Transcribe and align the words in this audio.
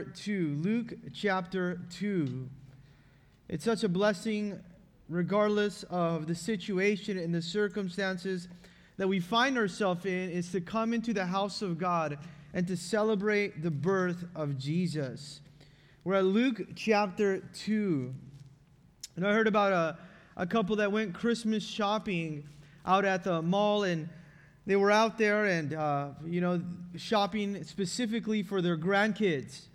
chapter 0.00 0.12
2. 0.22 0.54
Luke 0.62 0.94
chapter 1.12 1.78
2. 1.90 2.48
It's 3.50 3.64
such 3.64 3.84
a 3.84 3.88
blessing, 3.88 4.58
regardless 5.10 5.82
of 5.90 6.26
the 6.26 6.34
situation 6.34 7.18
and 7.18 7.34
the 7.34 7.42
circumstances 7.42 8.48
that 8.96 9.06
we 9.06 9.20
find 9.20 9.58
ourselves 9.58 10.06
in, 10.06 10.30
is 10.30 10.50
to 10.52 10.60
come 10.62 10.94
into 10.94 11.12
the 11.12 11.26
house 11.26 11.60
of 11.60 11.76
God 11.76 12.16
and 12.54 12.66
to 12.66 12.78
celebrate 12.78 13.62
the 13.62 13.70
birth 13.70 14.24
of 14.34 14.56
Jesus. 14.56 15.40
We're 16.04 16.14
at 16.14 16.24
Luke 16.24 16.62
chapter 16.74 17.40
2. 17.40 18.14
And 19.16 19.26
I 19.26 19.34
heard 19.34 19.48
about 19.48 19.72
a, 19.72 19.98
a 20.38 20.46
couple 20.46 20.76
that 20.76 20.90
went 20.90 21.12
Christmas 21.12 21.62
shopping 21.62 22.48
out 22.86 23.04
at 23.04 23.22
the 23.22 23.42
mall 23.42 23.82
and 23.82 24.08
they 24.66 24.76
were 24.76 24.90
out 24.90 25.18
there 25.18 25.44
and, 25.44 25.74
uh, 25.74 26.08
you 26.24 26.40
know, 26.40 26.62
shopping 26.96 27.64
specifically 27.64 28.42
for 28.42 28.62
their 28.62 28.78
grandkids. 28.78 29.66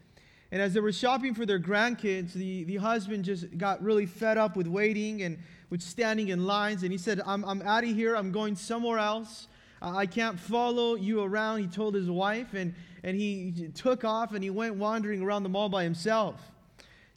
And 0.51 0.61
as 0.61 0.73
they 0.73 0.79
were 0.79 0.91
shopping 0.91 1.33
for 1.33 1.45
their 1.45 1.59
grandkids, 1.59 2.33
the, 2.33 2.63
the 2.65 2.77
husband 2.77 3.25
just 3.25 3.57
got 3.57 3.81
really 3.81 4.05
fed 4.05 4.37
up 4.37 4.55
with 4.55 4.67
waiting 4.67 5.23
and 5.23 5.37
with 5.69 5.81
standing 5.81 6.29
in 6.29 6.45
lines. 6.45 6.83
And 6.83 6.91
he 6.91 6.97
said, 6.97 7.21
I'm, 7.25 7.43
I'm 7.45 7.61
out 7.63 7.83
of 7.83 7.89
here. 7.89 8.15
I'm 8.15 8.31
going 8.31 8.55
somewhere 8.55 8.99
else. 8.99 9.47
I 9.81 10.05
can't 10.05 10.39
follow 10.39 10.95
you 10.95 11.21
around, 11.21 11.59
he 11.59 11.67
told 11.67 11.93
his 11.93 12.09
wife. 12.09 12.53
And, 12.53 12.73
and 13.03 13.15
he 13.15 13.69
took 13.75 14.03
off 14.03 14.33
and 14.33 14.43
he 14.43 14.49
went 14.49 14.75
wandering 14.75 15.21
around 15.21 15.43
the 15.43 15.49
mall 15.49 15.69
by 15.69 15.83
himself, 15.83 16.41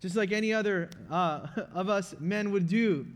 just 0.00 0.16
like 0.16 0.32
any 0.32 0.52
other 0.52 0.90
uh, 1.10 1.46
of 1.74 1.88
us 1.88 2.14
men 2.20 2.50
would 2.50 2.68
do. 2.68 3.06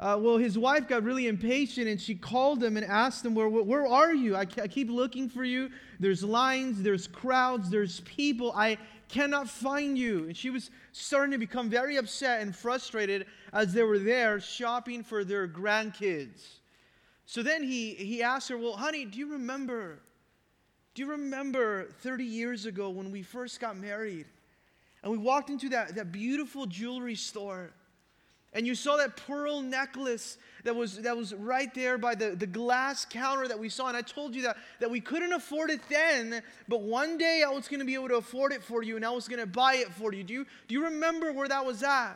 Uh, 0.00 0.16
well, 0.20 0.38
his 0.38 0.56
wife 0.56 0.86
got 0.86 1.02
really 1.02 1.26
impatient 1.26 1.88
and 1.88 2.00
she 2.00 2.14
called 2.14 2.62
him 2.62 2.76
and 2.76 2.86
asked 2.86 3.24
him, 3.24 3.34
Where, 3.34 3.48
where 3.48 3.86
are 3.86 4.14
you? 4.14 4.36
I, 4.36 4.42
I 4.42 4.68
keep 4.68 4.88
looking 4.88 5.28
for 5.28 5.42
you. 5.42 5.70
There's 5.98 6.22
lines, 6.22 6.82
there's 6.82 7.08
crowds, 7.08 7.68
there's 7.68 8.00
people. 8.00 8.52
I 8.54 8.78
cannot 9.08 9.48
find 9.48 9.96
you. 9.96 10.24
And 10.26 10.36
she 10.36 10.50
was 10.50 10.70
starting 10.92 11.32
to 11.32 11.38
become 11.38 11.68
very 11.68 11.96
upset 11.96 12.42
and 12.42 12.54
frustrated 12.54 13.26
as 13.52 13.72
they 13.72 13.82
were 13.82 13.98
there 13.98 14.40
shopping 14.40 15.02
for 15.02 15.24
their 15.24 15.48
grandkids. 15.48 16.58
So 17.26 17.42
then 17.42 17.62
he, 17.62 17.94
he 17.94 18.22
asked 18.22 18.48
her, 18.48 18.56
Well, 18.56 18.76
honey, 18.76 19.04
do 19.04 19.18
you 19.18 19.32
remember? 19.32 20.00
Do 20.94 21.02
you 21.02 21.10
remember 21.10 21.88
30 22.00 22.24
years 22.24 22.66
ago 22.66 22.90
when 22.90 23.12
we 23.12 23.22
first 23.22 23.60
got 23.60 23.76
married? 23.76 24.26
And 25.02 25.12
we 25.12 25.18
walked 25.18 25.48
into 25.48 25.68
that, 25.68 25.94
that 25.94 26.10
beautiful 26.10 26.66
jewelry 26.66 27.14
store 27.14 27.70
and 28.54 28.66
you 28.66 28.74
saw 28.74 28.96
that 28.96 29.16
pearl 29.16 29.60
necklace 29.60 30.38
that 30.64 30.74
was, 30.74 30.98
that 31.02 31.16
was 31.16 31.34
right 31.34 31.72
there 31.74 31.98
by 31.98 32.14
the, 32.14 32.30
the 32.30 32.46
glass 32.46 33.04
counter 33.04 33.46
that 33.46 33.58
we 33.58 33.68
saw. 33.68 33.88
And 33.88 33.96
I 33.96 34.02
told 34.02 34.34
you 34.34 34.42
that, 34.42 34.56
that 34.80 34.90
we 34.90 35.00
couldn't 35.00 35.32
afford 35.32 35.70
it 35.70 35.80
then, 35.88 36.42
but 36.66 36.82
one 36.82 37.18
day 37.18 37.44
I 37.46 37.50
was 37.50 37.68
going 37.68 37.80
to 37.80 37.86
be 37.86 37.94
able 37.94 38.08
to 38.08 38.16
afford 38.16 38.52
it 38.52 38.62
for 38.62 38.82
you 38.82 38.96
and 38.96 39.04
I 39.04 39.10
was 39.10 39.28
going 39.28 39.40
to 39.40 39.46
buy 39.46 39.74
it 39.74 39.92
for 39.92 40.12
you. 40.12 40.24
Do, 40.24 40.32
you. 40.32 40.46
do 40.66 40.74
you 40.74 40.84
remember 40.84 41.32
where 41.32 41.48
that 41.48 41.64
was 41.64 41.82
at? 41.82 42.14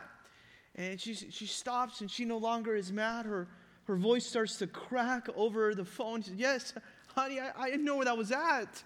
And 0.75 0.99
she, 0.99 1.13
she 1.13 1.45
stops 1.45 2.01
and 2.01 2.09
she 2.09 2.25
no 2.25 2.37
longer 2.37 2.75
is 2.75 2.91
mad. 2.91 3.25
Her, 3.25 3.47
her 3.85 3.95
voice 3.95 4.25
starts 4.25 4.57
to 4.57 4.67
crack 4.67 5.27
over 5.35 5.75
the 5.75 5.85
phone. 5.85 6.23
She 6.23 6.31
says, 6.31 6.39
Yes, 6.39 6.73
honey, 7.15 7.39
I, 7.39 7.51
I 7.55 7.69
didn't 7.69 7.85
know 7.85 7.95
where 7.95 8.05
that 8.05 8.17
was 8.17 8.31
at, 8.31 8.83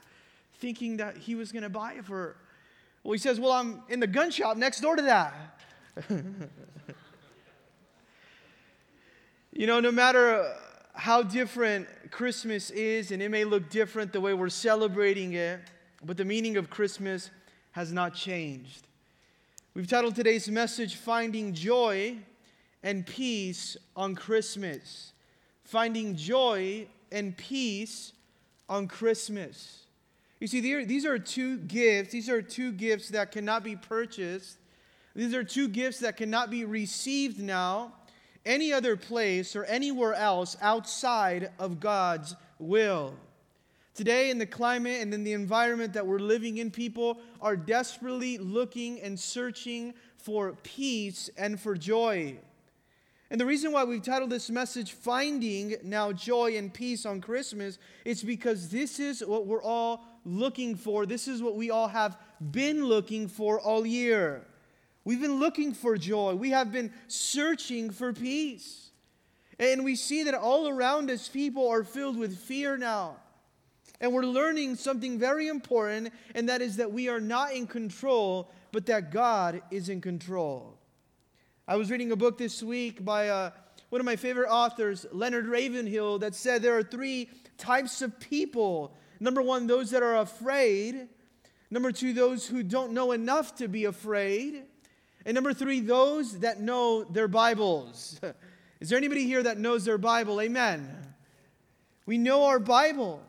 thinking 0.56 0.98
that 0.98 1.16
he 1.16 1.36
was 1.36 1.54
going 1.54 1.64
to 1.64 1.70
buy 1.70 1.94
it 1.94 2.06
for 2.06 2.16
her. 2.16 2.36
Well, 3.04 3.14
he 3.14 3.20
says, 3.20 3.40
Well, 3.40 3.54
I'm 3.54 3.84
in 3.88 4.02
the 4.02 4.08
gun 4.08 4.32
shop 4.32 4.58
next 4.58 4.82
door 4.82 4.98
to 4.98 5.02
that. 5.04 5.34
You 9.58 9.66
know, 9.66 9.80
no 9.80 9.92
matter 9.92 10.36
uh, 10.36 10.54
how 10.94 11.24
different 11.24 11.88
Christmas 12.12 12.70
is, 12.70 13.10
and 13.10 13.24
it 13.24 13.30
may 13.30 13.44
look 13.44 13.72
different 13.72 14.14
the 14.14 14.22
way 14.22 14.36
we're 14.36 14.50
celebrating 14.50 15.34
it, 15.34 15.60
but 16.06 16.16
the 16.16 16.26
meaning 16.26 16.58
of 16.58 16.70
Christmas 16.70 17.32
has 17.72 17.92
not 17.92 18.14
changed. 18.14 18.86
We've 19.74 19.88
titled 19.88 20.14
today's 20.16 20.48
message, 20.48 20.98
Finding 20.98 21.56
Joy 21.56 22.18
and 22.84 23.04
Peace 23.04 23.76
on 23.96 24.14
Christmas. 24.14 25.14
Finding 25.64 26.16
Joy 26.16 26.86
and 27.12 27.36
Peace 27.36 28.14
on 28.70 28.88
Christmas. 28.88 29.86
You 30.40 30.46
see, 30.46 30.86
these 30.86 31.04
are 31.04 31.18
two 31.18 31.58
gifts. 31.58 32.12
These 32.12 32.30
are 32.30 32.44
two 32.44 32.72
gifts 32.74 33.10
that 33.10 33.32
cannot 33.32 33.64
be 33.64 33.76
purchased. 33.76 34.60
These 35.16 35.34
are 35.34 35.44
two 35.44 35.68
gifts 35.68 35.98
that 36.02 36.16
cannot 36.16 36.52
be 36.52 36.64
received 36.64 37.40
now 37.40 37.94
any 38.48 38.74
other 38.74 38.98
place 38.98 39.56
or 39.56 39.66
anywhere 39.66 40.16
else 40.16 40.58
outside 40.62 41.52
of 41.60 41.80
God's 41.80 42.36
will. 42.58 43.14
Today, 43.94 44.30
in 44.30 44.38
the 44.38 44.46
climate 44.46 45.02
and 45.02 45.14
in 45.14 45.24
the 45.24 45.34
environment 45.34 45.94
that 45.94 46.06
we're 46.06 46.20
living 46.20 46.58
in, 46.58 46.72
people 46.72 47.20
are 47.42 47.58
desperately 47.58 48.38
looking 48.38 49.02
and 49.02 49.20
searching 49.20 49.94
for 50.16 50.54
peace 50.64 51.30
and 51.38 51.60
for 51.60 51.76
joy. 51.76 52.38
And 53.30 53.42
the 53.42 53.46
reason 53.46 53.72
why 53.74 53.84
we've 53.84 54.02
titled 54.02 54.30
this 54.30 54.50
message, 54.50 54.94
Finding 54.94 55.76
Now 55.84 56.14
Joy 56.14 56.58
and 56.58 56.74
Peace 56.74 57.06
on 57.06 57.20
Christmas, 57.20 57.78
is 58.06 58.24
because 58.24 58.70
this 58.70 59.00
is 59.00 59.26
what 59.26 59.48
we're 59.48 59.64
all 59.64 60.06
looking 60.24 60.76
for. 60.76 61.06
This 61.06 61.28
is 61.28 61.42
what 61.42 61.56
we 61.56 61.70
all 61.72 61.88
have 61.88 62.18
been 62.52 62.86
looking 62.86 63.28
for 63.28 63.60
all 63.60 63.86
year. 63.86 64.46
We've 65.08 65.22
been 65.22 65.40
looking 65.40 65.74
for 65.74 65.98
joy. 65.98 66.36
We 66.36 66.50
have 66.50 66.74
been 66.74 66.92
searching 67.08 67.92
for 67.92 68.12
peace. 68.12 68.90
And 69.58 69.86
we 69.86 69.96
see 69.96 70.24
that 70.24 70.34
all 70.34 70.68
around 70.68 71.10
us, 71.10 71.30
people 71.30 71.70
are 71.70 71.86
filled 71.86 72.18
with 72.18 72.38
fear 72.38 72.76
now. 72.76 73.16
And 74.02 74.12
we're 74.12 74.26
learning 74.26 74.76
something 74.76 75.18
very 75.18 75.48
important, 75.48 76.12
and 76.36 76.50
that 76.50 76.62
is 76.62 76.76
that 76.76 76.92
we 76.92 77.08
are 77.08 77.22
not 77.22 77.54
in 77.54 77.68
control, 77.68 78.52
but 78.74 78.88
that 78.88 79.14
God 79.14 79.62
is 79.72 79.88
in 79.88 80.02
control. 80.02 80.78
I 81.70 81.78
was 81.78 81.90
reading 81.90 82.12
a 82.12 82.18
book 82.18 82.38
this 82.38 82.62
week 82.62 83.06
by 83.06 83.30
uh, 83.30 83.52
one 83.88 84.02
of 84.02 84.06
my 84.06 84.18
favorite 84.18 84.50
authors, 84.50 85.06
Leonard 85.14 85.48
Ravenhill, 85.48 86.20
that 86.20 86.36
said 86.36 86.62
there 86.62 86.78
are 86.78 86.84
three 86.84 87.30
types 87.58 88.02
of 88.02 88.20
people. 88.20 88.94
Number 89.22 89.42
one, 89.42 89.68
those 89.68 89.92
that 89.92 90.04
are 90.04 90.18
afraid. 90.18 91.08
Number 91.72 91.94
two, 91.94 92.12
those 92.12 92.46
who 92.46 92.62
don't 92.62 92.92
know 92.92 93.14
enough 93.14 93.56
to 93.56 93.70
be 93.70 93.86
afraid. 93.86 94.66
And 95.28 95.36
number 95.36 95.54
three, 95.54 95.82
those 95.82 96.40
that 96.40 96.62
know 96.62 97.04
their 97.04 97.28
Bibles. 97.28 98.18
Is 98.80 98.88
there 98.88 98.98
anybody 98.98 99.26
here 99.26 99.44
that 99.44 99.58
knows 99.58 99.84
their 99.84 99.98
Bible? 99.98 100.40
Amen. 100.40 100.90
We 102.06 102.18
know 102.18 102.46
our 102.46 102.60
Bible. 102.60 103.22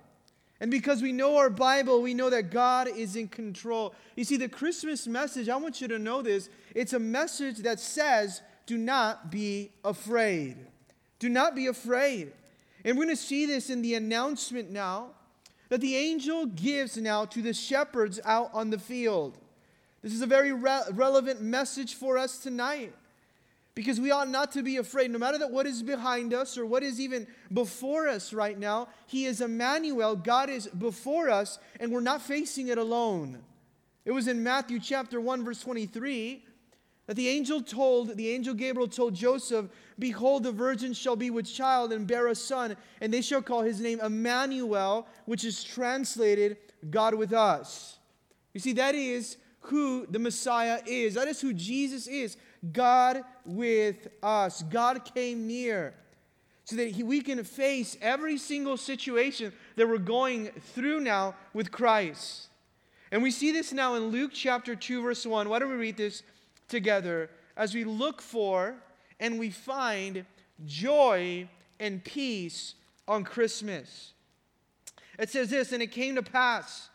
And 0.61 0.71
because 0.71 1.03
we 1.03 1.11
know 1.11 1.39
our 1.39 1.51
Bible, 1.51 2.01
we 2.01 2.15
know 2.15 2.31
that 2.31 2.53
God 2.53 2.87
is 2.87 3.17
in 3.17 3.27
control. 3.27 3.97
You 4.15 4.23
see, 4.23 4.37
the 4.37 4.49
Christmas 4.49 5.09
message, 5.09 5.49
I 5.49 5.57
want 5.57 5.81
you 5.81 5.89
to 5.89 5.99
know 5.99 6.23
this. 6.23 6.49
It's 6.73 6.93
a 6.93 7.01
message 7.01 7.59
that 7.59 7.81
says, 7.81 8.43
do 8.67 8.79
not 8.79 9.33
be 9.33 9.73
afraid. 9.85 10.57
Do 11.19 11.29
not 11.29 11.57
be 11.57 11.67
afraid. 11.67 12.31
And 12.85 12.97
we're 12.97 13.07
going 13.07 13.17
to 13.17 13.21
see 13.21 13.45
this 13.45 13.71
in 13.71 13.83
the 13.83 13.95
announcement 13.95 14.71
now 14.71 15.09
that 15.69 15.81
the 15.81 15.97
angel 15.97 16.47
gives 16.47 16.97
now 16.97 17.25
to 17.25 17.43
the 17.43 17.53
shepherds 17.53 18.21
out 18.25 18.51
on 18.53 18.71
the 18.71 18.79
field. 18.79 19.37
This 20.09 20.17
is 20.17 20.23
a 20.23 20.27
very 20.27 20.55
re- 20.55 20.85
relevant 20.93 21.43
message 21.43 21.95
for 21.95 22.17
us 22.17 22.39
tonight. 22.39 22.95
Because 23.75 24.01
we 24.01 24.11
ought 24.11 24.31
not 24.31 24.53
to 24.53 24.63
be 24.63 24.79
afraid. 24.79 25.11
No 25.11 25.19
matter 25.19 25.37
that 25.37 25.51
what 25.51 25.67
is 25.67 25.83
behind 25.83 26.33
us 26.33 26.57
or 26.57 26.65
what 26.65 26.83
is 26.83 26.99
even 26.99 27.27
before 27.53 28.09
us 28.09 28.33
right 28.33 28.59
now 28.59 28.89
he 29.07 29.27
is 29.27 29.43
emmanuel. 29.43 30.17
God 30.17 30.49
is 30.49 30.67
before 30.67 31.29
us 31.29 31.59
and 31.79 31.93
we're 31.93 32.01
not 32.01 32.23
facing 32.23 32.69
it 32.69 32.79
alone. 32.79 33.41
It 34.07 34.13
was 34.13 34.29
in 34.29 34.43
matthew 34.43 34.81
chapter 34.81 35.21
1 35.21 35.45
verse 35.45 35.61
23 35.61 36.43
that 37.07 37.15
the 37.15 37.29
angel 37.29 37.61
told 37.61 38.17
the 38.17 38.31
angel 38.31 38.55
gabriel 38.55 38.89
told 38.89 39.15
joseph 39.15 39.67
behold 39.99 40.43
the 40.43 40.53
virgin 40.53 40.95
shall 40.95 41.17
be 41.17 41.29
with 41.29 41.47
child 41.47 41.93
and 41.93 42.07
bear 42.07 42.29
a 42.29 42.35
son 42.35 42.75
and 43.03 43.13
they 43.13 43.21
shall 43.21 43.43
call 43.43 43.61
his 43.61 43.81
name 43.83 44.01
emmanuel 44.01 45.07
which 45.27 45.45
is 45.45 45.63
translated 45.63 46.57
god 46.89 47.15
with 47.15 47.35
us. 47.35 47.99
You 48.55 48.61
see 48.61 48.73
that 48.73 48.95
is 48.95 49.37
who 49.69 50.07
the 50.07 50.19
Messiah 50.19 50.81
is. 50.87 51.15
That 51.15 51.29
is 51.29 51.41
who 51.41 51.53
Jesus 51.53 52.07
is. 52.07 52.37
God 52.73 53.23
with 53.45 54.09
us. 54.23 54.63
God 54.63 55.05
came 55.15 55.47
near 55.47 55.95
so 56.65 56.77
that 56.77 56.91
he, 56.91 57.03
we 57.03 57.23
can 57.23 57.43
face 57.45 57.97
every 58.03 58.37
single 58.37 58.77
situation 58.77 59.53
that 59.77 59.89
we're 59.89 59.97
going 59.99 60.49
through 60.75 61.01
now 61.01 61.35
with 61.55 61.71
Christ. 61.71 62.49
And 63.11 63.23
we 63.23 63.31
see 63.31 63.53
this 63.53 63.73
now 63.73 63.95
in 63.95 64.09
Luke 64.09 64.33
chapter 64.35 64.77
2, 64.77 65.03
verse 65.03 65.25
1. 65.25 65.49
Why 65.49 65.59
don't 65.59 65.71
we 65.71 65.77
read 65.77 65.97
this 65.97 66.23
together 66.69 67.31
as 67.57 67.75
we 67.75 67.85
look 67.85 68.21
for 68.21 68.75
and 69.19 69.39
we 69.39 69.51
find 69.51 70.27
joy 70.67 71.49
and 71.81 72.05
peace 72.05 72.75
on 73.07 73.25
Christmas? 73.25 74.13
It 75.19 75.31
says 75.31 75.51
this, 75.51 75.73
and 75.73 75.83
it 75.83 75.91
came 75.91 76.17
to 76.17 76.23
pass 76.23 76.91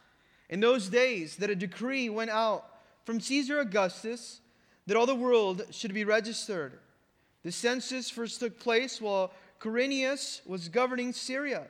in 0.54 0.60
those 0.60 0.88
days 0.88 1.38
that 1.38 1.50
a 1.50 1.56
decree 1.56 2.12
went 2.12 2.30
out 2.30 2.64
from 3.06 3.20
Caesar 3.20 3.60
Augustus 3.60 4.40
that 4.86 4.96
all 4.96 5.08
the 5.08 5.16
world 5.16 5.64
should 5.72 5.96
be 5.96 6.04
registered. 6.04 6.74
The 7.42 7.52
census 7.52 8.12
first 8.12 8.40
took 8.40 8.60
place 8.60 9.02
while 9.02 9.34
Quirinius 9.60 10.46
was 10.46 10.70
governing 10.70 11.12
Syria. 11.12 11.66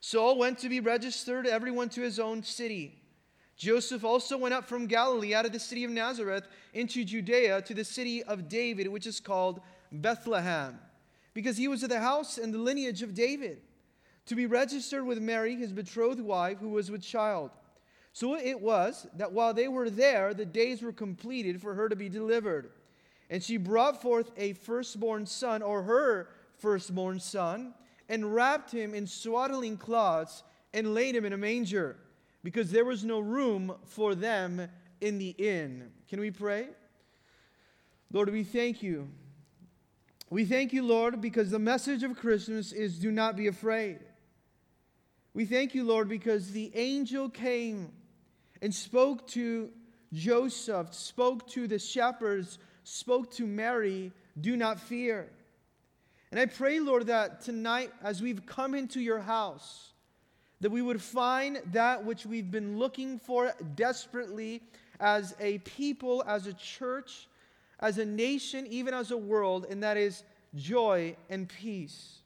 So 0.00 0.24
all 0.24 0.38
went 0.38 0.58
to 0.60 0.70
be 0.70 0.80
registered, 0.80 1.46
everyone 1.46 1.90
to 1.90 2.00
his 2.00 2.18
own 2.18 2.42
city. 2.42 2.98
Joseph 3.58 4.04
also 4.04 4.38
went 4.38 4.54
up 4.54 4.66
from 4.66 4.86
Galilee 4.86 5.34
out 5.34 5.44
of 5.44 5.52
the 5.52 5.60
city 5.60 5.84
of 5.84 5.90
Nazareth 5.90 6.48
into 6.72 7.04
Judea 7.04 7.60
to 7.60 7.74
the 7.74 7.84
city 7.84 8.22
of 8.22 8.48
David, 8.48 8.88
which 8.88 9.06
is 9.06 9.20
called 9.20 9.60
Bethlehem, 9.92 10.78
because 11.34 11.58
he 11.58 11.68
was 11.68 11.82
of 11.82 11.90
the 11.90 12.00
house 12.00 12.38
and 12.38 12.54
the 12.54 12.58
lineage 12.58 13.02
of 13.02 13.12
David, 13.12 13.60
to 14.24 14.34
be 14.34 14.46
registered 14.46 15.04
with 15.04 15.20
Mary, 15.20 15.56
his 15.56 15.74
betrothed 15.74 16.22
wife, 16.22 16.56
who 16.58 16.70
was 16.70 16.90
with 16.90 17.02
child. 17.02 17.50
So 18.14 18.36
it 18.36 18.60
was 18.60 19.08
that 19.16 19.32
while 19.32 19.52
they 19.52 19.66
were 19.66 19.90
there, 19.90 20.34
the 20.34 20.46
days 20.46 20.82
were 20.82 20.92
completed 20.92 21.60
for 21.60 21.74
her 21.74 21.88
to 21.88 21.96
be 21.96 22.08
delivered. 22.08 22.70
And 23.28 23.42
she 23.42 23.56
brought 23.56 24.00
forth 24.00 24.30
a 24.36 24.52
firstborn 24.52 25.26
son, 25.26 25.62
or 25.62 25.82
her 25.82 26.28
firstborn 26.56 27.18
son, 27.18 27.74
and 28.08 28.32
wrapped 28.32 28.70
him 28.70 28.94
in 28.94 29.08
swaddling 29.08 29.76
cloths 29.76 30.44
and 30.72 30.94
laid 30.94 31.16
him 31.16 31.24
in 31.24 31.32
a 31.32 31.36
manger 31.36 31.96
because 32.44 32.70
there 32.70 32.84
was 32.84 33.04
no 33.04 33.18
room 33.18 33.74
for 33.84 34.14
them 34.14 34.68
in 35.00 35.18
the 35.18 35.30
inn. 35.30 35.90
Can 36.08 36.20
we 36.20 36.30
pray? 36.30 36.68
Lord, 38.12 38.30
we 38.30 38.44
thank 38.44 38.80
you. 38.80 39.08
We 40.30 40.44
thank 40.44 40.72
you, 40.72 40.84
Lord, 40.84 41.20
because 41.20 41.50
the 41.50 41.58
message 41.58 42.04
of 42.04 42.16
Christmas 42.16 42.70
is 42.70 42.96
do 43.00 43.10
not 43.10 43.34
be 43.34 43.48
afraid. 43.48 43.98
We 45.32 45.46
thank 45.46 45.74
you, 45.74 45.82
Lord, 45.82 46.08
because 46.08 46.52
the 46.52 46.70
angel 46.76 47.28
came 47.28 47.90
and 48.62 48.74
spoke 48.74 49.26
to 49.28 49.70
Joseph, 50.12 50.94
spoke 50.94 51.48
to 51.48 51.66
the 51.66 51.78
shepherds, 51.78 52.58
spoke 52.84 53.30
to 53.32 53.46
Mary, 53.46 54.12
do 54.40 54.56
not 54.56 54.80
fear. 54.80 55.28
And 56.30 56.40
I 56.40 56.46
pray, 56.46 56.80
Lord, 56.80 57.06
that 57.06 57.42
tonight, 57.42 57.92
as 58.02 58.20
we've 58.20 58.44
come 58.44 58.74
into 58.74 59.00
your 59.00 59.20
house, 59.20 59.92
that 60.60 60.70
we 60.70 60.82
would 60.82 61.00
find 61.02 61.60
that 61.72 62.04
which 62.04 62.26
we've 62.26 62.50
been 62.50 62.78
looking 62.78 63.18
for 63.18 63.52
desperately 63.74 64.62
as 64.98 65.34
a 65.40 65.58
people, 65.58 66.24
as 66.26 66.46
a 66.46 66.52
church, 66.54 67.28
as 67.80 67.98
a 67.98 68.04
nation, 68.04 68.66
even 68.68 68.94
as 68.94 69.10
a 69.10 69.16
world, 69.16 69.66
and 69.68 69.82
that 69.82 69.96
is 69.96 70.22
joy 70.54 71.16
and 71.28 71.48
peace. 71.48 72.18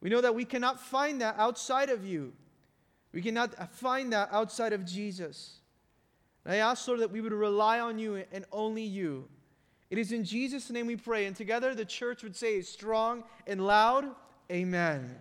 We 0.00 0.10
know 0.10 0.20
that 0.20 0.34
we 0.34 0.44
cannot 0.44 0.80
find 0.80 1.20
that 1.20 1.36
outside 1.38 1.88
of 1.88 2.04
you. 2.04 2.32
We 3.12 3.22
cannot 3.22 3.74
find 3.74 4.12
that 4.12 4.30
outside 4.32 4.72
of 4.72 4.84
Jesus. 4.84 5.60
And 6.44 6.54
I 6.54 6.58
ask, 6.58 6.86
Lord, 6.88 7.00
that 7.00 7.10
we 7.10 7.20
would 7.20 7.32
rely 7.32 7.78
on 7.80 7.98
you 7.98 8.24
and 8.32 8.44
only 8.50 8.82
you. 8.82 9.28
It 9.90 9.98
is 9.98 10.12
in 10.12 10.24
Jesus' 10.24 10.70
name 10.70 10.86
we 10.86 10.96
pray. 10.96 11.26
And 11.26 11.36
together 11.36 11.74
the 11.74 11.84
church 11.84 12.22
would 12.22 12.34
say 12.34 12.62
strong 12.62 13.24
and 13.46 13.66
loud, 13.66 14.06
Amen. 14.50 15.16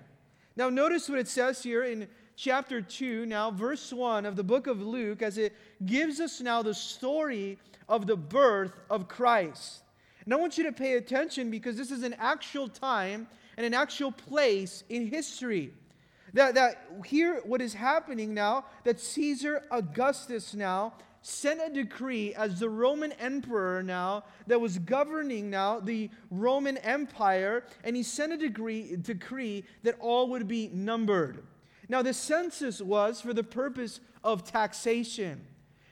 Now, 0.56 0.70
notice 0.70 1.08
what 1.08 1.20
it 1.20 1.28
says 1.28 1.64
here 1.64 1.84
in 1.84 2.08
chapter 2.36 2.82
2, 2.82 3.26
now, 3.26 3.52
verse 3.52 3.94
1 3.94 4.26
of 4.26 4.36
the 4.36 4.44
book 4.44 4.68
of 4.68 4.82
Luke, 4.82 5.22
as 5.22 5.38
it 5.38 5.56
gives 5.86 6.20
us 6.20 6.42
now 6.42 6.62
the 6.62 6.74
story 6.74 7.58
of 7.88 8.08
the 8.08 8.18
birth 8.18 8.74
of 8.90 9.08
Christ. 9.08 9.84
And 10.26 10.34
I 10.34 10.38
want 10.38 10.58
you 10.58 10.64
to 10.66 10.72
pay 10.72 10.94
attention 10.98 11.50
because 11.52 11.78
this 11.78 11.92
is 11.92 12.04
an 12.04 12.16
actual 12.18 12.68
time 12.68 13.28
and 13.58 13.66
an 13.66 13.74
actual 13.74 14.12
place 14.12 14.84
in 14.90 15.08
history. 15.08 15.74
That, 16.34 16.56
that 16.56 16.88
here, 17.06 17.42
what 17.44 17.62
is 17.62 17.74
happening 17.74 18.34
now, 18.34 18.66
that 18.84 19.00
Caesar 19.00 19.64
Augustus 19.72 20.54
now 20.54 20.94
sent 21.22 21.62
a 21.62 21.70
decree 21.72 22.34
as 22.34 22.60
the 22.60 22.70
Roman 22.70 23.12
emperor 23.14 23.84
now 23.84 24.24
that 24.48 24.60
was 24.60 24.80
governing 24.80 25.50
now 25.50 25.80
the 25.80 26.10
Roman 26.32 26.78
Empire, 26.78 27.64
and 27.84 27.96
he 27.96 28.04
sent 28.04 28.34
a 28.34 28.38
decree, 28.38 28.96
decree 28.96 29.64
that 29.84 29.96
all 30.00 30.30
would 30.30 30.48
be 30.48 30.70
numbered. 30.74 31.44
Now, 31.90 32.02
the 32.02 32.14
census 32.14 32.82
was 32.82 33.22
for 33.22 33.34
the 33.34 33.44
purpose 33.44 34.00
of 34.24 34.46
taxation. 34.46 35.42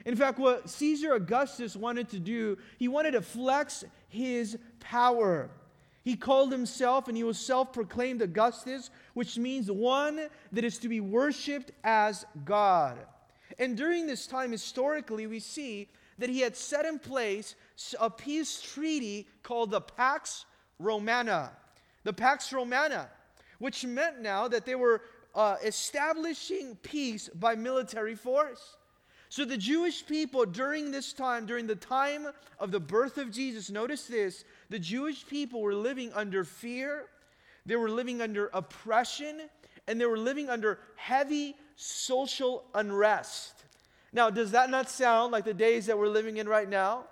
In 0.06 0.15
fact, 0.15 0.39
what 0.39 0.69
Caesar 0.69 1.13
Augustus 1.13 1.75
wanted 1.75 2.09
to 2.09 2.19
do, 2.19 2.57
he 2.77 2.88
wanted 2.88 3.12
to 3.12 3.21
flex 3.21 3.83
his 4.07 4.57
power. 4.80 5.50
He 6.03 6.15
called 6.15 6.51
himself, 6.51 7.07
and 7.07 7.17
he 7.17 7.23
was 7.23 7.37
self 7.37 7.73
proclaimed 7.73 8.21
Augustus, 8.21 8.89
which 9.13 9.37
means 9.37 9.69
one 9.69 10.29
that 10.51 10.63
is 10.63 10.77
to 10.79 10.89
be 10.89 11.01
worshiped 11.01 11.71
as 11.83 12.25
God. 12.45 12.97
And 13.57 13.75
during 13.75 14.07
this 14.07 14.25
time, 14.25 14.51
historically, 14.51 15.27
we 15.27 15.39
see 15.39 15.89
that 16.17 16.29
he 16.29 16.39
had 16.39 16.55
set 16.55 16.85
in 16.85 16.99
place 16.99 17.55
a 17.99 18.09
peace 18.09 18.61
treaty 18.61 19.27
called 19.43 19.71
the 19.71 19.81
Pax 19.81 20.45
Romana. 20.79 21.51
The 22.03 22.13
Pax 22.13 22.53
Romana, 22.53 23.09
which 23.57 23.85
meant 23.85 24.21
now 24.21 24.47
that 24.47 24.65
they 24.65 24.75
were 24.75 25.01
uh, 25.35 25.57
establishing 25.63 26.75
peace 26.77 27.29
by 27.29 27.55
military 27.55 28.15
force. 28.15 28.77
So 29.29 29.45
the 29.45 29.57
Jewish 29.57 30.05
people 30.07 30.43
during 30.45 30.89
this 30.89 31.13
time, 31.13 31.45
during 31.45 31.67
the 31.67 31.75
time 31.75 32.27
of 32.59 32.71
the 32.71 32.79
birth 32.79 33.19
of 33.19 33.31
Jesus, 33.31 33.69
notice 33.69 34.07
this 34.07 34.43
the 34.69 34.79
Jewish 34.79 35.25
people 35.27 35.61
were 35.61 35.75
living 35.75 36.11
under 36.13 36.43
fear, 36.43 37.05
they 37.65 37.75
were 37.75 37.91
living 37.91 38.21
under 38.21 38.49
oppression, 38.53 39.41
and 39.87 40.01
they 40.01 40.07
were 40.07 40.17
living 40.17 40.49
under 40.49 40.79
heavy 40.95 41.55
social 41.75 42.63
unrest. 42.73 43.53
Now, 44.11 44.31
does 44.31 44.51
that 44.51 44.71
not 44.71 44.89
sound 44.89 45.31
like 45.31 45.45
the 45.45 45.53
days 45.53 45.85
that 45.85 45.97
we're 45.97 46.07
living 46.07 46.37
in 46.37 46.49
right 46.49 46.67
now? 46.67 47.05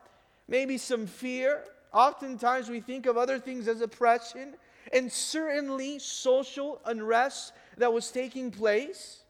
Maybe 0.48 0.80
some 0.80 1.06
fear. 1.06 1.64
Oftentimes 1.94 2.68
we 2.68 2.80
think 2.80 3.06
of 3.06 3.18
other 3.18 3.38
things 3.38 3.68
as 3.68 3.82
oppression, 3.82 4.56
and 4.92 5.12
certainly 5.12 6.00
social 6.00 6.82
unrest 6.86 7.54
that 7.78 7.94
was 7.94 8.10
taking 8.10 8.50
place. 8.50 9.22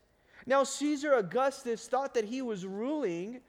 Now, 0.48 0.64
Caesar 0.64 1.14
Augustus 1.14 1.88
thought 1.88 2.14
that 2.14 2.24
he 2.24 2.42
was 2.42 2.66
ruling, 2.66 3.42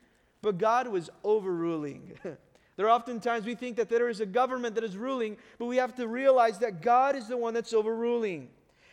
but 0.43 0.59
God 0.59 0.89
was 0.89 1.09
overruling. 1.23 2.19
there 2.77 2.87
are 2.87 2.91
often 2.91 3.21
times 3.21 3.47
we 3.47 3.55
think 3.55 3.77
that 3.77 3.89
there 3.89 4.09
is 4.09 4.21
a 4.21 4.27
government 4.27 4.75
that 4.75 4.83
is 4.83 4.97
ruling, 4.97 5.37
but 5.59 5.67
we 5.67 5.77
have 5.77 5.95
to 5.95 6.09
realize 6.09 6.59
that 6.59 6.83
God 6.83 7.15
is 7.15 7.29
the 7.29 7.37
one 7.37 7.55
that's 7.55 7.73
overruling. 7.73 8.49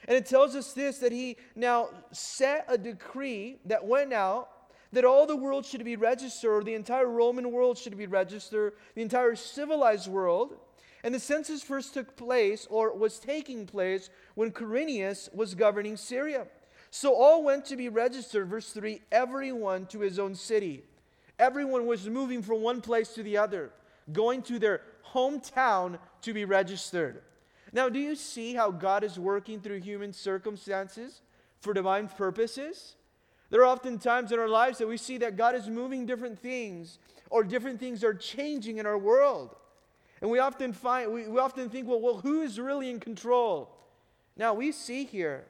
And 0.07 0.15
it 0.15 0.27
tells 0.27 0.55
us 0.55 0.71
this 0.71 0.99
that 0.99 1.11
he 1.11 1.35
now 1.55 1.89
set 2.11 2.65
a 2.69 2.77
decree 2.77 3.57
that 3.65 3.83
went 3.83 4.13
out 4.13 4.49
that 4.91 5.03
all 5.03 5.25
the 5.25 5.35
world 5.35 5.65
should 5.65 5.83
be 5.83 5.95
registered, 5.95 6.63
the 6.63 6.75
entire 6.75 7.09
Roman 7.09 7.51
world 7.51 7.77
should 7.77 7.97
be 7.97 8.05
registered, 8.05 8.73
the 8.93 9.01
entire 9.01 9.35
civilized 9.35 10.07
world. 10.07 10.57
And 11.03 11.13
the 11.13 11.19
census 11.19 11.61
first 11.61 11.93
took 11.93 12.15
place 12.15 12.65
or 12.69 12.95
was 12.95 13.19
taking 13.19 13.65
place 13.65 14.09
when 14.35 14.51
Quirinius 14.51 15.33
was 15.33 15.53
governing 15.53 15.97
Syria. 15.97 16.47
So 16.95 17.13
all 17.13 17.43
went 17.43 17.65
to 17.65 17.75
be 17.75 17.89
registered, 17.89 18.47
verse 18.47 18.71
3, 18.71 19.01
everyone 19.11 19.85
to 19.87 19.99
his 19.99 20.17
own 20.17 20.33
city. 20.33 20.85
Everyone 21.37 21.87
was 21.87 22.07
moving 22.07 22.41
from 22.41 22.61
one 22.61 22.79
place 22.79 23.09
to 23.15 23.21
the 23.21 23.35
other, 23.35 23.71
going 24.13 24.41
to 24.43 24.59
their 24.59 24.79
hometown 25.11 25.99
to 26.21 26.33
be 26.33 26.45
registered. 26.45 27.21
Now, 27.73 27.89
do 27.89 27.99
you 27.99 28.15
see 28.15 28.53
how 28.53 28.71
God 28.71 29.03
is 29.03 29.19
working 29.19 29.59
through 29.59 29.81
human 29.81 30.13
circumstances 30.13 31.19
for 31.59 31.73
divine 31.73 32.07
purposes? 32.07 32.95
There 33.49 33.59
are 33.59 33.65
often 33.65 33.99
times 33.99 34.31
in 34.31 34.39
our 34.39 34.47
lives 34.47 34.77
that 34.77 34.87
we 34.87 34.95
see 34.95 35.17
that 35.17 35.35
God 35.35 35.53
is 35.53 35.67
moving 35.67 36.05
different 36.05 36.39
things, 36.39 36.99
or 37.29 37.43
different 37.43 37.77
things 37.77 38.05
are 38.05 38.13
changing 38.13 38.77
in 38.77 38.85
our 38.85 38.97
world. 38.97 39.53
And 40.21 40.31
we 40.31 40.39
often 40.39 40.71
find 40.71 41.11
we, 41.11 41.27
we 41.27 41.39
often 41.39 41.69
think, 41.69 41.89
well, 41.89 41.99
well, 41.99 42.19
who 42.19 42.41
is 42.41 42.57
really 42.57 42.89
in 42.89 43.01
control? 43.01 43.69
Now 44.37 44.53
we 44.53 44.71
see 44.71 45.03
here 45.03 45.43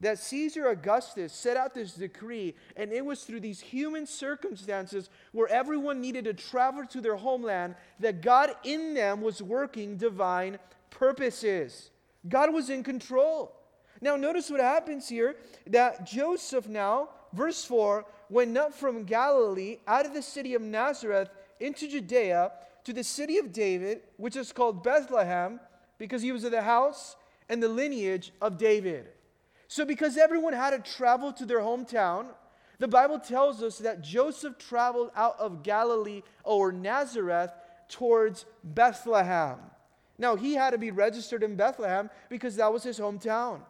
that 0.00 0.18
Caesar 0.18 0.68
Augustus 0.68 1.32
set 1.32 1.56
out 1.56 1.74
this 1.74 1.94
decree, 1.94 2.54
and 2.76 2.92
it 2.92 3.04
was 3.04 3.24
through 3.24 3.40
these 3.40 3.60
human 3.60 4.06
circumstances 4.06 5.10
where 5.32 5.48
everyone 5.48 6.00
needed 6.00 6.24
to 6.24 6.34
travel 6.34 6.86
to 6.86 7.00
their 7.00 7.16
homeland 7.16 7.74
that 7.98 8.22
God 8.22 8.54
in 8.64 8.94
them 8.94 9.20
was 9.20 9.42
working 9.42 9.96
divine 9.96 10.58
purposes. 10.90 11.90
God 12.28 12.52
was 12.52 12.70
in 12.70 12.82
control. 12.82 13.56
Now, 14.00 14.16
notice 14.16 14.50
what 14.50 14.60
happens 14.60 15.08
here 15.08 15.36
that 15.66 16.06
Joseph 16.06 16.66
now, 16.66 17.10
verse 17.32 17.64
4, 17.64 18.06
went 18.30 18.56
up 18.56 18.72
from 18.72 19.04
Galilee 19.04 19.78
out 19.86 20.06
of 20.06 20.14
the 20.14 20.22
city 20.22 20.54
of 20.54 20.62
Nazareth 20.62 21.28
into 21.58 21.86
Judea 21.86 22.52
to 22.84 22.92
the 22.94 23.04
city 23.04 23.36
of 23.36 23.52
David, 23.52 24.00
which 24.16 24.36
is 24.36 24.52
called 24.52 24.82
Bethlehem, 24.82 25.60
because 25.98 26.22
he 26.22 26.32
was 26.32 26.44
of 26.44 26.52
the 26.52 26.62
house 26.62 27.16
and 27.50 27.62
the 27.62 27.68
lineage 27.68 28.32
of 28.40 28.56
David. 28.56 29.08
So, 29.70 29.84
because 29.84 30.16
everyone 30.16 30.52
had 30.52 30.70
to 30.70 30.92
travel 30.92 31.32
to 31.34 31.46
their 31.46 31.60
hometown, 31.60 32.26
the 32.80 32.88
Bible 32.88 33.20
tells 33.20 33.62
us 33.62 33.78
that 33.78 34.02
Joseph 34.02 34.58
traveled 34.58 35.12
out 35.14 35.38
of 35.38 35.62
Galilee 35.62 36.22
or 36.42 36.72
Nazareth 36.72 37.52
towards 37.88 38.46
Bethlehem. 38.64 39.58
Now, 40.18 40.34
he 40.34 40.54
had 40.54 40.70
to 40.70 40.78
be 40.78 40.90
registered 40.90 41.44
in 41.44 41.54
Bethlehem 41.54 42.10
because 42.28 42.56
that 42.56 42.72
was 42.72 42.82
his 42.82 42.98
hometown. 42.98 43.60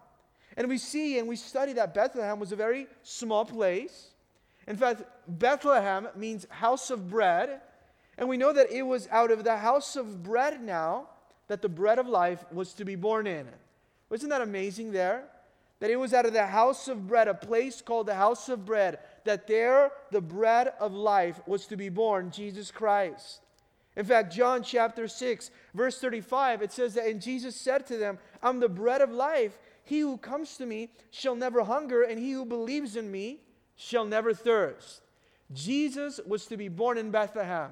And 0.57 0.71
we 0.71 0.78
see 0.78 1.19
and 1.19 1.28
we 1.28 1.37
study 1.37 1.75
that 1.75 1.92
Bethlehem 1.92 2.40
was 2.40 2.50
a 2.50 2.57
very 2.57 2.87
small 3.02 3.45
place. 3.45 4.12
In 4.66 4.76
fact, 4.76 5.02
Bethlehem 5.28 6.09
means 6.16 6.47
house 6.49 6.90
of 6.90 7.11
bread. 7.11 7.61
And 8.16 8.26
we 8.26 8.38
know 8.38 8.54
that 8.54 8.73
it 8.73 8.83
was 8.85 9.07
out 9.09 9.30
of 9.30 9.45
the 9.45 9.59
house 9.59 9.97
of 9.97 10.23
bread 10.23 10.62
now 10.62 11.11
that 11.49 11.61
the 11.61 11.69
bread 11.69 11.99
of 11.99 12.07
life 12.07 12.42
was 12.50 12.73
to 12.73 12.87
be 12.87 12.97
born 12.97 13.26
in. 13.26 13.47
Wasn't 14.09 14.30
that 14.30 14.40
amazing 14.40 14.92
there? 14.92 15.25
That 15.80 15.90
it 15.90 15.96
was 15.96 16.14
out 16.14 16.26
of 16.26 16.32
the 16.32 16.46
house 16.46 16.88
of 16.88 17.08
bread, 17.08 17.26
a 17.26 17.34
place 17.34 17.82
called 17.82 18.06
the 18.06 18.14
house 18.14 18.49
of 18.49 18.64
bread, 18.64 18.99
that 19.25 19.46
there 19.46 19.90
the 20.10 20.20
bread 20.20 20.72
of 20.78 20.92
life 20.92 21.40
was 21.46 21.66
to 21.66 21.76
be 21.76 21.88
born, 21.88 22.30
Jesus 22.30 22.70
Christ. 22.70 23.40
In 23.96 24.04
fact, 24.04 24.32
John 24.32 24.62
chapter 24.62 25.08
6, 25.08 25.50
verse 25.75 25.99
35, 25.99 26.62
it 26.62 26.72
says 26.72 26.94
that, 26.94 27.06
and 27.06 27.20
Jesus 27.20 27.56
said 27.56 27.87
to 27.87 27.96
them, 27.96 28.18
I'm 28.42 28.60
the 28.60 28.68
bread 28.68 29.00
of 29.00 29.10
life. 29.10 29.58
He 29.84 30.00
who 30.00 30.16
comes 30.16 30.56
to 30.58 30.66
me 30.66 30.90
shall 31.10 31.34
never 31.34 31.64
hunger, 31.64 32.02
and 32.02 32.18
he 32.18 32.32
who 32.32 32.44
believes 32.44 32.96
in 32.96 33.10
me 33.10 33.40
shall 33.76 34.04
never 34.04 34.32
thirst. 34.32 35.02
Jesus 35.52 36.20
was 36.26 36.46
to 36.46 36.56
be 36.56 36.68
born 36.68 36.99
in 36.99 37.10
Bethlehem. 37.10 37.70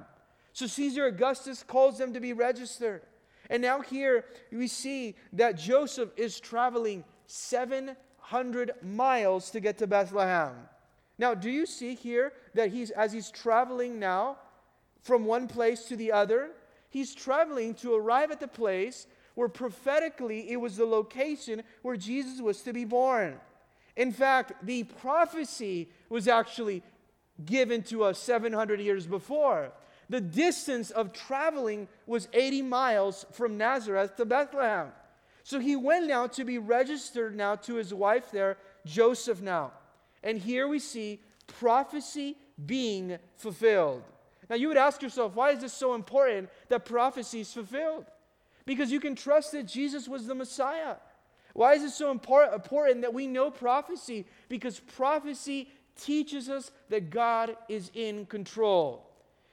So 0.53 0.67
Caesar 0.67 1.07
Augustus 1.07 1.63
calls 1.63 1.99
them 1.99 2.13
to 2.15 2.21
be 2.21 2.33
registered. 2.33 3.03
And 3.49 3.63
now 3.63 3.81
here 3.81 4.25
we 4.51 4.67
see 4.67 5.15
that 5.35 5.57
Joseph 5.57 6.11
is 6.17 6.41
traveling 6.41 7.05
700 7.29 8.73
miles 8.83 9.51
to 9.51 9.61
get 9.61 9.79
to 9.79 9.87
Bethlehem. 9.87 10.55
Now, 11.19 11.35
do 11.35 11.51
you 11.51 11.67
see 11.67 11.95
here 11.95 12.33
that 12.55 12.71
he's 12.71 12.91
as 12.91 13.13
he's 13.13 13.31
traveling 13.31 13.99
now 13.99 14.39
from 15.03 15.25
one 15.25 15.47
place 15.47 15.85
to 15.85 15.97
the 15.97 16.11
other, 16.11 16.51
he's 16.91 17.15
traveling 17.15 17.75
to 17.75 17.95
arrive 17.95 18.31
at 18.31 18.41
the 18.41 18.49
place 18.49 19.07
where 19.35 19.49
prophetically 19.49 20.51
it 20.51 20.57
was 20.57 20.77
the 20.77 20.87
location 20.87 21.63
where 21.83 21.97
Jesus 21.97 22.41
was 22.41 22.63
to 22.63 22.73
be 22.73 22.85
born. 22.85 23.39
In 23.97 24.11
fact, 24.11 24.53
the 24.65 24.85
prophecy 24.85 25.89
was 26.09 26.29
actually 26.29 26.83
given 27.45 27.83
to 27.85 28.05
us 28.05 28.19
700 28.19 28.81
years 28.81 29.07
before. 29.07 29.73
The 30.09 30.21
distance 30.21 30.91
of 30.91 31.13
traveling 31.13 31.89
was 32.07 32.29
80 32.33 32.63
miles 32.63 33.27
from 33.33 33.59
Nazareth 33.59 34.17
to 34.17 34.25
Bethlehem. 34.25 34.89
So 35.49 35.61
he 35.61 35.77
went 35.77 36.09
now 36.09 36.27
to 36.27 36.45
be 36.45 36.59
registered 36.59 37.35
now 37.35 37.55
to 37.55 37.77
his 37.77 37.95
wife 37.95 38.31
there, 38.31 38.59
Joseph 38.85 39.41
now. 39.41 39.73
And 40.23 40.37
here 40.37 40.69
we 40.69 40.79
see 40.79 41.23
prophecy 41.47 42.37
being 42.67 43.19
fulfilled. 43.35 44.03
Now 44.51 44.57
you 44.57 44.69
would 44.69 44.77
ask 44.77 45.01
yourself, 45.01 45.35
why 45.35 45.53
is 45.53 45.61
this 45.61 45.73
so 45.73 45.95
important 45.95 46.51
that 46.69 46.85
prophecy 46.85 47.41
is 47.41 47.51
fulfilled? 47.51 48.05
Because 48.67 48.93
you 48.93 49.01
can 49.01 49.15
trust 49.15 49.53
that 49.53 49.63
Jesus 49.63 50.07
was 50.07 50.27
the 50.27 50.35
Messiah. 50.35 50.97
Why 51.55 51.73
is 51.73 51.83
it 51.83 51.93
so 51.93 52.11
important 52.11 53.01
that 53.01 53.15
we 53.15 53.27
know 53.27 53.51
prophecy? 53.51 54.27
Because 54.51 54.79
prophecy 54.79 55.71
teaches 55.99 56.51
us 56.51 56.71
that 56.91 57.09
God 57.09 57.57
is 57.71 57.91
in 57.95 58.27
control. 58.27 59.09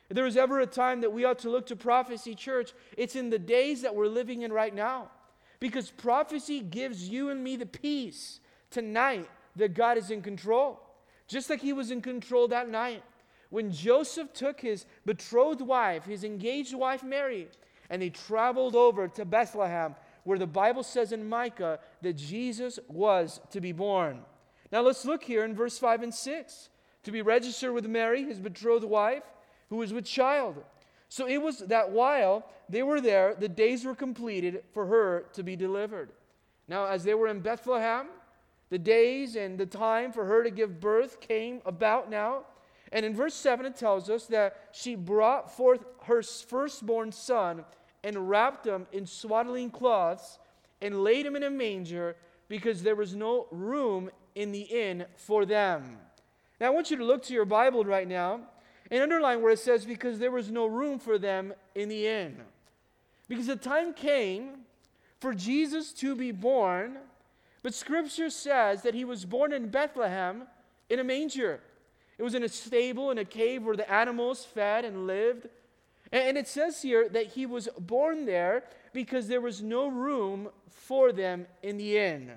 If 0.10 0.18
ever 0.36 0.60
a 0.60 0.68
time 0.68 1.00
that 1.02 1.14
we 1.14 1.24
ought 1.24 1.40
to 1.40 1.50
look 1.50 1.68
to 1.68 1.78
prophecy, 1.78 2.36
church, 2.36 2.74
it's 2.98 3.16
in 3.16 3.30
the 3.30 3.40
days 3.40 3.84
that 3.84 3.96
we're 3.96 4.08
living 4.08 4.42
in 4.42 4.52
right 4.52 4.76
now. 4.76 5.12
Because 5.60 5.92
prophecy 5.92 6.60
gives 6.62 7.08
you 7.08 7.30
and 7.30 7.44
me 7.44 7.56
the 7.56 7.66
peace 7.66 8.40
tonight 8.70 9.30
that 9.56 9.74
God 9.74 9.98
is 9.98 10.12
in 10.12 10.22
control. 10.22 10.80
Just 11.28 11.50
like 11.50 11.62
he 11.62 11.74
was 11.74 11.92
in 11.92 12.02
control 12.02 12.48
that 12.50 12.70
night. 12.70 13.04
When 13.50 13.72
Joseph 13.72 14.34
took 14.34 14.60
his 14.60 14.86
betrothed 15.06 15.62
wife, 15.62 16.06
his 16.06 16.24
engaged 16.24 16.74
wife 16.74 17.04
Mary, 17.04 17.48
and 17.90 18.02
they 18.02 18.10
traveled 18.10 18.76
over 18.76 19.08
to 19.08 19.26
Bethlehem, 19.26 19.96
where 20.24 20.40
the 20.40 20.48
Bible 20.48 20.84
says 20.84 21.12
in 21.12 21.30
Micah 21.30 21.80
that 22.02 22.14
Jesus 22.14 22.80
was 22.88 23.40
to 23.52 23.62
be 23.62 23.72
born. 23.72 24.22
Now 24.72 24.82
let's 24.82 25.06
look 25.06 25.24
here 25.24 25.46
in 25.46 25.56
verse 25.56 25.78
5 25.78 26.04
and 26.04 26.14
6. 26.14 26.70
To 27.04 27.12
be 27.12 27.22
registered 27.22 27.72
with 27.72 27.86
Mary, 27.86 28.24
his 28.24 28.40
betrothed 28.40 28.84
wife, 28.84 29.24
who 29.70 29.78
was 29.78 29.94
with 29.94 30.06
child. 30.06 30.64
So 31.10 31.28
it 31.28 31.38
was 31.38 31.60
that 31.60 31.92
while 31.92 32.48
they 32.70 32.84
were 32.84 33.02
there, 33.02 33.36
the 33.36 33.50
days 33.50 33.86
were 33.86 33.96
completed 33.96 34.64
for 34.74 34.86
her 34.88 35.26
to 35.34 35.44
be 35.44 35.56
delivered. 35.56 36.12
Now, 36.68 36.86
as 36.86 37.04
they 37.04 37.14
were 37.14 37.28
in 37.28 37.42
Bethlehem, 37.42 38.08
the 38.70 38.80
days 38.80 39.36
and 39.36 39.58
the 39.58 39.66
time 39.66 40.12
for 40.12 40.26
her 40.26 40.44
to 40.44 40.50
give 40.50 40.80
birth 40.80 41.20
came 41.22 41.62
about 41.66 42.10
now. 42.10 42.44
And 42.92 43.06
in 43.06 43.14
verse 43.16 43.36
7, 43.36 43.66
it 43.66 43.76
tells 43.76 44.10
us 44.10 44.26
that 44.28 44.70
she 44.72 44.96
brought 44.96 45.56
forth 45.56 45.86
her 46.04 46.24
firstborn 46.24 47.12
son 47.12 47.66
and 48.04 48.30
wrapped 48.30 48.66
him 48.66 48.88
in 48.92 49.06
swaddling 49.06 49.70
cloths 49.70 50.40
and 50.82 51.04
laid 51.04 51.26
him 51.26 51.36
in 51.36 51.44
a 51.44 51.50
manger 51.50 52.16
because 52.48 52.84
there 52.84 52.96
was 52.96 53.16
no 53.16 53.48
room 53.52 54.10
in 54.36 54.52
the 54.52 54.62
inn 54.62 55.06
for 55.16 55.46
them. 55.46 55.98
Now, 56.60 56.68
I 56.68 56.70
want 56.70 56.92
you 56.92 56.98
to 56.98 57.06
look 57.06 57.24
to 57.24 57.34
your 57.34 57.46
Bible 57.46 57.84
right 57.84 58.08
now 58.08 58.42
and 58.92 59.02
underline 59.02 59.42
where 59.42 59.52
it 59.52 59.60
says, 59.60 59.86
because 59.86 60.20
there 60.20 60.32
was 60.32 60.52
no 60.52 60.66
room 60.66 61.00
for 61.00 61.18
them 61.18 61.54
in 61.74 61.90
the 61.90 62.08
inn. 62.08 62.38
Because 63.28 63.48
the 63.48 63.56
time 63.56 63.94
came 63.94 64.66
for 65.20 65.34
Jesus 65.34 65.92
to 65.94 66.16
be 66.16 66.32
born, 66.32 66.98
but 67.64 67.74
Scripture 67.74 68.30
says 68.30 68.84
that 68.84 68.94
he 68.94 69.06
was 69.06 69.26
born 69.26 69.52
in 69.52 69.70
Bethlehem 69.70 70.44
in 70.90 71.00
a 71.00 71.04
manger. 71.04 71.62
It 72.18 72.24
was 72.24 72.36
in 72.36 72.44
a 72.44 72.50
stable, 72.50 73.12
in 73.12 73.18
a 73.18 73.26
cave 73.26 73.64
where 73.64 73.76
the 73.76 73.92
animals 73.92 74.46
fed 74.46 74.86
and 74.86 75.08
lived. 75.08 75.48
And 76.12 76.38
it 76.38 76.48
says 76.48 76.82
here 76.82 77.10
that 77.10 77.28
he 77.28 77.46
was 77.46 77.68
born 77.80 78.26
there 78.26 78.64
because 78.94 79.28
there 79.28 79.42
was 79.42 79.62
no 79.62 79.88
room 79.88 80.50
for 80.70 81.12
them 81.12 81.48
in 81.64 81.78
the 81.78 81.98
inn. 81.98 82.32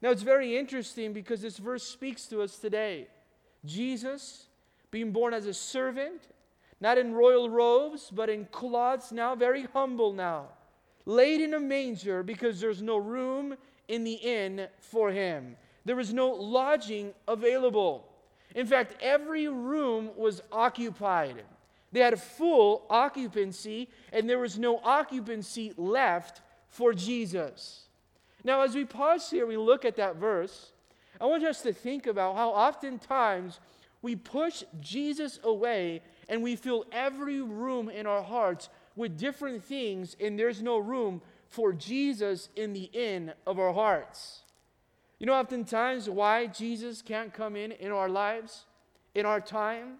Now, 0.00 0.10
it's 0.10 0.22
very 0.22 0.56
interesting 0.56 1.12
because 1.12 1.42
this 1.42 1.58
verse 1.58 1.82
speaks 1.82 2.26
to 2.26 2.42
us 2.42 2.58
today. 2.58 3.08
Jesus 3.64 4.46
being 4.94 5.10
born 5.10 5.34
as 5.34 5.46
a 5.46 5.52
servant, 5.52 6.28
not 6.80 6.96
in 6.96 7.12
royal 7.12 7.50
robes, 7.50 8.10
but 8.12 8.30
in 8.30 8.44
cloths 8.52 9.10
now, 9.10 9.34
very 9.34 9.64
humble 9.72 10.12
now, 10.12 10.46
laid 11.04 11.40
in 11.40 11.54
a 11.54 11.58
manger 11.58 12.22
because 12.22 12.60
there's 12.60 12.80
no 12.80 12.96
room 12.96 13.56
in 13.88 14.04
the 14.04 14.12
inn 14.12 14.68
for 14.78 15.10
him. 15.10 15.56
There 15.84 15.96
was 15.96 16.14
no 16.14 16.28
lodging 16.28 17.12
available. 17.26 18.06
In 18.54 18.68
fact, 18.68 18.94
every 19.02 19.48
room 19.48 20.10
was 20.16 20.40
occupied. 20.52 21.42
They 21.90 21.98
had 21.98 22.22
full 22.22 22.86
occupancy, 22.88 23.88
and 24.12 24.30
there 24.30 24.38
was 24.38 24.60
no 24.60 24.78
occupancy 24.84 25.74
left 25.76 26.40
for 26.68 26.94
Jesus. 26.94 27.88
Now, 28.44 28.60
as 28.60 28.76
we 28.76 28.84
pause 28.84 29.28
here, 29.28 29.44
we 29.44 29.56
look 29.56 29.84
at 29.84 29.96
that 29.96 30.14
verse. 30.14 30.70
I 31.20 31.26
want 31.26 31.42
us 31.42 31.62
to 31.62 31.72
think 31.72 32.06
about 32.06 32.36
how 32.36 32.50
oftentimes 32.50 33.58
we 34.04 34.14
push 34.14 34.64
Jesus 34.80 35.40
away 35.44 36.02
and 36.28 36.42
we 36.42 36.56
fill 36.56 36.84
every 36.92 37.40
room 37.40 37.88
in 37.88 38.06
our 38.06 38.22
hearts 38.22 38.68
with 38.96 39.16
different 39.16 39.64
things, 39.64 40.14
and 40.20 40.38
there's 40.38 40.60
no 40.60 40.76
room 40.76 41.22
for 41.48 41.72
Jesus 41.72 42.50
in 42.54 42.74
the 42.74 42.90
inn 42.92 43.32
of 43.46 43.58
our 43.58 43.72
hearts. 43.72 44.42
You 45.18 45.24
know, 45.24 45.32
oftentimes 45.32 46.10
why 46.10 46.48
Jesus 46.48 47.00
can't 47.00 47.32
come 47.32 47.56
in 47.56 47.72
in 47.72 47.92
our 47.92 48.10
lives, 48.10 48.66
in 49.14 49.24
our 49.24 49.40
time, 49.40 49.94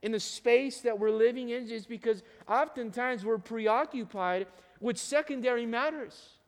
in 0.00 0.12
the 0.12 0.20
space 0.20 0.80
that 0.80 0.98
we're 0.98 1.10
living 1.10 1.50
in, 1.50 1.68
is 1.68 1.84
because 1.84 2.22
oftentimes 2.48 3.26
we're 3.26 3.36
preoccupied 3.36 4.46
with 4.80 4.96
secondary 4.96 5.66
matters. 5.66 6.38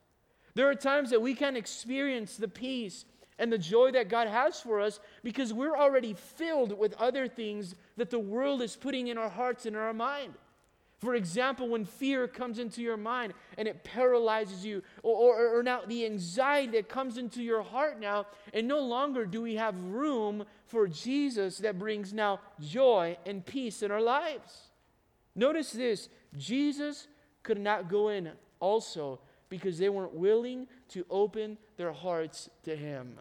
There 0.55 0.71
are 0.71 0.75
times 0.75 1.11
that 1.11 1.21
we 1.21 1.35
can't 1.35 1.59
experience 1.59 2.39
the 2.39 2.49
peace 2.49 3.05
and 3.43 3.53
the 3.53 3.59
joy 3.59 3.91
that 3.91 4.09
God 4.09 4.29
has 4.29 4.61
for 4.61 4.81
us 4.81 5.01
because 5.25 5.53
we're 5.53 5.77
already 5.77 6.15
filled 6.15 6.79
with 6.79 6.95
other 6.95 7.27
things 7.27 7.75
that 7.97 8.09
the 8.09 8.19
world 8.21 8.63
is 8.63 8.77
putting 8.77 9.09
in 9.09 9.19
our 9.19 9.29
hearts 9.29 9.67
and 9.67 9.75
in 9.75 9.83
our 9.83 9.93
mind. 9.93 10.35
For 11.01 11.17
example, 11.17 11.69
when 11.69 11.85
fear 11.85 12.29
comes 12.29 12.61
into 12.61 12.83
your 12.83 12.97
mind 12.97 13.35
and 13.59 13.67
it 13.67 13.83
paralyzes 13.83 14.65
you, 14.65 14.85
or, 15.03 15.35
or, 15.35 15.59
or, 15.59 15.63
now 15.65 15.81
the 15.85 16.07
anxiety 16.07 16.71
that 16.75 16.89
comes 16.89 17.19
into 17.19 17.43
your 17.43 17.63
heart 17.63 17.99
now, 17.99 18.27
and 18.55 18.69
no 18.69 18.79
longer 18.79 19.27
do 19.27 19.43
we 19.43 19.57
have 19.57 19.75
room 19.77 20.45
for 20.69 20.87
Jesus 20.87 21.59
that 21.59 21.81
brings 21.81 22.13
now 22.13 22.39
joy 22.61 23.19
and 23.27 23.45
peace 23.45 23.83
in 23.83 23.91
our 23.91 24.01
lives. 24.01 24.71
Notice 25.35 25.73
this 25.73 26.09
Jesus 26.39 27.09
could 27.43 27.59
not 27.59 27.91
go 27.91 28.11
in 28.11 28.31
also 28.61 29.19
because 29.53 29.77
they 29.77 29.91
weren't 29.91 30.15
willing 30.15 30.67
to 30.89 31.05
open 31.11 31.59
their 31.77 31.93
hearts 31.93 32.49
to 32.63 32.75
Him. 32.75 33.19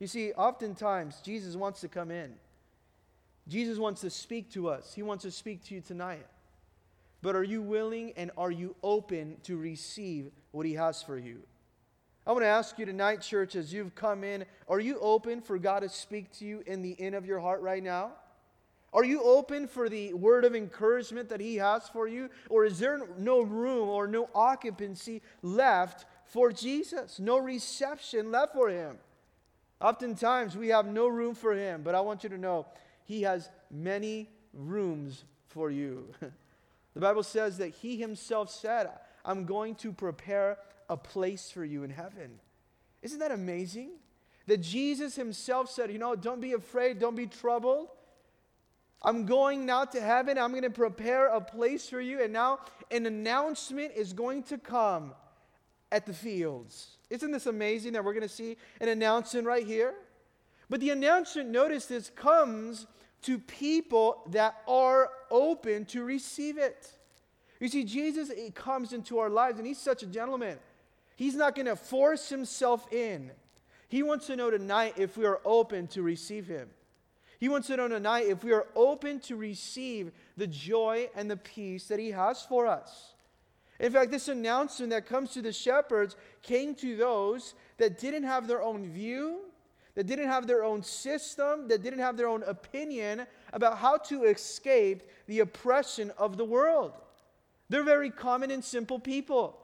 You 0.00 0.08
see, 0.08 0.32
oftentimes 0.32 1.20
Jesus 1.24 1.54
wants 1.54 1.80
to 1.82 1.88
come 1.88 2.10
in. 2.10 2.34
Jesus 3.46 3.78
wants 3.78 4.00
to 4.00 4.10
speak 4.10 4.50
to 4.54 4.68
us. 4.68 4.92
He 4.92 5.04
wants 5.04 5.22
to 5.22 5.30
speak 5.30 5.62
to 5.66 5.74
you 5.76 5.80
tonight. 5.80 6.26
But 7.22 7.36
are 7.36 7.44
you 7.44 7.62
willing 7.62 8.12
and 8.16 8.32
are 8.36 8.50
you 8.50 8.74
open 8.82 9.36
to 9.44 9.56
receive 9.56 10.32
what 10.50 10.66
He 10.66 10.72
has 10.72 11.00
for 11.00 11.16
you? 11.16 11.44
I 12.26 12.32
want 12.32 12.42
to 12.42 12.48
ask 12.48 12.76
you 12.76 12.84
tonight, 12.84 13.20
church, 13.20 13.54
as 13.54 13.72
you've 13.72 13.94
come 13.94 14.24
in, 14.24 14.44
are 14.68 14.80
you 14.80 14.98
open 14.98 15.42
for 15.42 15.58
God 15.58 15.80
to 15.80 15.88
speak 15.88 16.32
to 16.38 16.44
you 16.44 16.64
in 16.66 16.82
the 16.82 16.90
inn 16.90 17.14
of 17.14 17.24
your 17.24 17.38
heart 17.38 17.62
right 17.62 17.84
now? 17.84 18.14
Are 18.94 19.04
you 19.04 19.22
open 19.22 19.66
for 19.66 19.88
the 19.88 20.14
word 20.14 20.44
of 20.44 20.54
encouragement 20.54 21.28
that 21.28 21.40
He 21.40 21.56
has 21.56 21.88
for 21.88 22.06
you? 22.06 22.30
Or 22.48 22.64
is 22.64 22.78
there 22.78 23.00
no 23.18 23.42
room 23.42 23.88
or 23.88 24.06
no 24.06 24.30
occupancy 24.34 25.20
left 25.42 26.06
for 26.24 26.52
Jesus? 26.52 27.18
No 27.18 27.38
reception 27.38 28.30
left 28.30 28.54
for 28.54 28.68
Him? 28.70 28.98
Oftentimes 29.80 30.56
we 30.56 30.68
have 30.68 30.86
no 30.86 31.08
room 31.08 31.34
for 31.34 31.54
Him, 31.54 31.82
but 31.82 31.96
I 31.96 32.00
want 32.00 32.22
you 32.22 32.30
to 32.30 32.38
know 32.38 32.66
He 33.04 33.22
has 33.22 33.50
many 33.70 34.30
rooms 34.52 35.24
for 35.48 35.70
you. 35.70 36.14
the 36.94 37.00
Bible 37.00 37.24
says 37.24 37.58
that 37.58 37.70
He 37.70 37.96
Himself 37.96 38.48
said, 38.48 38.88
I'm 39.24 39.44
going 39.44 39.74
to 39.76 39.92
prepare 39.92 40.56
a 40.88 40.96
place 40.96 41.50
for 41.50 41.64
you 41.64 41.82
in 41.82 41.90
heaven. 41.90 42.38
Isn't 43.02 43.18
that 43.18 43.32
amazing? 43.32 43.90
that 44.46 44.60
Jesus 44.60 45.16
himself 45.16 45.70
said, 45.70 45.90
You 45.90 45.98
know, 45.98 46.14
don't 46.14 46.40
be 46.40 46.52
afraid, 46.52 46.98
don't 46.98 47.16
be 47.16 47.26
troubled. 47.26 47.88
I'm 49.04 49.26
going 49.26 49.66
now 49.66 49.84
to 49.84 50.00
heaven. 50.00 50.38
I'm 50.38 50.50
going 50.50 50.62
to 50.62 50.70
prepare 50.70 51.26
a 51.26 51.40
place 51.40 51.88
for 51.88 52.00
you. 52.00 52.22
And 52.22 52.32
now 52.32 52.60
an 52.90 53.06
announcement 53.06 53.92
is 53.94 54.12
going 54.12 54.44
to 54.44 54.58
come 54.58 55.12
at 55.92 56.06
the 56.06 56.14
fields. 56.14 56.96
Isn't 57.10 57.30
this 57.30 57.46
amazing 57.46 57.92
that 57.92 58.04
we're 58.04 58.14
going 58.14 58.22
to 58.22 58.28
see 58.28 58.56
an 58.80 58.88
announcement 58.88 59.46
right 59.46 59.66
here? 59.66 59.94
But 60.70 60.80
the 60.80 60.90
announcement, 60.90 61.50
notice 61.50 61.86
this, 61.86 62.10
comes 62.10 62.86
to 63.22 63.38
people 63.38 64.22
that 64.30 64.56
are 64.66 65.10
open 65.30 65.84
to 65.86 66.02
receive 66.02 66.58
it. 66.58 66.90
You 67.60 67.68
see, 67.68 67.84
Jesus 67.84 68.30
comes 68.54 68.92
into 68.92 69.18
our 69.18 69.30
lives, 69.30 69.58
and 69.58 69.66
he's 69.66 69.78
such 69.78 70.02
a 70.02 70.06
gentleman. 70.06 70.58
He's 71.16 71.34
not 71.34 71.54
going 71.54 71.66
to 71.66 71.76
force 71.76 72.28
himself 72.28 72.92
in. 72.92 73.30
He 73.88 74.02
wants 74.02 74.26
to 74.26 74.36
know 74.36 74.50
tonight 74.50 74.94
if 74.96 75.16
we 75.16 75.26
are 75.26 75.40
open 75.44 75.86
to 75.88 76.02
receive 76.02 76.46
him. 76.46 76.68
He 77.40 77.48
wants 77.48 77.66
to 77.68 77.76
know 77.76 77.88
tonight 77.88 78.26
if 78.26 78.44
we 78.44 78.52
are 78.52 78.66
open 78.74 79.20
to 79.20 79.36
receive 79.36 80.12
the 80.36 80.46
joy 80.46 81.08
and 81.14 81.30
the 81.30 81.36
peace 81.36 81.88
that 81.88 81.98
he 81.98 82.10
has 82.10 82.42
for 82.42 82.66
us. 82.66 83.14
In 83.80 83.92
fact, 83.92 84.10
this 84.10 84.28
announcement 84.28 84.90
that 84.90 85.06
comes 85.06 85.32
to 85.32 85.42
the 85.42 85.52
shepherds 85.52 86.16
came 86.42 86.74
to 86.76 86.96
those 86.96 87.54
that 87.78 87.98
didn't 87.98 88.22
have 88.22 88.46
their 88.46 88.62
own 88.62 88.88
view, 88.90 89.40
that 89.94 90.06
didn't 90.06 90.28
have 90.28 90.46
their 90.46 90.64
own 90.64 90.82
system, 90.82 91.68
that 91.68 91.82
didn't 91.82 91.98
have 91.98 92.16
their 92.16 92.28
own 92.28 92.42
opinion 92.44 93.26
about 93.52 93.78
how 93.78 93.96
to 93.96 94.24
escape 94.24 95.02
the 95.26 95.40
oppression 95.40 96.12
of 96.16 96.36
the 96.36 96.44
world. 96.44 96.92
They're 97.68 97.84
very 97.84 98.10
common 98.10 98.50
and 98.50 98.64
simple 98.64 98.98
people. 98.98 99.58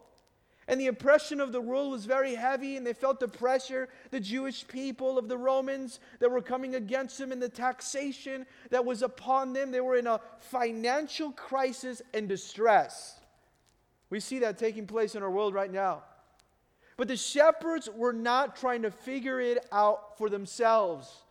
And 0.71 0.81
the 0.81 0.87
oppression 0.87 1.41
of 1.41 1.51
the 1.51 1.61
rule 1.61 1.91
was 1.91 2.07
very 2.07 2.37
heavy, 2.37 2.77
and 2.77 2.87
they 2.87 2.93
felt 2.93 3.19
the 3.19 3.27
pressure, 3.27 3.89
the 4.13 4.21
Jewish 4.21 4.69
people 4.69 5.19
of 5.19 5.27
the 5.27 5.37
Romans 5.37 5.99
that 6.21 6.31
were 6.31 6.41
coming 6.41 6.77
against 6.77 7.19
them, 7.19 7.33
and 7.33 7.43
the 7.43 7.49
taxation 7.49 8.47
that 8.71 8.85
was 8.85 9.03
upon 9.03 9.53
them. 9.53 9.73
They 9.73 9.81
were 9.81 9.97
in 9.97 10.07
a 10.07 10.21
financial 10.39 11.33
crisis 11.33 12.03
and 12.15 12.29
distress. 12.29 13.19
We 14.11 14.21
see 14.21 14.39
that 14.39 14.59
taking 14.59 14.87
place 14.87 15.17
in 15.17 15.25
our 15.25 15.31
world 15.31 15.55
right 15.55 15.73
now. 15.73 16.05
But 16.97 17.09
the 17.09 17.17
shepherds 17.17 17.89
were 17.93 18.13
not 18.13 18.55
trying 18.55 18.83
to 18.83 18.93
figure 18.93 19.41
it 19.41 19.67
out 19.73 20.19
for 20.19 20.31
themselves. 20.31 21.25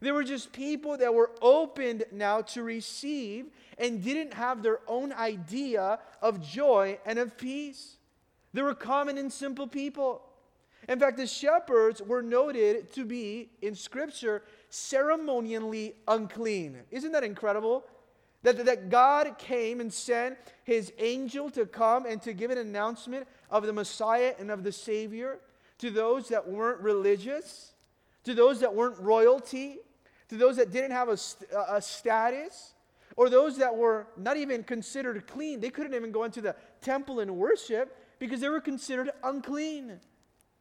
They 0.00 0.12
were 0.12 0.22
just 0.22 0.52
people 0.52 0.96
that 0.98 1.12
were 1.12 1.32
opened 1.42 2.04
now 2.12 2.42
to 2.42 2.62
receive 2.62 3.46
and 3.76 4.04
didn't 4.04 4.34
have 4.34 4.62
their 4.62 4.78
own 4.86 5.12
idea 5.12 5.98
of 6.20 6.40
joy 6.40 7.00
and 7.04 7.18
of 7.18 7.36
peace. 7.36 7.96
They 8.52 8.62
were 8.62 8.74
common 8.74 9.18
and 9.18 9.32
simple 9.32 9.66
people. 9.66 10.22
In 10.88 10.98
fact, 10.98 11.16
the 11.16 11.26
shepherds 11.26 12.02
were 12.02 12.22
noted 12.22 12.92
to 12.92 13.04
be, 13.04 13.50
in 13.62 13.74
Scripture, 13.74 14.42
ceremonially 14.68 15.94
unclean. 16.08 16.78
Isn't 16.90 17.12
that 17.12 17.24
incredible? 17.24 17.84
That, 18.42 18.64
that 18.64 18.90
God 18.90 19.38
came 19.38 19.80
and 19.80 19.92
sent 19.92 20.36
his 20.64 20.92
angel 20.98 21.50
to 21.50 21.66
come 21.66 22.06
and 22.06 22.20
to 22.22 22.32
give 22.32 22.50
an 22.50 22.58
announcement 22.58 23.28
of 23.50 23.64
the 23.64 23.72
Messiah 23.72 24.34
and 24.40 24.50
of 24.50 24.64
the 24.64 24.72
Savior 24.72 25.38
to 25.78 25.90
those 25.90 26.28
that 26.28 26.48
weren't 26.48 26.80
religious, 26.80 27.72
to 28.24 28.34
those 28.34 28.60
that 28.60 28.74
weren't 28.74 28.98
royalty, 28.98 29.78
to 30.28 30.36
those 30.36 30.56
that 30.56 30.72
didn't 30.72 30.90
have 30.90 31.08
a, 31.08 31.18
a 31.68 31.80
status, 31.80 32.74
or 33.16 33.30
those 33.30 33.58
that 33.58 33.76
were 33.76 34.08
not 34.16 34.36
even 34.36 34.64
considered 34.64 35.26
clean. 35.28 35.60
They 35.60 35.70
couldn't 35.70 35.94
even 35.94 36.10
go 36.10 36.24
into 36.24 36.40
the 36.40 36.56
temple 36.80 37.20
and 37.20 37.36
worship 37.36 37.96
because 38.22 38.40
they 38.40 38.48
were 38.48 38.60
considered 38.60 39.10
unclean. 39.24 39.98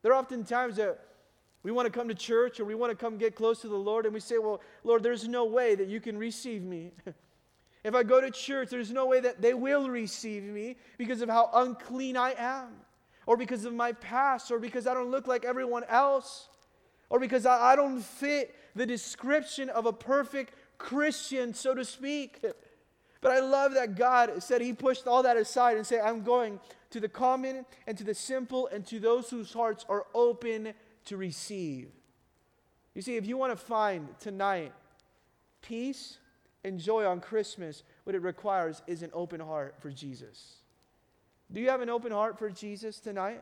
There 0.01 0.11
are 0.11 0.15
often 0.15 0.43
times 0.43 0.77
that 0.77 0.97
we 1.61 1.71
want 1.71 1.85
to 1.85 1.91
come 1.91 2.07
to 2.07 2.15
church 2.15 2.59
or 2.59 2.65
we 2.65 2.73
want 2.73 2.89
to 2.89 2.95
come 2.95 3.19
get 3.19 3.35
close 3.35 3.61
to 3.61 3.67
the 3.67 3.77
Lord 3.77 4.05
and 4.05 4.15
we 4.15 4.19
say, 4.19 4.39
Well, 4.39 4.61
Lord, 4.83 5.03
there's 5.03 5.27
no 5.27 5.45
way 5.45 5.75
that 5.75 5.87
you 5.87 6.01
can 6.01 6.17
receive 6.17 6.63
me. 6.63 6.91
If 7.83 7.95
I 7.95 8.03
go 8.03 8.21
to 8.21 8.29
church, 8.29 8.69
there's 8.69 8.91
no 8.91 9.07
way 9.07 9.21
that 9.21 9.41
they 9.41 9.55
will 9.55 9.89
receive 9.89 10.43
me 10.43 10.75
because 10.99 11.21
of 11.21 11.29
how 11.29 11.49
unclean 11.51 12.15
I 12.15 12.35
am, 12.37 12.67
or 13.25 13.35
because 13.35 13.65
of 13.65 13.73
my 13.73 13.93
past, 13.93 14.51
or 14.51 14.59
because 14.59 14.85
I 14.85 14.93
don't 14.93 15.09
look 15.09 15.25
like 15.25 15.45
everyone 15.45 15.83
else, 15.85 16.47
or 17.09 17.19
because 17.19 17.47
I, 17.47 17.71
I 17.71 17.75
don't 17.75 17.99
fit 17.99 18.53
the 18.75 18.85
description 18.85 19.69
of 19.69 19.87
a 19.87 19.93
perfect 19.93 20.53
Christian, 20.77 21.55
so 21.55 21.73
to 21.73 21.83
speak. 21.83 22.45
But 23.21 23.31
I 23.31 23.39
love 23.39 23.75
that 23.75 23.95
God 23.95 24.41
said 24.41 24.61
He 24.61 24.73
pushed 24.73 25.07
all 25.07 25.23
that 25.23 25.37
aside 25.37 25.77
and 25.77 25.85
said, 25.85 26.01
I'm 26.01 26.23
going 26.23 26.59
to 26.89 26.99
the 26.99 27.09
common 27.09 27.65
and 27.87 27.97
to 27.97 28.03
the 28.03 28.15
simple 28.15 28.67
and 28.67 28.85
to 28.87 28.99
those 28.99 29.29
whose 29.29 29.53
hearts 29.53 29.85
are 29.87 30.05
open 30.13 30.73
to 31.05 31.17
receive. 31.17 31.89
You 32.95 33.01
see, 33.01 33.15
if 33.15 33.25
you 33.25 33.37
want 33.37 33.57
to 33.57 33.65
find 33.65 34.07
tonight 34.19 34.73
peace, 35.61 36.17
and 36.63 36.79
joy 36.79 37.05
on 37.05 37.19
Christmas, 37.19 37.83
what 38.03 38.15
it 38.15 38.21
requires 38.21 38.81
is 38.87 39.01
an 39.01 39.09
open 39.13 39.39
heart 39.39 39.75
for 39.79 39.89
Jesus. 39.89 40.57
Do 41.51 41.59
you 41.59 41.69
have 41.69 41.81
an 41.81 41.89
open 41.89 42.11
heart 42.11 42.37
for 42.37 42.49
Jesus 42.49 42.99
tonight? 42.99 43.41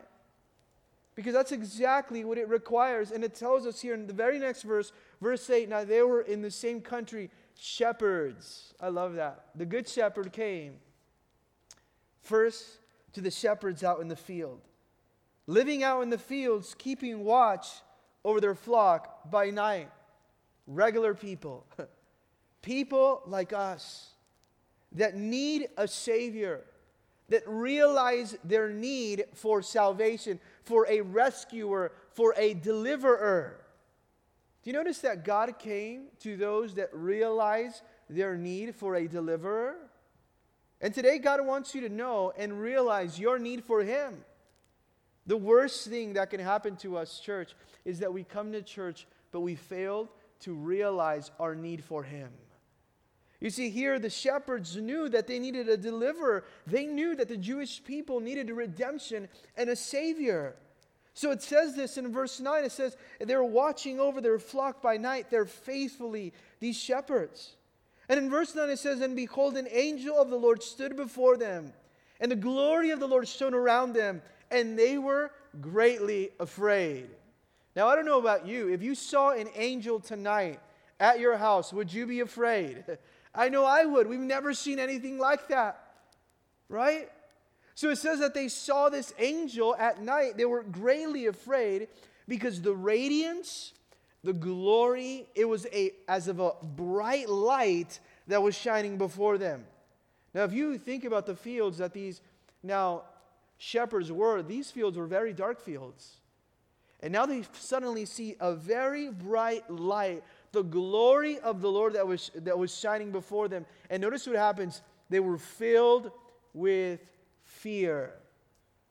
Because 1.14 1.34
that's 1.34 1.52
exactly 1.52 2.24
what 2.24 2.38
it 2.38 2.48
requires. 2.48 3.10
And 3.10 3.22
it 3.22 3.34
tells 3.34 3.66
us 3.66 3.80
here 3.80 3.94
in 3.94 4.06
the 4.06 4.12
very 4.12 4.38
next 4.38 4.62
verse, 4.62 4.92
verse 5.20 5.48
8 5.48 5.68
now 5.68 5.84
they 5.84 6.02
were 6.02 6.22
in 6.22 6.40
the 6.40 6.50
same 6.50 6.80
country, 6.80 7.30
shepherds. 7.58 8.74
I 8.80 8.88
love 8.88 9.14
that. 9.14 9.46
The 9.54 9.66
good 9.66 9.88
shepherd 9.88 10.32
came 10.32 10.74
first 12.22 12.64
to 13.12 13.20
the 13.20 13.30
shepherds 13.30 13.82
out 13.82 14.00
in 14.00 14.08
the 14.08 14.16
field, 14.16 14.60
living 15.46 15.82
out 15.82 16.02
in 16.02 16.10
the 16.10 16.18
fields, 16.18 16.74
keeping 16.78 17.24
watch 17.24 17.66
over 18.24 18.40
their 18.40 18.54
flock 18.54 19.30
by 19.30 19.50
night. 19.50 19.90
Regular 20.66 21.14
people. 21.14 21.66
People 22.62 23.22
like 23.26 23.52
us 23.52 24.10
that 24.92 25.16
need 25.16 25.68
a 25.76 25.88
Savior, 25.88 26.62
that 27.28 27.42
realize 27.46 28.36
their 28.44 28.68
need 28.68 29.24
for 29.34 29.62
salvation, 29.62 30.38
for 30.64 30.86
a 30.88 31.00
rescuer, 31.00 31.92
for 32.12 32.34
a 32.36 32.54
deliverer. 32.54 33.60
Do 34.62 34.70
you 34.70 34.76
notice 34.76 34.98
that 34.98 35.24
God 35.24 35.58
came 35.58 36.08
to 36.20 36.36
those 36.36 36.74
that 36.74 36.94
realize 36.94 37.82
their 38.08 38.36
need 38.36 38.74
for 38.74 38.94
a 38.94 39.08
deliverer? 39.08 39.76
And 40.80 40.92
today, 40.92 41.18
God 41.18 41.44
wants 41.44 41.74
you 41.74 41.82
to 41.82 41.88
know 41.88 42.32
and 42.36 42.60
realize 42.60 43.18
your 43.18 43.38
need 43.38 43.64
for 43.64 43.82
Him. 43.82 44.24
The 45.26 45.36
worst 45.36 45.86
thing 45.88 46.14
that 46.14 46.30
can 46.30 46.40
happen 46.40 46.76
to 46.78 46.96
us, 46.96 47.20
church, 47.20 47.54
is 47.84 48.00
that 48.00 48.12
we 48.12 48.24
come 48.24 48.52
to 48.52 48.62
church, 48.62 49.06
but 49.30 49.40
we 49.40 49.54
fail 49.54 50.10
to 50.40 50.54
realize 50.54 51.30
our 51.38 51.54
need 51.54 51.84
for 51.84 52.02
Him. 52.02 52.30
You 53.40 53.48
see, 53.48 53.70
here 53.70 53.98
the 53.98 54.10
shepherds 54.10 54.76
knew 54.76 55.08
that 55.08 55.26
they 55.26 55.38
needed 55.38 55.68
a 55.68 55.76
deliverer. 55.76 56.44
They 56.66 56.84
knew 56.84 57.16
that 57.16 57.28
the 57.28 57.38
Jewish 57.38 57.82
people 57.82 58.20
needed 58.20 58.50
a 58.50 58.54
redemption 58.54 59.28
and 59.56 59.70
a 59.70 59.76
savior. 59.76 60.56
So 61.20 61.32
it 61.32 61.42
says 61.42 61.76
this 61.76 61.98
in 61.98 62.10
verse 62.10 62.40
9 62.40 62.64
it 62.64 62.72
says, 62.72 62.96
They're 63.20 63.44
watching 63.44 64.00
over 64.00 64.22
their 64.22 64.38
flock 64.38 64.80
by 64.80 64.96
night. 64.96 65.26
They're 65.28 65.44
faithfully 65.44 66.32
these 66.60 66.78
shepherds. 66.78 67.56
And 68.08 68.18
in 68.18 68.30
verse 68.30 68.54
9 68.54 68.70
it 68.70 68.78
says, 68.78 69.02
And 69.02 69.14
behold, 69.14 69.58
an 69.58 69.68
angel 69.70 70.16
of 70.16 70.30
the 70.30 70.38
Lord 70.38 70.62
stood 70.62 70.96
before 70.96 71.36
them, 71.36 71.74
and 72.20 72.32
the 72.32 72.36
glory 72.36 72.88
of 72.88 73.00
the 73.00 73.06
Lord 73.06 73.28
shone 73.28 73.52
around 73.52 73.92
them, 73.92 74.22
and 74.50 74.78
they 74.78 74.96
were 74.96 75.30
greatly 75.60 76.30
afraid. 76.40 77.10
Now, 77.76 77.86
I 77.86 77.96
don't 77.96 78.06
know 78.06 78.18
about 78.18 78.46
you. 78.46 78.70
If 78.70 78.82
you 78.82 78.94
saw 78.94 79.32
an 79.32 79.50
angel 79.54 80.00
tonight 80.00 80.58
at 81.00 81.20
your 81.20 81.36
house, 81.36 81.70
would 81.70 81.92
you 81.92 82.06
be 82.06 82.20
afraid? 82.20 82.82
I 83.34 83.50
know 83.50 83.66
I 83.66 83.84
would. 83.84 84.06
We've 84.06 84.18
never 84.20 84.54
seen 84.54 84.78
anything 84.78 85.18
like 85.18 85.48
that, 85.48 85.84
right? 86.70 87.10
So 87.80 87.88
it 87.88 87.96
says 87.96 88.20
that 88.20 88.34
they 88.34 88.48
saw 88.48 88.90
this 88.90 89.14
angel 89.18 89.74
at 89.74 90.02
night. 90.02 90.36
They 90.36 90.44
were 90.44 90.62
greatly 90.62 91.24
afraid 91.28 91.88
because 92.28 92.60
the 92.60 92.74
radiance, 92.74 93.72
the 94.22 94.34
glory, 94.34 95.26
it 95.34 95.46
was 95.46 95.66
a, 95.72 95.92
as 96.06 96.28
of 96.28 96.40
a 96.40 96.52
bright 96.62 97.30
light 97.30 97.98
that 98.26 98.42
was 98.42 98.54
shining 98.54 98.98
before 98.98 99.38
them. 99.38 99.64
Now, 100.34 100.44
if 100.44 100.52
you 100.52 100.76
think 100.76 101.06
about 101.06 101.24
the 101.24 101.34
fields 101.34 101.78
that 101.78 101.94
these 101.94 102.20
now 102.62 103.04
shepherds 103.56 104.12
were, 104.12 104.42
these 104.42 104.70
fields 104.70 104.98
were 104.98 105.06
very 105.06 105.32
dark 105.32 105.58
fields. 105.58 106.18
And 107.02 107.14
now 107.14 107.24
they 107.24 107.44
suddenly 107.54 108.04
see 108.04 108.36
a 108.40 108.52
very 108.52 109.08
bright 109.08 109.70
light 109.70 110.22
the 110.52 110.64
glory 110.64 111.38
of 111.38 111.62
the 111.62 111.70
Lord 111.70 111.94
that 111.94 112.06
was, 112.06 112.30
that 112.34 112.58
was 112.58 112.78
shining 112.78 113.10
before 113.10 113.48
them. 113.48 113.64
And 113.88 114.02
notice 114.02 114.26
what 114.26 114.36
happens. 114.36 114.82
They 115.08 115.20
were 115.20 115.38
filled 115.38 116.10
with 116.52 117.00
fear. 117.50 118.14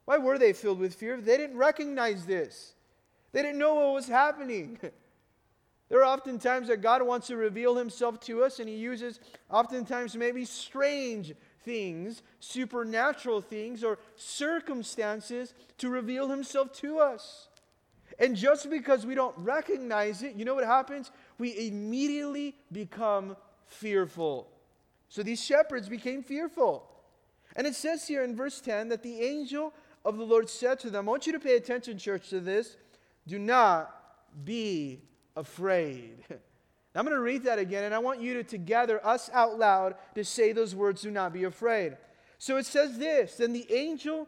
Why 0.04 0.18
were 0.18 0.38
they 0.38 0.52
filled 0.52 0.78
with 0.78 0.94
fear? 0.94 1.20
They 1.20 1.36
didn't 1.36 1.56
recognize 1.56 2.26
this, 2.26 2.74
they 3.32 3.42
didn't 3.42 3.58
know 3.58 3.74
what 3.74 3.94
was 3.94 4.08
happening. 4.08 4.78
There 5.88 5.98
are 5.98 6.04
often 6.04 6.38
times 6.38 6.68
that 6.68 6.82
God 6.82 7.02
wants 7.02 7.26
to 7.26 7.36
reveal 7.36 7.74
himself 7.74 8.20
to 8.20 8.44
us, 8.44 8.60
and 8.60 8.68
he 8.68 8.76
uses 8.76 9.18
oftentimes 9.50 10.16
maybe 10.16 10.44
strange 10.44 11.32
things, 11.64 12.22
supernatural 12.38 13.40
things, 13.40 13.82
or 13.82 13.98
circumstances 14.14 15.52
to 15.78 15.88
reveal 15.88 16.28
himself 16.28 16.72
to 16.74 17.00
us. 17.00 17.48
And 18.20 18.36
just 18.36 18.70
because 18.70 19.04
we 19.04 19.16
don't 19.16 19.36
recognize 19.38 20.22
it, 20.22 20.36
you 20.36 20.44
know 20.44 20.54
what 20.54 20.64
happens? 20.64 21.10
We 21.38 21.66
immediately 21.66 22.54
become 22.70 23.36
fearful. 23.66 24.48
So 25.08 25.24
these 25.24 25.44
shepherds 25.44 25.88
became 25.88 26.22
fearful. 26.22 26.89
And 27.56 27.66
it 27.66 27.74
says 27.74 28.06
here 28.06 28.22
in 28.22 28.36
verse 28.36 28.60
10 28.60 28.88
that 28.88 29.02
the 29.02 29.20
angel 29.20 29.74
of 30.04 30.16
the 30.16 30.24
Lord 30.24 30.48
said 30.48 30.78
to 30.80 30.90
them, 30.90 31.08
I 31.08 31.12
want 31.12 31.26
you 31.26 31.32
to 31.32 31.40
pay 31.40 31.56
attention, 31.56 31.98
church, 31.98 32.30
to 32.30 32.40
this. 32.40 32.76
Do 33.26 33.38
not 33.38 33.94
be 34.44 35.02
afraid. 35.36 36.24
I'm 36.94 37.04
going 37.04 37.16
to 37.16 37.22
read 37.22 37.44
that 37.44 37.58
again, 37.58 37.84
and 37.84 37.94
I 37.94 37.98
want 37.98 38.20
you 38.20 38.34
to 38.34 38.42
together, 38.42 39.04
us 39.06 39.30
out 39.32 39.58
loud, 39.58 39.94
to 40.16 40.24
say 40.24 40.52
those 40.52 40.74
words, 40.74 41.02
do 41.02 41.10
not 41.10 41.32
be 41.32 41.44
afraid. 41.44 41.96
So 42.38 42.56
it 42.56 42.66
says 42.66 42.98
this 42.98 43.36
Then 43.36 43.52
the 43.52 43.70
angel 43.72 44.26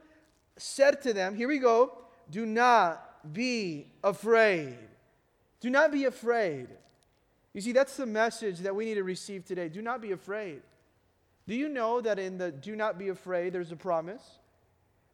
said 0.56 1.02
to 1.02 1.12
them, 1.12 1.34
Here 1.34 1.48
we 1.48 1.58
go, 1.58 1.98
do 2.30 2.46
not 2.46 3.32
be 3.32 3.92
afraid. 4.04 4.78
Do 5.60 5.70
not 5.70 5.92
be 5.92 6.04
afraid. 6.04 6.68
You 7.52 7.60
see, 7.60 7.72
that's 7.72 7.96
the 7.96 8.06
message 8.06 8.60
that 8.60 8.74
we 8.74 8.84
need 8.84 8.94
to 8.94 9.04
receive 9.04 9.44
today. 9.44 9.68
Do 9.68 9.82
not 9.82 10.00
be 10.00 10.12
afraid. 10.12 10.62
Do 11.46 11.54
you 11.54 11.68
know 11.68 12.00
that 12.00 12.18
in 12.18 12.38
the 12.38 12.50
do 12.52 12.76
not 12.76 12.98
be 12.98 13.08
afraid, 13.08 13.52
there's 13.52 13.72
a 13.72 13.76
promise? 13.76 14.22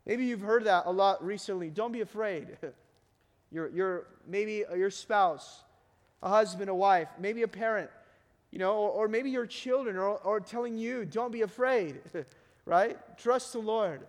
Maybe 0.07 0.25
you've 0.25 0.41
heard 0.41 0.65
that 0.65 0.85
a 0.87 0.91
lot 0.91 1.25
recently. 1.25 1.71
Don't 1.71 1.93
be 1.93 2.01
afraid. 2.01 2.57
your, 3.51 3.69
your, 3.69 4.07
maybe 4.27 4.65
your 4.75 4.91
spouse, 4.91 5.63
a 6.23 6.29
husband, 6.29 6.71
a 6.71 6.75
wife, 6.75 7.09
maybe 7.19 7.43
a 7.43 7.49
parent, 7.49 7.91
you 8.51 8.59
know, 8.59 8.75
or, 8.75 8.91
or 8.91 9.09
maybe 9.09 9.31
your 9.31 9.47
children 9.47 9.97
or, 9.97 10.19
or 10.19 10.41
telling 10.41 10.77
you, 10.77 11.05
don't 11.05 11.33
be 11.33 11.43
afraid, 11.43 12.01
right? 12.65 12.99
Trust 13.19 13.53
the 13.53 13.59
Lord. 13.59 14.01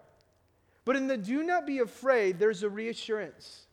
But 0.85 0.95
in 0.95 1.07
the 1.07 1.17
do 1.17 1.43
not 1.43 1.67
be 1.67 1.79
afraid, 1.79 2.39
there's 2.39 2.63
a 2.63 2.69
reassurance. 2.69 3.65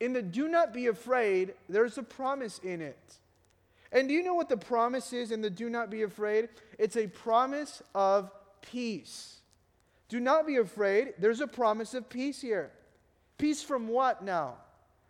In 0.00 0.12
the 0.12 0.22
do 0.22 0.48
not 0.48 0.72
be 0.72 0.86
afraid, 0.86 1.54
there's 1.68 1.98
a 1.98 2.02
promise 2.02 2.58
in 2.60 2.80
it. 2.80 3.16
And 3.92 4.08
do 4.08 4.14
you 4.14 4.22
know 4.22 4.34
what 4.34 4.48
the 4.48 4.56
promise 4.56 5.12
is 5.12 5.30
in 5.30 5.40
the 5.40 5.50
do 5.50 5.70
not 5.70 5.90
be 5.90 6.02
afraid? 6.02 6.48
It's 6.78 6.96
a 6.96 7.06
promise 7.06 7.82
of 7.94 8.30
peace. 8.60 9.40
Do 10.08 10.20
not 10.20 10.46
be 10.46 10.56
afraid. 10.56 11.14
There's 11.18 11.40
a 11.40 11.46
promise 11.46 11.94
of 11.94 12.08
peace 12.08 12.40
here. 12.40 12.70
Peace 13.38 13.62
from 13.62 13.88
what 13.88 14.22
now? 14.22 14.54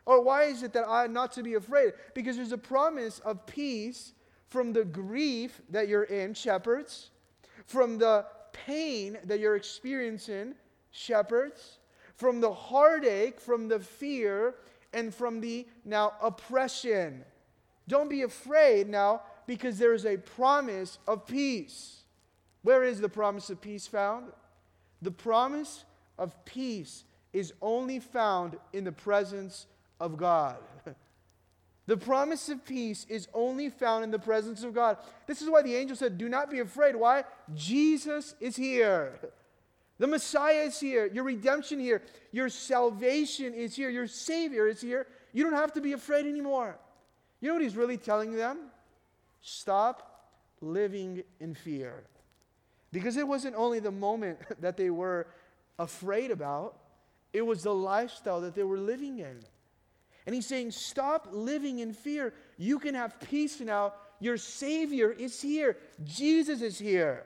Or 0.07 0.23
why 0.23 0.45
is 0.45 0.63
it 0.63 0.73
that 0.73 0.89
I 0.89 1.05
am 1.05 1.13
not 1.13 1.33
to 1.33 1.43
be 1.43 1.55
afraid? 1.55 1.93
Because 2.15 2.37
there's 2.37 2.53
a 2.53 2.59
promise 2.59 3.19
of 3.21 3.47
peace 3.47 4.13
from 4.47 4.73
the 4.73 4.85
grief 4.85 5.61
that 5.71 5.89
you're 5.89 6.05
in, 6.05 6.35
shepherds, 6.35 7.11
from 7.67 7.99
the 7.99 8.25
pain 8.53 9.19
that 9.25 9.39
you're 9.39 9.57
experiencing, 9.57 10.55
shepherds, 10.91 11.79
from 12.17 12.41
the 12.41 12.53
heartache, 12.53 13.41
from 13.41 13.69
the 13.69 13.79
fear, 13.79 14.55
and 14.93 15.15
from 15.15 15.41
the 15.41 15.67
now 15.85 16.15
oppression. 16.23 17.25
Don't 17.89 18.09
be 18.09 18.23
afraid 18.23 18.89
now 18.89 19.23
because 19.47 19.79
there 19.79 19.95
is 19.95 20.05
a 20.07 20.19
promise 20.19 20.99
of 21.09 21.27
peace. 21.27 22.03
Where 22.63 22.85
is 22.85 23.01
the 23.01 23.09
promise 23.09 23.51
of 23.51 23.61
peace 23.61 23.87
found? 23.87 24.27
The 25.01 25.11
promise 25.11 25.85
of 26.19 26.45
peace 26.45 27.05
is 27.33 27.53
only 27.63 27.99
found 27.99 28.57
in 28.73 28.85
the 28.85 28.93
presence 28.93 29.67
of 30.01 30.17
God. 30.17 30.59
the 31.87 31.97
promise 31.97 32.49
of 32.49 32.65
peace 32.65 33.07
is 33.09 33.29
only 33.33 33.71
found 33.71 34.05
in 34.05 34.11
the 34.11 34.19
presence 34.19 34.65
of 34.65 34.75
God. 34.75 34.99
This 35.27 35.41
is 35.41 35.49
why 35.49 35.63
the 35.63 35.75
angel 35.75 35.97
said, 35.97 36.19
Do 36.19 36.29
not 36.29 36.51
be 36.51 36.61
afraid. 36.61 36.95
Why? 36.95 37.25
Jesus 37.55 38.35
is 38.41 38.55
here. 38.55 39.19
The 39.99 40.07
Messiah 40.07 40.63
is 40.63 40.79
here. 40.79 41.07
Your 41.07 41.25
redemption 41.25 41.81
here. 41.81 42.03
Your 42.33 42.49
salvation 42.49 43.55
is 43.55 43.75
here. 43.75 43.91
Your 43.91 44.07
Savior 44.07 44.69
is 44.69 44.81
here. 44.81 45.07
You 45.33 45.45
don't 45.45 45.55
have 45.55 45.73
to 45.73 45.81
be 45.81 45.93
afraid 45.93 46.27
anymore. 46.27 46.79
You 47.41 47.49
know 47.49 47.55
what 47.55 47.63
he's 47.63 47.77
really 47.77 47.97
telling 47.97 48.35
them? 48.35 48.59
Stop 49.41 50.27
living 50.61 51.23
in 51.41 51.55
fear. 51.55 52.05
Because 52.93 53.17
it 53.17 53.27
wasn't 53.27 53.55
only 53.57 53.81
the 53.81 53.91
moment 53.91 54.39
that 54.61 54.77
they 54.77 54.91
were 54.91 55.27
afraid 55.79 56.31
about, 56.31 56.77
it 57.33 57.43
was 57.43 57.63
the 57.63 57.75
lifestyle 57.75 58.41
that 58.41 58.55
they 58.55 58.65
were 58.65 58.79
living 58.79 59.19
in. 59.19 59.41
And 60.27 60.35
he's 60.35 60.47
saying, 60.47 60.73
Stop 60.73 61.29
living 61.31 61.79
in 61.79 61.93
fear. 61.93 62.35
You 62.57 62.79
can 62.79 62.95
have 62.95 63.21
peace 63.21 63.61
now. 63.61 63.95
Your 64.21 64.37
Savior 64.37 65.13
is 65.13 65.41
here, 65.41 65.77
Jesus 66.05 66.61
is 66.61 66.79
here. 66.79 67.25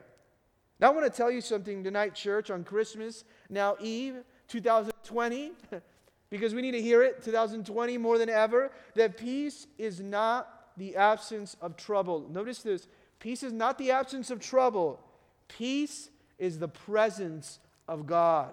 Now, 0.79 0.91
I 0.91 0.93
want 0.93 1.11
to 1.11 1.17
tell 1.17 1.31
you 1.31 1.41
something 1.41 1.83
tonight, 1.83 2.13
church, 2.13 2.51
on 2.51 2.63
Christmas, 2.63 3.23
now 3.49 3.77
Eve 3.79 4.15
2020, 4.47 5.51
because 6.33 6.55
we 6.55 6.63
need 6.63 6.71
to 6.71 6.81
hear 6.81 7.03
it 7.03 7.23
2020 7.23 7.95
more 7.99 8.17
than 8.17 8.27
ever, 8.27 8.71
that 8.95 9.17
peace 9.17 9.67
is 9.77 9.99
not 9.99 10.73
the 10.77 10.95
absence 10.95 11.55
of 11.61 11.77
trouble. 11.77 12.27
Notice 12.27 12.63
this 12.63 12.87
peace 13.19 13.43
is 13.43 13.53
not 13.53 13.77
the 13.77 13.91
absence 13.91 14.31
of 14.31 14.39
trouble. 14.39 14.99
Peace 15.47 16.09
is 16.39 16.57
the 16.57 16.67
presence 16.67 17.59
of 17.87 18.07
God. 18.07 18.49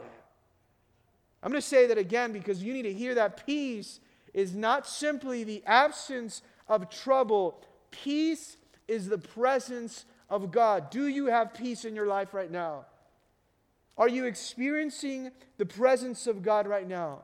I'm 1.43 1.51
going 1.51 1.63
to 1.63 1.67
say 1.67 1.87
that 1.87 1.97
again 1.97 2.35
because 2.35 2.63
you 2.63 2.75
need 2.75 2.83
to 2.83 2.93
hear 2.93 3.15
that 3.15 3.47
peace 3.47 4.01
is 4.35 4.55
not 4.55 4.87
simply 4.87 5.43
the 5.43 5.63
absence 5.65 6.43
of 6.69 6.91
trouble, 6.91 7.65
peace 7.91 8.59
is 8.89 9.09
the 9.09 9.17
presence 9.17 10.05
of 10.29 10.51
God. 10.51 10.91
Do 10.91 11.07
you 11.07 11.29
have 11.29 11.55
peace 11.55 11.87
in 11.87 11.95
your 11.95 12.07
life 12.07 12.35
right 12.35 12.51
now? 12.51 12.85
Are 13.97 14.07
you 14.07 14.27
experiencing 14.27 15.31
the 15.57 15.65
presence 15.65 16.27
of 16.27 16.43
God 16.43 16.67
right 16.67 16.87
now? 16.87 17.23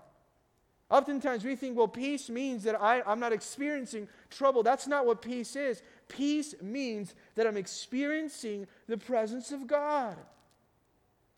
Oftentimes 0.89 1.45
we 1.45 1.57
think, 1.57 1.77
well, 1.77 1.89
peace 1.89 2.29
means 2.29 2.63
that 2.63 2.81
I, 2.81 3.03
I'm 3.07 3.19
not 3.19 3.33
experiencing 3.33 4.07
trouble. 4.31 4.63
That's 4.63 4.87
not 4.87 5.05
what 5.05 5.21
peace 5.21 5.57
is. 5.57 5.83
Peace 6.09 6.55
means 6.63 7.15
that 7.35 7.47
I'm 7.47 7.57
experiencing 7.57 8.69
the 8.87 8.97
presence 8.97 9.51
of 9.51 9.67
God. 9.67 10.17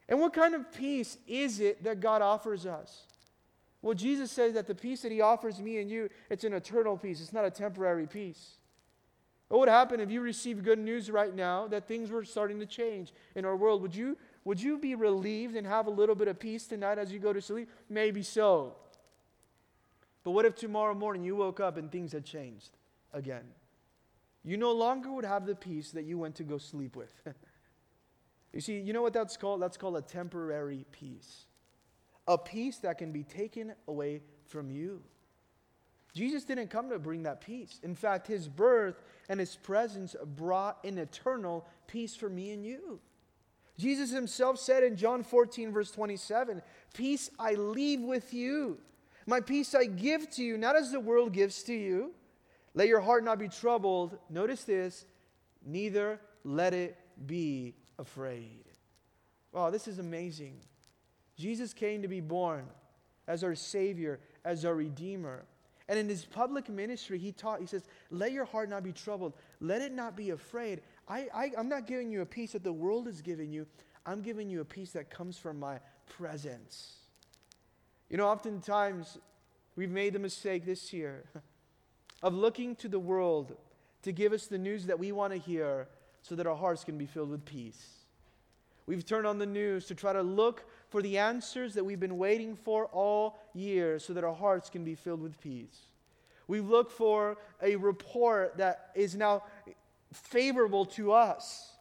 And 0.08 0.20
what 0.20 0.34
kind 0.34 0.54
of 0.54 0.72
peace 0.72 1.16
is 1.26 1.60
it 1.60 1.82
that 1.84 2.00
God 2.00 2.20
offers 2.20 2.66
us? 2.66 3.04
Well, 3.80 3.94
Jesus 3.94 4.30
says 4.30 4.54
that 4.54 4.66
the 4.66 4.74
peace 4.74 5.02
that 5.02 5.12
He 5.12 5.20
offers 5.20 5.60
me 5.60 5.78
and 5.78 5.90
you, 5.90 6.10
it's 6.28 6.44
an 6.44 6.52
eternal 6.52 6.98
peace. 6.98 7.20
It's 7.20 7.32
not 7.32 7.44
a 7.44 7.50
temporary 7.50 8.06
peace. 8.06 8.56
What 9.48 9.60
would 9.60 9.68
happen 9.70 10.00
if 10.00 10.10
you 10.10 10.20
received 10.20 10.62
good 10.62 10.78
news 10.78 11.10
right 11.10 11.34
now 11.34 11.68
that 11.68 11.88
things 11.88 12.10
were 12.10 12.24
starting 12.24 12.60
to 12.60 12.66
change 12.66 13.14
in 13.34 13.46
our 13.46 13.56
world? 13.56 13.80
Would 13.80 13.94
you, 13.94 14.18
would 14.44 14.60
you 14.60 14.76
be 14.78 14.94
relieved 14.94 15.56
and 15.56 15.66
have 15.66 15.86
a 15.86 15.90
little 15.90 16.14
bit 16.14 16.28
of 16.28 16.38
peace 16.38 16.66
tonight 16.66 16.98
as 16.98 17.10
you 17.10 17.18
go 17.18 17.32
to 17.32 17.40
sleep? 17.40 17.70
Maybe 17.88 18.22
so. 18.22 18.74
But 20.28 20.32
what 20.32 20.44
if 20.44 20.56
tomorrow 20.56 20.92
morning 20.92 21.24
you 21.24 21.36
woke 21.36 21.58
up 21.58 21.78
and 21.78 21.90
things 21.90 22.12
had 22.12 22.22
changed 22.22 22.76
again? 23.14 23.44
You 24.44 24.58
no 24.58 24.72
longer 24.72 25.10
would 25.10 25.24
have 25.24 25.46
the 25.46 25.54
peace 25.54 25.92
that 25.92 26.04
you 26.04 26.18
went 26.18 26.34
to 26.34 26.42
go 26.42 26.58
sleep 26.58 26.96
with. 26.96 27.14
you 28.52 28.60
see, 28.60 28.78
you 28.78 28.92
know 28.92 29.00
what 29.00 29.14
that's 29.14 29.38
called? 29.38 29.62
That's 29.62 29.78
called 29.78 29.96
a 29.96 30.02
temporary 30.02 30.84
peace. 30.92 31.46
A 32.26 32.36
peace 32.36 32.76
that 32.80 32.98
can 32.98 33.10
be 33.10 33.22
taken 33.22 33.72
away 33.86 34.20
from 34.44 34.70
you. 34.70 35.00
Jesus 36.12 36.44
didn't 36.44 36.68
come 36.68 36.90
to 36.90 36.98
bring 36.98 37.22
that 37.22 37.40
peace. 37.40 37.80
In 37.82 37.94
fact, 37.94 38.26
his 38.26 38.48
birth 38.48 39.02
and 39.30 39.40
his 39.40 39.56
presence 39.56 40.14
brought 40.36 40.84
an 40.84 40.98
eternal 40.98 41.66
peace 41.86 42.14
for 42.14 42.28
me 42.28 42.50
and 42.50 42.66
you. 42.66 43.00
Jesus 43.78 44.10
himself 44.10 44.58
said 44.58 44.82
in 44.82 44.94
John 44.94 45.22
14, 45.22 45.72
verse 45.72 45.90
27, 45.90 46.60
Peace 46.92 47.30
I 47.38 47.54
leave 47.54 48.02
with 48.02 48.34
you. 48.34 48.76
My 49.28 49.40
peace 49.40 49.74
I 49.74 49.84
give 49.84 50.30
to 50.30 50.42
you, 50.42 50.56
not 50.56 50.74
as 50.74 50.90
the 50.90 50.98
world 50.98 51.34
gives 51.34 51.62
to 51.64 51.74
you. 51.74 52.14
Let 52.72 52.88
your 52.88 53.02
heart 53.02 53.24
not 53.24 53.38
be 53.38 53.48
troubled. 53.48 54.16
Notice 54.30 54.64
this, 54.64 55.04
neither 55.62 56.18
let 56.44 56.72
it 56.72 56.96
be 57.26 57.74
afraid. 57.98 58.64
Wow, 59.52 59.68
this 59.68 59.86
is 59.86 59.98
amazing. 59.98 60.60
Jesus 61.36 61.74
came 61.74 62.00
to 62.00 62.08
be 62.08 62.22
born 62.22 62.64
as 63.26 63.44
our 63.44 63.54
Savior, 63.54 64.18
as 64.46 64.64
our 64.64 64.74
Redeemer. 64.74 65.44
And 65.90 65.98
in 65.98 66.08
his 66.08 66.24
public 66.24 66.70
ministry, 66.70 67.18
he 67.18 67.30
taught, 67.30 67.60
he 67.60 67.66
says, 67.66 67.82
Let 68.10 68.32
your 68.32 68.46
heart 68.46 68.70
not 68.70 68.82
be 68.82 68.92
troubled. 68.92 69.34
Let 69.60 69.82
it 69.82 69.92
not 69.92 70.16
be 70.16 70.30
afraid. 70.30 70.80
I, 71.06 71.28
I, 71.34 71.52
I'm 71.58 71.68
not 71.68 71.86
giving 71.86 72.10
you 72.10 72.22
a 72.22 72.26
peace 72.26 72.52
that 72.52 72.64
the 72.64 72.72
world 72.72 73.06
is 73.06 73.20
giving 73.20 73.52
you. 73.52 73.66
I'm 74.06 74.22
giving 74.22 74.48
you 74.48 74.62
a 74.62 74.64
peace 74.64 74.92
that 74.92 75.10
comes 75.10 75.36
from 75.36 75.60
my 75.60 75.80
presence. 76.06 76.94
You 78.10 78.16
know, 78.16 78.26
oftentimes 78.26 79.18
we've 79.76 79.90
made 79.90 80.14
the 80.14 80.18
mistake 80.18 80.64
this 80.64 80.92
year 80.92 81.24
of 82.22 82.34
looking 82.34 82.74
to 82.76 82.88
the 82.88 82.98
world 82.98 83.56
to 84.02 84.12
give 84.12 84.32
us 84.32 84.46
the 84.46 84.58
news 84.58 84.86
that 84.86 84.98
we 84.98 85.12
want 85.12 85.32
to 85.32 85.38
hear 85.38 85.88
so 86.22 86.34
that 86.34 86.46
our 86.46 86.56
hearts 86.56 86.84
can 86.84 86.96
be 86.96 87.06
filled 87.06 87.30
with 87.30 87.44
peace. 87.44 87.98
We've 88.86 89.04
turned 89.04 89.26
on 89.26 89.38
the 89.38 89.46
news 89.46 89.86
to 89.86 89.94
try 89.94 90.14
to 90.14 90.22
look 90.22 90.64
for 90.88 91.02
the 91.02 91.18
answers 91.18 91.74
that 91.74 91.84
we've 91.84 92.00
been 92.00 92.16
waiting 92.16 92.56
for 92.56 92.86
all 92.86 93.38
year 93.54 93.98
so 93.98 94.14
that 94.14 94.24
our 94.24 94.34
hearts 94.34 94.70
can 94.70 94.82
be 94.82 94.94
filled 94.94 95.20
with 95.20 95.38
peace. 95.40 95.76
We've 96.46 96.66
looked 96.66 96.92
for 96.92 97.36
a 97.62 97.76
report 97.76 98.56
that 98.56 98.90
is 98.94 99.14
now 99.14 99.42
favorable 100.14 100.86
to 100.86 101.12
us. 101.12 101.76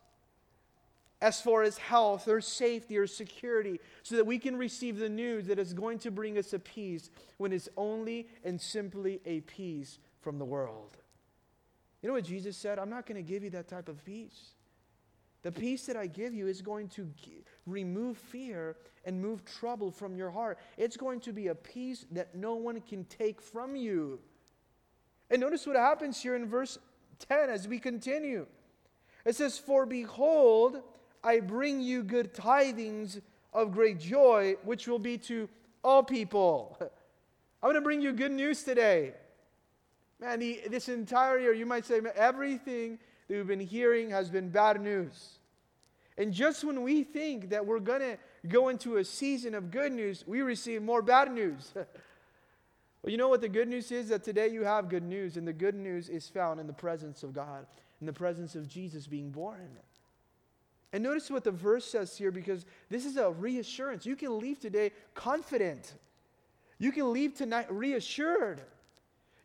As 1.21 1.41
far 1.41 1.63
as 1.63 1.77
health 1.77 2.27
or 2.27 2.41
safety 2.41 2.97
or 2.97 3.07
security, 3.07 3.79
so 4.03 4.15
that 4.15 4.25
we 4.25 4.37
can 4.37 4.55
receive 4.55 4.97
the 4.97 5.09
news 5.09 5.47
that 5.47 5.57
is 5.59 5.73
going 5.73 5.99
to 5.99 6.11
bring 6.11 6.37
us 6.37 6.53
a 6.53 6.59
peace 6.59 7.09
when 7.37 7.51
it's 7.51 7.69
only 7.75 8.27
and 8.43 8.59
simply 8.61 9.19
a 9.25 9.41
peace 9.41 9.97
from 10.21 10.37
the 10.37 10.45
world. 10.45 10.97
You 12.01 12.07
know 12.07 12.13
what 12.13 12.25
Jesus 12.25 12.55
said? 12.55 12.77
I'm 12.77 12.89
not 12.89 13.05
going 13.05 13.23
to 13.23 13.27
give 13.27 13.43
you 13.43 13.49
that 13.51 13.67
type 13.67 13.89
of 13.89 14.03
peace. 14.05 14.51
The 15.43 15.51
peace 15.51 15.85
that 15.85 15.95
I 15.95 16.07
give 16.07 16.33
you 16.33 16.47
is 16.47 16.61
going 16.61 16.89
to 16.89 17.09
g- 17.15 17.43
remove 17.65 18.17
fear 18.17 18.75
and 19.05 19.21
move 19.21 19.45
trouble 19.45 19.91
from 19.91 20.15
your 20.15 20.29
heart. 20.29 20.59
It's 20.77 20.97
going 20.97 21.21
to 21.21 21.33
be 21.33 21.47
a 21.47 21.55
peace 21.55 22.05
that 22.11 22.35
no 22.35 22.55
one 22.55 22.81
can 22.81 23.05
take 23.05 23.41
from 23.41 23.75
you. 23.75 24.19
And 25.29 25.39
notice 25.39 25.65
what 25.65 25.75
happens 25.75 26.21
here 26.21 26.35
in 26.35 26.47
verse 26.47 26.77
10 27.29 27.49
as 27.49 27.67
we 27.67 27.79
continue. 27.79 28.45
It 29.25 29.35
says, 29.35 29.57
For 29.57 29.85
behold, 29.85 30.81
I 31.27 31.41
bring 31.41 31.81
you 31.81 32.03
good 32.03 32.33
tidings 32.33 33.19
of 33.51 33.73
great 33.73 33.99
joy, 33.99 34.55
which 34.63 34.87
will 34.87 34.97
be 34.97 35.17
to 35.17 35.49
all 35.83 36.01
people. 36.01 36.77
I'm 36.81 36.89
going 37.61 37.75
to 37.75 37.81
bring 37.81 38.01
you 38.01 38.13
good 38.13 38.31
news 38.31 38.63
today. 38.63 39.11
Man, 40.21 40.39
the, 40.39 40.61
this 40.69 40.87
entire 40.87 41.37
year, 41.37 41.51
you 41.51 41.65
might 41.65 41.85
say, 41.85 41.99
everything 42.15 42.97
that 43.27 43.35
we've 43.35 43.45
been 43.45 43.59
hearing 43.59 44.09
has 44.11 44.29
been 44.29 44.47
bad 44.47 44.79
news. 44.79 45.39
And 46.17 46.31
just 46.31 46.63
when 46.63 46.81
we 46.81 47.03
think 47.03 47.49
that 47.49 47.65
we're 47.65 47.81
going 47.81 47.99
to 47.99 48.17
go 48.47 48.69
into 48.69 48.95
a 48.95 49.03
season 49.03 49.53
of 49.53 49.69
good 49.69 49.91
news, 49.91 50.23
we 50.25 50.41
receive 50.41 50.81
more 50.81 51.01
bad 51.01 51.29
news. 51.29 51.71
well, 51.75 51.85
you 53.11 53.17
know 53.17 53.27
what 53.27 53.41
the 53.41 53.49
good 53.49 53.67
news 53.67 53.91
is? 53.91 54.07
That 54.07 54.23
today 54.23 54.47
you 54.47 54.63
have 54.63 54.87
good 54.87 55.03
news, 55.03 55.35
and 55.35 55.45
the 55.45 55.51
good 55.51 55.75
news 55.75 56.07
is 56.07 56.29
found 56.29 56.61
in 56.61 56.67
the 56.67 56.73
presence 56.73 57.21
of 57.21 57.33
God, 57.33 57.67
in 57.99 58.07
the 58.07 58.13
presence 58.13 58.55
of 58.55 58.69
Jesus 58.69 59.07
being 59.07 59.29
born. 59.29 59.77
And 60.97 61.03
notice 61.03 61.29
what 61.29 61.43
the 61.43 61.51
verse 61.51 61.85
says 61.85 62.17
here 62.17 62.31
because 62.31 62.65
this 62.89 63.05
is 63.05 63.17
a 63.17 63.29
reassurance. 63.29 64.03
You 64.03 64.15
can 64.15 64.39
leave 64.39 64.59
today 64.59 64.89
confident. 65.13 65.93
You 66.79 66.91
can 66.91 67.13
leave 67.13 67.35
tonight 67.35 67.71
reassured. 67.71 68.61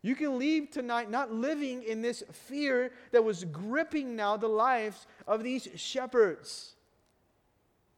You 0.00 0.14
can 0.14 0.38
leave 0.38 0.70
tonight 0.70 1.10
not 1.10 1.30
living 1.30 1.82
in 1.82 2.00
this 2.00 2.22
fear 2.32 2.90
that 3.10 3.22
was 3.22 3.44
gripping 3.44 4.16
now 4.16 4.38
the 4.38 4.48
lives 4.48 5.06
of 5.26 5.44
these 5.44 5.68
shepherds. 5.76 6.74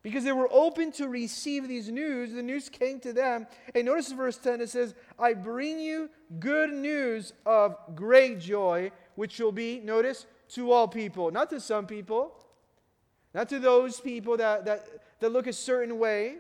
Because 0.03 0.25
they 0.25 0.33
were 0.33 0.49
open 0.51 0.91
to 0.91 1.07
receive 1.07 1.69
these 1.69 1.89
news, 1.89 2.33
the 2.33 2.43
news 2.43 2.69
came 2.69 2.99
to 2.99 3.13
them. 3.13 3.47
And 3.73 3.85
notice 3.85 4.11
verse 4.11 4.37
10 4.37 4.63
it 4.63 4.71
says, 4.71 4.97
I 5.17 5.35
bring 5.35 5.79
you 5.79 6.11
good 6.41 6.73
news 6.73 7.33
of 7.47 7.77
great 7.95 8.41
joy, 8.41 8.91
which 9.15 9.39
will 9.39 9.53
be, 9.53 9.79
notice, 9.79 10.27
to 10.55 10.73
all 10.73 10.89
people. 10.89 11.31
Not 11.31 11.51
to 11.51 11.61
some 11.61 11.87
people, 11.87 12.35
not 13.35 13.49
to 13.49 13.59
those 13.59 14.01
people 14.01 14.37
that, 14.37 14.65
that, 14.65 14.87
that 15.21 15.31
look 15.31 15.47
a 15.47 15.53
certain 15.53 15.99
way. 15.99 16.37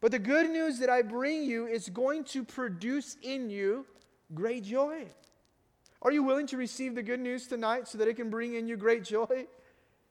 But 0.00 0.10
the 0.10 0.18
good 0.18 0.50
news 0.50 0.78
that 0.80 0.90
I 0.90 1.02
bring 1.02 1.44
you 1.44 1.66
is 1.66 1.88
going 1.88 2.24
to 2.24 2.42
produce 2.42 3.16
in 3.22 3.50
you 3.50 3.86
great 4.34 4.64
joy. 4.64 5.04
Are 6.02 6.12
you 6.12 6.22
willing 6.22 6.46
to 6.48 6.56
receive 6.56 6.94
the 6.94 7.02
good 7.02 7.20
news 7.20 7.46
tonight 7.46 7.88
so 7.88 7.98
that 7.98 8.08
it 8.08 8.14
can 8.14 8.28
bring 8.28 8.54
in 8.54 8.66
you 8.66 8.76
great 8.76 9.04
joy? 9.04 9.46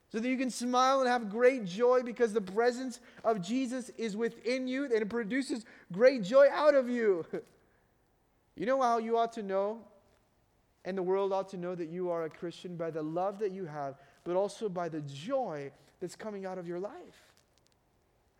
So 0.10 0.20
that 0.20 0.28
you 0.28 0.38
can 0.38 0.52
smile 0.52 1.02
and 1.02 1.10
have 1.10 1.30
great 1.30 1.66
joy 1.66 2.02
because 2.04 2.34
the 2.34 2.42
presence 2.42 3.00
of 3.24 3.42
Jesus 3.42 3.90
is 3.98 4.16
within 4.16 4.68
you 4.68 4.84
and 4.86 4.94
it 4.94 5.10
produces 5.10 5.66
great 5.92 6.24
joy 6.24 6.48
out 6.52 6.76
of 6.76 6.90
you. 6.90 7.26
You 8.56 8.68
know 8.68 8.80
how 8.80 9.00
you 9.00 9.18
ought 9.18 9.34
to 9.34 9.42
know, 9.42 9.80
and 10.86 10.96
the 10.96 11.02
world 11.02 11.34
ought 11.34 11.50
to 11.50 11.58
know 11.58 11.74
that 11.74 11.90
you 11.90 12.12
are 12.12 12.26
a 12.26 12.30
Christian 12.30 12.76
by 12.76 12.92
the 12.92 13.02
love 13.02 13.40
that 13.40 13.52
you 13.52 13.66
have, 13.66 13.96
but 14.24 14.36
also 14.36 14.70
by 14.70 14.90
the 14.90 15.02
joy 15.02 15.72
that's 16.00 16.16
coming 16.16 16.46
out 16.46 16.58
of 16.58 16.68
your 16.68 16.80
life. 16.80 17.34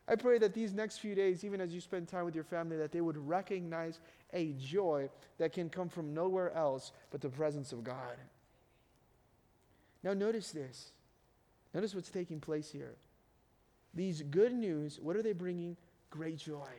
I 0.08 0.16
pray 0.16 0.38
that 0.40 0.54
these 0.54 0.74
next 0.74 0.98
few 0.98 1.16
days, 1.16 1.44
even 1.46 1.62
as 1.62 1.74
you 1.74 1.80
spend 1.80 2.08
time 2.08 2.26
with 2.26 2.36
your 2.36 2.44
family, 2.44 2.76
that 2.78 2.92
they 2.92 3.02
would 3.02 3.18
recognize 3.18 4.00
a 4.34 4.54
joy 4.54 5.10
that 5.38 5.54
can 5.54 5.70
come 5.70 5.88
from 5.88 6.14
nowhere 6.14 6.52
else 6.54 6.92
but 7.10 7.22
the 7.22 7.30
presence 7.30 7.72
of 7.72 7.84
God. 7.84 8.18
Now, 10.04 10.14
notice 10.14 10.52
this. 10.52 10.92
Notice 11.74 11.96
what's 11.96 12.12
taking 12.12 12.42
place 12.42 12.70
here. 12.70 12.96
These 13.94 14.22
good 14.24 14.54
news, 14.54 15.00
what 15.02 15.16
are 15.16 15.22
they 15.22 15.34
bringing? 15.34 15.78
Great 16.10 16.38
joy. 16.38 16.70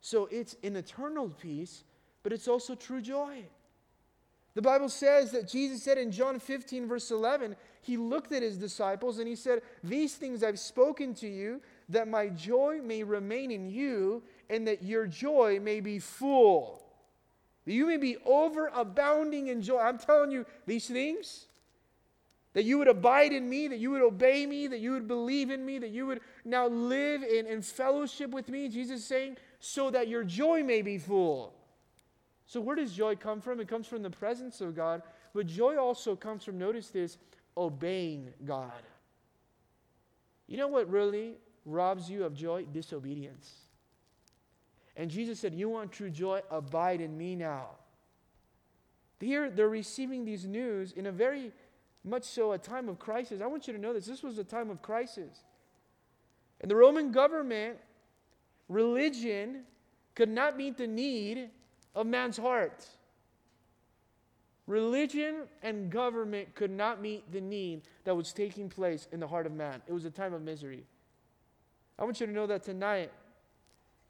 So 0.00 0.28
it's 0.30 0.54
an 0.62 0.76
eternal 0.76 1.28
peace, 1.28 1.82
but 2.22 2.32
it's 2.32 2.46
also 2.46 2.74
true 2.74 3.00
joy. 3.00 3.42
The 4.54 4.62
Bible 4.62 4.88
says 4.88 5.32
that 5.32 5.48
Jesus 5.48 5.82
said 5.82 5.98
in 5.98 6.12
John 6.12 6.38
15, 6.38 6.86
verse 6.86 7.10
11, 7.10 7.56
he 7.86 7.96
looked 7.96 8.32
at 8.32 8.42
his 8.42 8.56
disciples 8.56 9.18
and 9.20 9.28
he 9.28 9.36
said, 9.36 9.62
These 9.84 10.16
things 10.16 10.42
I've 10.42 10.58
spoken 10.58 11.14
to 11.14 11.28
you, 11.28 11.60
that 11.88 12.08
my 12.08 12.28
joy 12.28 12.80
may 12.82 13.04
remain 13.04 13.52
in 13.52 13.70
you 13.70 14.24
and 14.50 14.66
that 14.66 14.82
your 14.82 15.06
joy 15.06 15.60
may 15.62 15.78
be 15.78 16.00
full. 16.00 16.82
That 17.64 17.72
you 17.72 17.86
may 17.86 17.96
be 17.96 18.16
overabounding 18.26 19.46
in 19.46 19.62
joy. 19.62 19.78
I'm 19.78 19.98
telling 19.98 20.32
you 20.32 20.46
these 20.66 20.88
things. 20.88 21.46
That 22.54 22.64
you 22.64 22.78
would 22.78 22.88
abide 22.88 23.32
in 23.32 23.48
me, 23.48 23.68
that 23.68 23.78
you 23.78 23.92
would 23.92 24.02
obey 24.02 24.46
me, 24.46 24.66
that 24.66 24.80
you 24.80 24.92
would 24.92 25.06
believe 25.06 25.50
in 25.50 25.64
me, 25.64 25.78
that 25.78 25.90
you 25.90 26.06
would 26.06 26.20
now 26.44 26.66
live 26.66 27.22
in, 27.22 27.46
in 27.46 27.62
fellowship 27.62 28.30
with 28.30 28.48
me, 28.48 28.68
Jesus 28.68 29.04
saying, 29.04 29.36
so 29.60 29.90
that 29.90 30.08
your 30.08 30.24
joy 30.24 30.64
may 30.64 30.82
be 30.82 30.98
full. 30.98 31.54
So, 32.46 32.60
where 32.60 32.74
does 32.74 32.92
joy 32.92 33.14
come 33.14 33.40
from? 33.40 33.60
It 33.60 33.68
comes 33.68 33.86
from 33.86 34.02
the 34.02 34.10
presence 34.10 34.60
of 34.60 34.74
God, 34.74 35.02
but 35.34 35.46
joy 35.46 35.76
also 35.76 36.16
comes 36.16 36.44
from, 36.44 36.58
notice 36.58 36.88
this, 36.88 37.18
obeying 37.56 38.32
God. 38.44 38.82
You 40.46 40.56
know 40.56 40.68
what 40.68 40.88
really 40.90 41.34
robs 41.64 42.10
you 42.10 42.24
of 42.24 42.34
joy? 42.34 42.64
Disobedience. 42.72 43.52
And 44.96 45.10
Jesus 45.10 45.40
said, 45.40 45.54
You 45.54 45.68
want 45.68 45.92
true 45.92 46.10
joy? 46.10 46.40
Abide 46.50 47.00
in 47.00 47.16
me 47.16 47.36
now. 47.36 47.70
Here, 49.20 49.50
they're 49.50 49.68
receiving 49.68 50.24
these 50.24 50.46
news 50.46 50.92
in 50.92 51.06
a 51.06 51.12
very 51.12 51.52
much 52.04 52.24
so 52.24 52.52
a 52.52 52.58
time 52.58 52.88
of 52.88 52.98
crisis. 52.98 53.40
I 53.42 53.46
want 53.46 53.66
you 53.66 53.72
to 53.72 53.78
know 53.78 53.92
this. 53.92 54.06
This 54.06 54.22
was 54.22 54.38
a 54.38 54.44
time 54.44 54.70
of 54.70 54.82
crisis. 54.82 55.44
And 56.60 56.70
the 56.70 56.76
Roman 56.76 57.12
government, 57.12 57.78
religion, 58.68 59.64
could 60.14 60.28
not 60.28 60.56
meet 60.56 60.76
the 60.76 60.86
need 60.86 61.50
of 61.94 62.06
man's 62.06 62.36
heart. 62.36 62.86
Religion 64.66 65.42
and 65.62 65.90
government 65.90 66.54
could 66.54 66.70
not 66.70 67.00
meet 67.00 67.30
the 67.32 67.40
need 67.40 67.82
that 68.04 68.16
was 68.16 68.32
taking 68.32 68.68
place 68.68 69.06
in 69.12 69.20
the 69.20 69.26
heart 69.26 69.46
of 69.46 69.52
man. 69.52 69.80
It 69.86 69.92
was 69.92 70.04
a 70.04 70.10
time 70.10 70.34
of 70.34 70.42
misery. 70.42 70.84
I 71.98 72.04
want 72.04 72.20
you 72.20 72.26
to 72.26 72.32
know 72.32 72.46
that 72.48 72.64
tonight, 72.64 73.12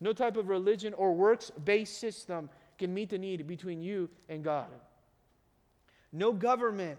no 0.00 0.12
type 0.12 0.36
of 0.36 0.48
religion 0.48 0.94
or 0.94 1.14
works 1.14 1.50
based 1.64 1.98
system 1.98 2.48
can 2.78 2.92
meet 2.92 3.10
the 3.10 3.18
need 3.18 3.46
between 3.46 3.82
you 3.82 4.08
and 4.28 4.42
God. 4.42 4.68
No 6.12 6.32
government, 6.32 6.98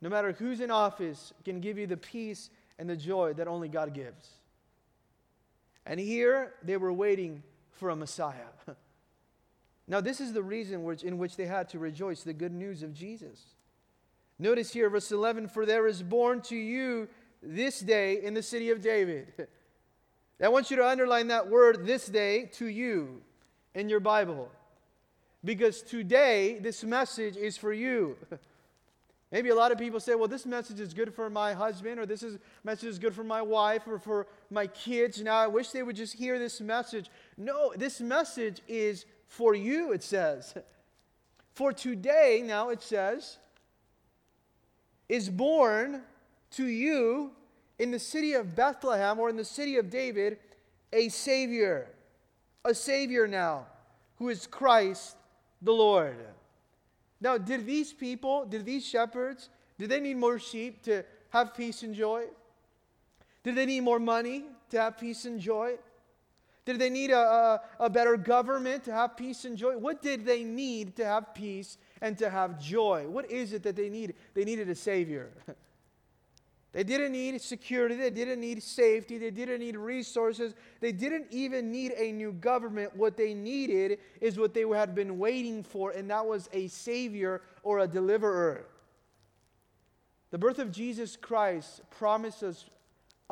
no 0.00 0.08
matter 0.08 0.32
who's 0.32 0.60
in 0.60 0.70
office, 0.70 1.32
can 1.44 1.60
give 1.60 1.78
you 1.78 1.86
the 1.86 1.96
peace 1.96 2.50
and 2.78 2.90
the 2.90 2.96
joy 2.96 3.32
that 3.34 3.46
only 3.46 3.68
God 3.68 3.94
gives. 3.94 4.28
And 5.86 6.00
here 6.00 6.54
they 6.62 6.76
were 6.76 6.92
waiting 6.92 7.42
for 7.70 7.90
a 7.90 7.96
Messiah. 7.96 8.34
now, 9.88 10.00
this 10.00 10.20
is 10.20 10.32
the 10.32 10.42
reason 10.42 10.84
which, 10.84 11.02
in 11.02 11.18
which 11.18 11.36
they 11.36 11.46
had 11.46 11.68
to 11.70 11.78
rejoice 11.78 12.22
the 12.22 12.32
good 12.32 12.52
news 12.52 12.82
of 12.82 12.94
Jesus. 12.94 13.40
Notice 14.38 14.72
here, 14.72 14.88
verse 14.88 15.10
11 15.10 15.48
For 15.48 15.66
there 15.66 15.86
is 15.86 16.02
born 16.02 16.40
to 16.42 16.56
you 16.56 17.08
this 17.42 17.80
day 17.80 18.22
in 18.22 18.34
the 18.34 18.42
city 18.42 18.70
of 18.70 18.80
David. 18.80 19.48
I 20.42 20.48
want 20.48 20.70
you 20.70 20.76
to 20.76 20.86
underline 20.86 21.28
that 21.28 21.48
word 21.48 21.86
this 21.86 22.06
day 22.06 22.46
to 22.54 22.66
you 22.66 23.22
in 23.74 23.88
your 23.88 24.00
Bible. 24.00 24.50
Because 25.44 25.82
today, 25.82 26.58
this 26.60 26.84
message 26.84 27.36
is 27.36 27.56
for 27.56 27.72
you. 27.72 28.16
Maybe 29.32 29.48
a 29.48 29.54
lot 29.54 29.72
of 29.72 29.78
people 29.78 29.98
say, 29.98 30.14
well, 30.14 30.28
this 30.28 30.44
message 30.44 30.78
is 30.78 30.92
good 30.92 31.14
for 31.14 31.30
my 31.30 31.54
husband, 31.54 31.98
or 31.98 32.06
this 32.06 32.22
is, 32.22 32.38
message 32.64 32.90
is 32.90 32.98
good 32.98 33.14
for 33.14 33.24
my 33.24 33.40
wife, 33.40 33.82
or 33.86 33.98
for 33.98 34.26
my 34.50 34.66
kids. 34.66 35.22
Now, 35.22 35.36
I 35.36 35.46
wish 35.46 35.70
they 35.70 35.82
would 35.82 35.96
just 35.96 36.14
hear 36.14 36.38
this 36.38 36.60
message. 36.60 37.10
No, 37.38 37.72
this 37.74 38.00
message 38.00 38.60
is 38.68 39.06
for 39.32 39.54
you, 39.54 39.92
it 39.92 40.02
says. 40.02 40.54
For 41.54 41.72
today, 41.72 42.42
now 42.44 42.68
it 42.68 42.82
says, 42.82 43.38
is 45.08 45.30
born 45.30 46.02
to 46.50 46.66
you 46.66 47.30
in 47.78 47.90
the 47.90 47.98
city 47.98 48.34
of 48.34 48.54
Bethlehem 48.54 49.18
or 49.18 49.30
in 49.30 49.36
the 49.36 49.44
city 49.44 49.78
of 49.78 49.88
David 49.88 50.36
a 50.92 51.08
Savior. 51.08 51.88
A 52.66 52.74
Savior 52.74 53.26
now, 53.26 53.66
who 54.18 54.28
is 54.28 54.46
Christ 54.46 55.16
the 55.62 55.72
Lord. 55.72 56.16
Now, 57.18 57.38
did 57.38 57.64
these 57.64 57.90
people, 57.90 58.44
did 58.44 58.66
these 58.66 58.86
shepherds, 58.86 59.48
did 59.78 59.88
they 59.88 60.00
need 60.00 60.18
more 60.18 60.38
sheep 60.38 60.82
to 60.82 61.04
have 61.30 61.54
peace 61.54 61.82
and 61.82 61.94
joy? 61.94 62.24
Did 63.44 63.54
they 63.54 63.64
need 63.64 63.80
more 63.80 63.98
money 63.98 64.44
to 64.68 64.78
have 64.78 64.98
peace 64.98 65.24
and 65.24 65.40
joy? 65.40 65.76
Did 66.64 66.78
they 66.78 66.90
need 66.90 67.10
a, 67.10 67.18
a, 67.18 67.60
a, 67.80 67.90
better 67.90 68.16
government 68.16 68.84
to 68.84 68.92
have 68.92 69.16
peace 69.16 69.44
and 69.44 69.56
joy? 69.56 69.76
What 69.76 70.00
did 70.00 70.24
they 70.24 70.44
need 70.44 70.94
to 70.96 71.04
have 71.04 71.34
peace 71.34 71.76
and 72.00 72.16
to 72.18 72.30
have 72.30 72.60
joy? 72.60 73.08
What 73.08 73.30
is 73.30 73.52
it 73.52 73.64
that 73.64 73.74
they 73.74 73.88
needed? 73.88 74.14
They 74.34 74.44
needed 74.44 74.68
a 74.68 74.74
Savior. 74.74 75.30
They 76.72 76.84
didn't 76.84 77.12
need 77.12 77.38
security. 77.42 77.96
They 77.96 78.08
didn't 78.08 78.40
need 78.40 78.62
safety. 78.62 79.18
They 79.18 79.30
didn't 79.30 79.60
need 79.60 79.76
resources. 79.76 80.54
They 80.80 80.90
didn't 80.90 81.26
even 81.30 81.70
need 81.70 81.92
a 81.92 82.12
new 82.12 82.32
government. 82.32 82.96
What 82.96 83.18
they 83.18 83.34
needed 83.34 83.98
is 84.22 84.38
what 84.38 84.54
they 84.54 84.66
had 84.66 84.94
been 84.94 85.18
waiting 85.18 85.62
for, 85.62 85.90
and 85.90 86.08
that 86.10 86.24
was 86.24 86.48
a 86.52 86.68
Savior 86.68 87.42
or 87.62 87.80
a 87.80 87.86
deliverer. 87.86 88.64
The 90.30 90.38
birth 90.38 90.58
of 90.58 90.72
Jesus 90.72 91.14
Christ 91.14 91.82
promises 91.90 92.64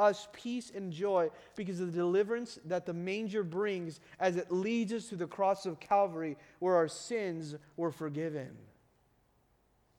us 0.00 0.28
peace 0.32 0.72
and 0.74 0.92
joy 0.92 1.30
because 1.56 1.80
of 1.80 1.92
the 1.92 1.98
deliverance 1.98 2.58
that 2.64 2.86
the 2.86 2.94
manger 2.94 3.44
brings 3.44 4.00
as 4.18 4.36
it 4.36 4.50
leads 4.50 4.92
us 4.92 5.08
to 5.10 5.16
the 5.16 5.26
cross 5.26 5.66
of 5.66 5.78
Calvary 5.78 6.36
where 6.58 6.76
our 6.76 6.88
sins 6.88 7.54
were 7.76 7.92
forgiven. 7.92 8.48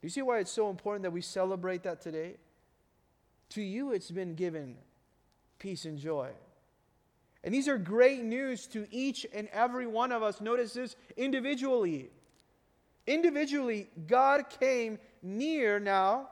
Do 0.01 0.07
you 0.07 0.09
see 0.09 0.23
why 0.23 0.39
it's 0.39 0.51
so 0.51 0.69
important 0.69 1.03
that 1.03 1.11
we 1.11 1.21
celebrate 1.21 1.83
that 1.83 2.01
today? 2.01 2.37
To 3.49 3.61
you, 3.61 3.91
it's 3.91 4.09
been 4.09 4.33
given 4.33 4.77
peace 5.59 5.85
and 5.85 5.99
joy. 5.99 6.31
And 7.43 7.53
these 7.53 7.67
are 7.67 7.77
great 7.77 8.23
news 8.23 8.65
to 8.67 8.87
each 8.91 9.25
and 9.33 9.47
every 9.51 9.85
one 9.85 10.11
of 10.11 10.23
us. 10.23 10.41
Notice 10.41 10.73
this 10.73 10.95
individually. 11.17 12.09
Individually, 13.05 13.89
God 14.07 14.45
came 14.59 14.99
near 15.21 15.79
now, 15.79 16.29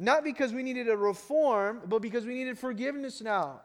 not 0.00 0.24
because 0.24 0.54
we 0.54 0.62
needed 0.62 0.88
a 0.88 0.96
reform, 0.96 1.82
but 1.84 2.00
because 2.00 2.24
we 2.24 2.32
needed 2.32 2.58
forgiveness 2.58 3.20
now. 3.20 3.60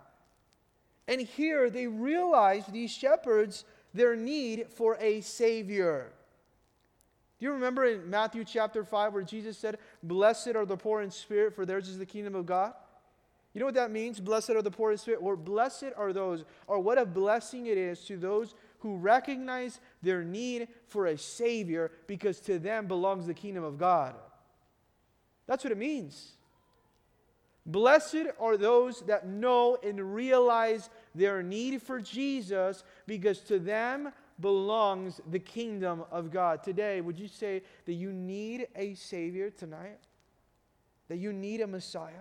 And 1.08 1.22
here 1.22 1.70
they 1.70 1.88
realized, 1.88 2.74
these 2.74 2.92
shepherds, 2.92 3.64
their 3.94 4.18
need 4.18 4.68
for 4.70 4.98
a 5.00 5.22
Savior. 5.22 6.12
Do 7.40 7.46
you 7.46 7.54
remember 7.54 7.86
in 7.86 8.10
Matthew 8.10 8.44
chapter 8.44 8.84
5 8.84 9.14
where 9.14 9.24
Jesus 9.24 9.58
said, 9.58 9.78
Blessed 10.04 10.56
are 10.56 10.66
the 10.66 10.76
poor 10.76 11.02
in 11.02 11.10
spirit, 11.10 11.56
for 11.56 11.66
theirs 11.66 11.88
is 11.88 11.98
the 11.98 12.06
kingdom 12.06 12.36
of 12.36 12.46
God? 12.46 12.74
You 13.54 13.60
know 13.60 13.66
what 13.66 13.76
that 13.76 13.92
means? 13.92 14.20
Blessed 14.20 14.50
are 14.50 14.62
the 14.62 14.70
poor 14.70 14.92
in 14.92 14.98
spirit. 14.98 15.22
Or 15.22 15.38
blessed 15.38 15.94
are 15.96 16.12
those, 16.12 16.44
or 16.68 16.82
what 16.82 16.98
a 16.98 17.06
blessing 17.06 17.68
it 17.68 17.78
is 17.78 18.02
to 18.08 18.18
those 18.18 18.56
who 18.80 18.98
recognize 18.98 19.80
their 20.04 20.22
need 20.22 20.68
for 20.88 21.06
a 21.06 21.18
Savior 21.18 21.92
because 22.08 22.42
to 22.42 22.60
them 22.60 22.88
belongs 22.88 23.26
the 23.26 23.34
kingdom 23.34 23.64
of 23.64 23.78
God. 23.78 24.16
That's 25.48 25.64
what 25.64 25.72
it 25.72 25.78
means. 25.78 26.34
Blessed 27.66 28.28
are 28.40 28.58
those 28.58 29.02
that 29.02 29.28
know 29.28 29.78
and 29.84 30.14
realize 30.14 30.90
their 31.16 31.42
need 31.42 31.82
for 31.82 32.00
Jesus 32.00 32.84
because 33.08 33.40
to 33.42 33.58
them 33.58 34.12
belongs 34.40 35.20
the 35.32 35.40
kingdom 35.40 36.04
of 36.12 36.32
God. 36.32 36.62
Today, 36.62 37.02
would 37.02 37.18
you 37.18 37.28
say 37.28 37.64
that 37.86 37.94
you 37.94 38.12
need 38.12 38.68
a 38.76 38.94
Savior 38.94 39.50
tonight? 39.50 40.00
That 41.08 41.18
you 41.18 41.34
need 41.34 41.62
a 41.62 41.68
Messiah? 41.68 42.14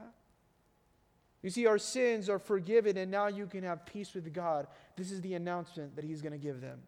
You 1.42 1.50
see, 1.50 1.66
our 1.66 1.78
sins 1.78 2.30
are 2.30 2.38
forgiven, 2.38 2.96
and 2.96 3.10
now 3.10 3.26
you 3.26 3.46
can 3.46 3.64
have 3.64 3.84
peace 3.84 4.14
with 4.14 4.32
God. 4.32 4.66
This 4.96 5.10
is 5.10 5.20
the 5.20 5.34
announcement 5.34 5.94
that 5.96 6.04
He's 6.04 6.22
going 6.22 6.32
to 6.32 6.38
give 6.38 6.62
them. 6.62 6.80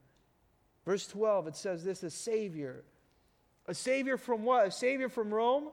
Verse 0.86 1.06
12, 1.06 1.48
it 1.48 1.56
says 1.56 1.84
this 1.84 2.02
a 2.02 2.10
Savior. 2.10 2.84
A 3.66 3.74
Savior 3.74 4.16
from 4.16 4.44
what? 4.44 4.68
A 4.68 4.70
Savior 4.70 5.10
from 5.10 5.34
Rome? 5.34 5.68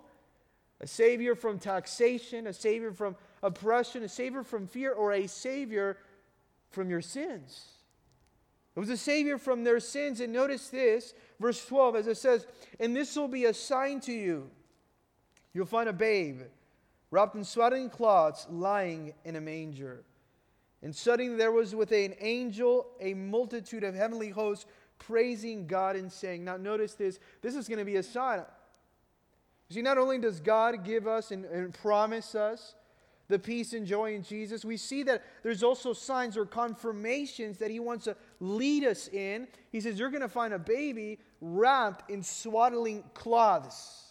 A 0.84 0.88
Savior 0.88 1.34
from 1.34 1.60
taxation? 1.60 2.46
A 2.46 2.52
Savior 2.52 2.92
from 2.92 3.16
oppression? 3.42 4.04
A 4.04 4.10
Savior 4.10 4.44
from 4.44 4.68
fear? 4.68 4.92
Or 4.92 5.14
a 5.14 5.28
Savior 5.28 5.98
from 6.72 6.90
your 6.90 7.00
sins? 7.00 7.70
It 8.76 8.80
was 8.82 8.90
a 8.90 8.98
Savior 8.98 9.38
from 9.38 9.64
their 9.64 9.80
sins. 9.80 10.20
And 10.20 10.34
notice 10.34 10.68
this, 10.68 11.14
verse 11.40 11.66
12, 11.66 11.96
as 11.96 12.08
it 12.08 12.18
says, 12.18 12.46
And 12.82 12.94
this 12.94 13.16
will 13.16 13.30
be 13.30 13.46
a 13.46 13.54
sign 13.54 14.02
to 14.02 14.12
you. 14.12 14.50
You'll 15.54 15.68
find 15.68 15.88
a 15.88 15.94
babe 15.94 16.42
wrapped 17.12 17.36
in 17.36 17.46
swaddling 17.46 17.90
cloths, 17.90 18.46
lying 18.50 19.14
in 19.24 19.38
a 19.38 19.42
manger. 19.42 20.04
And 20.82 20.94
suddenly 20.94 21.38
there 21.38 21.54
was 21.54 21.74
with 21.74 21.94
an 21.94 22.14
angel 22.20 22.88
a 23.00 23.14
multitude 23.14 23.86
of 23.86 23.96
heavenly 23.96 24.32
hosts 24.32 24.66
praising 25.00 25.66
God 25.66 25.96
and 25.96 26.12
saying, 26.12 26.44
Now 26.44 26.58
notice 26.58 26.96
this, 26.96 27.20
this 27.42 27.56
is 27.56 27.70
going 27.70 27.80
to 27.80 27.86
be 27.86 27.96
a 27.96 28.04
sign. 28.04 28.42
See, 29.74 29.82
not 29.82 29.98
only 29.98 30.20
does 30.20 30.40
God 30.40 30.84
give 30.84 31.08
us 31.08 31.32
and, 31.32 31.46
and 31.46 31.74
promise 31.74 32.36
us 32.36 32.76
the 33.28 33.40
peace 33.40 33.74
and 33.74 33.88
joy 33.88 34.14
in 34.14 34.22
Jesus, 34.22 34.64
we 34.64 34.78
see 34.78 35.02
that 35.04 35.24
there's 35.42 35.64
also 35.64 35.94
signs 35.94 36.38
or 36.38 36.46
confirmations 36.46 37.58
that 37.58 37.72
He 37.72 37.80
wants 37.80 38.06
to 38.06 38.16
lead 38.40 38.84
us 38.84 39.08
in. 39.08 39.48
He 39.72 39.82
says, 39.82 39.98
You're 39.98 40.12
going 40.12 40.22
to 40.22 40.30
find 40.30 40.54
a 40.54 40.60
baby 40.60 41.18
wrapped 41.42 42.12
in 42.12 42.22
swaddling 42.22 43.04
cloths. 43.16 44.04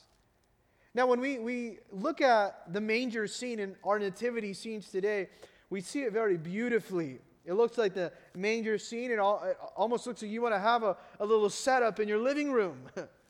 Now, 0.94 1.06
when 1.06 1.20
we, 1.20 1.38
we 1.38 1.78
look 1.92 2.20
at 2.20 2.72
the 2.72 2.80
manger 2.80 3.28
scene 3.28 3.60
in 3.60 3.76
our 3.84 4.00
nativity 4.00 4.54
scenes 4.54 4.88
today, 4.88 5.28
we 5.70 5.80
see 5.80 6.02
it 6.02 6.12
very 6.12 6.36
beautifully. 6.36 7.20
It 7.44 7.52
looks 7.52 7.78
like 7.78 7.94
the 7.94 8.12
manger 8.34 8.78
scene. 8.78 9.12
It, 9.12 9.20
all, 9.20 9.42
it 9.44 9.56
almost 9.76 10.08
looks 10.08 10.22
like 10.22 10.30
you 10.30 10.42
want 10.42 10.54
to 10.54 10.60
have 10.60 10.82
a, 10.82 10.96
a 11.20 11.24
little 11.24 11.48
setup 11.48 12.00
in 12.00 12.08
your 12.08 12.18
living 12.18 12.50
room. 12.50 12.78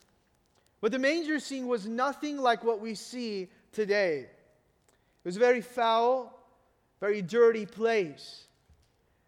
but 0.83 0.91
the 0.91 0.99
manger 0.99 1.39
scene 1.39 1.67
was 1.67 1.87
nothing 1.87 2.37
like 2.37 2.61
what 2.65 2.81
we 2.81 2.93
see 2.93 3.47
today. 3.71 4.17
It 4.17 5.23
was 5.23 5.37
a 5.37 5.39
very 5.39 5.61
foul, 5.61 6.37
very 6.99 7.21
dirty 7.21 7.65
place. 7.65 8.47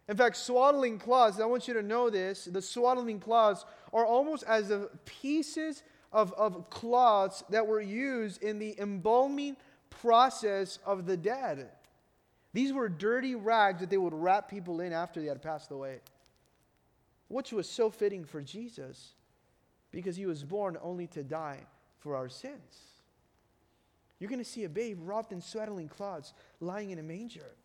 In 0.06 0.18
fact, 0.18 0.36
swaddling 0.36 0.98
cloths, 0.98 1.40
I 1.40 1.46
want 1.46 1.66
you 1.66 1.72
to 1.72 1.82
know 1.82 2.10
this 2.10 2.44
the 2.44 2.60
swaddling 2.60 3.20
cloths 3.20 3.64
are 3.94 4.04
almost 4.04 4.44
as 4.46 4.70
if 4.70 4.82
pieces 5.06 5.82
of, 6.12 6.34
of 6.34 6.68
cloths 6.68 7.42
that 7.48 7.66
were 7.66 7.80
used 7.80 8.42
in 8.42 8.58
the 8.58 8.78
embalming 8.78 9.56
process 9.88 10.78
of 10.84 11.06
the 11.06 11.16
dead. 11.16 11.70
These 12.52 12.74
were 12.74 12.90
dirty 12.90 13.34
rags 13.34 13.80
that 13.80 13.88
they 13.88 13.96
would 13.96 14.12
wrap 14.12 14.50
people 14.50 14.82
in 14.82 14.92
after 14.92 15.22
they 15.22 15.28
had 15.28 15.40
passed 15.40 15.70
away, 15.70 16.00
which 17.28 17.50
was 17.50 17.66
so 17.66 17.88
fitting 17.88 18.26
for 18.26 18.42
Jesus 18.42 19.14
because 19.96 20.14
he 20.14 20.26
was 20.26 20.44
born 20.44 20.76
only 20.82 21.06
to 21.06 21.22
die 21.22 21.58
for 22.00 22.16
our 22.16 22.28
sins. 22.28 23.00
You're 24.18 24.28
going 24.28 24.44
to 24.44 24.44
see 24.44 24.64
a 24.64 24.68
babe 24.68 24.98
wrapped 25.00 25.32
in 25.32 25.40
swaddling 25.40 25.88
cloths 25.88 26.34
lying 26.60 26.90
in 26.90 26.98
a 26.98 27.02
manger. 27.02 27.56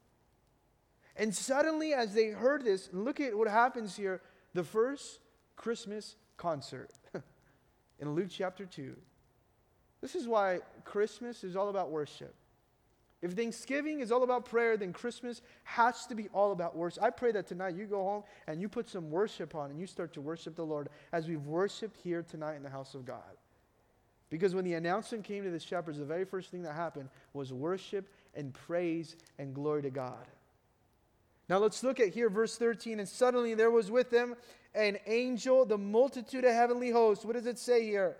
And 1.17 1.35
suddenly, 1.35 1.93
as 1.93 2.13
they 2.13 2.29
heard 2.29 2.63
this, 2.63 2.87
look 2.93 3.19
at 3.19 3.37
what 3.37 3.49
happens 3.49 3.97
here 3.97 4.21
the 4.53 4.63
first 4.63 5.19
Christmas 5.57 6.15
concert 6.37 6.91
in 7.99 8.15
Luke 8.15 8.29
chapter 8.29 8.65
2. 8.65 8.95
This 9.99 10.15
is 10.15 10.25
why 10.25 10.59
Christmas 10.85 11.43
is 11.43 11.57
all 11.57 11.67
about 11.67 11.91
worship. 11.91 12.33
If 13.21 13.33
Thanksgiving 13.33 13.99
is 13.99 14.11
all 14.11 14.23
about 14.23 14.45
prayer, 14.45 14.77
then 14.77 14.93
Christmas 14.93 15.41
has 15.63 16.07
to 16.07 16.15
be 16.15 16.27
all 16.29 16.51
about 16.51 16.75
worship. 16.75 17.03
I 17.03 17.11
pray 17.11 17.31
that 17.33 17.47
tonight 17.47 17.75
you 17.75 17.85
go 17.85 18.03
home 18.03 18.23
and 18.47 18.59
you 18.59 18.67
put 18.67 18.89
some 18.89 19.11
worship 19.11 19.53
on 19.53 19.69
and 19.69 19.79
you 19.79 19.85
start 19.85 20.13
to 20.13 20.21
worship 20.21 20.55
the 20.55 20.65
Lord 20.65 20.89
as 21.11 21.27
we've 21.27 21.45
worshiped 21.45 21.97
here 21.97 22.23
tonight 22.23 22.55
in 22.55 22.63
the 22.63 22.69
house 22.69 22.95
of 22.95 23.05
God. 23.05 23.37
Because 24.31 24.55
when 24.55 24.65
the 24.65 24.73
announcement 24.73 25.23
came 25.23 25.43
to 25.43 25.51
the 25.51 25.59
shepherds, 25.59 25.99
the 25.99 26.05
very 26.05 26.25
first 26.25 26.49
thing 26.49 26.63
that 26.63 26.73
happened 26.73 27.09
was 27.33 27.53
worship 27.53 28.07
and 28.33 28.53
praise 28.53 29.15
and 29.37 29.53
glory 29.53 29.83
to 29.83 29.91
God. 29.91 30.25
Now 31.47 31.57
let's 31.57 31.83
look 31.83 31.99
at 31.99 32.07
here, 32.09 32.29
verse 32.29 32.57
13. 32.57 32.99
And 32.99 33.07
suddenly 33.07 33.53
there 33.53 33.69
was 33.69 33.91
with 33.91 34.09
them 34.09 34.35
an 34.73 34.97
angel, 35.05 35.65
the 35.65 35.77
multitude 35.77 36.45
of 36.45 36.53
heavenly 36.53 36.89
hosts. 36.89 37.25
What 37.25 37.35
does 37.35 37.45
it 37.45 37.59
say 37.59 37.85
here? 37.85 38.15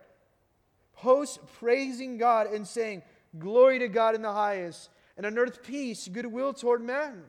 Hosts 0.96 1.40
praising 1.58 2.18
God 2.18 2.48
and 2.48 2.68
saying, 2.68 3.04
Glory 3.38 3.80
to 3.80 3.88
God 3.88 4.16
in 4.16 4.22
the 4.22 4.34
highest, 4.34 4.90
and 5.18 5.26
on 5.26 5.38
earth 5.38 5.64
peace, 5.64 6.08
goodwill 6.08 6.54
toward 6.54 6.82
men. 6.82 7.24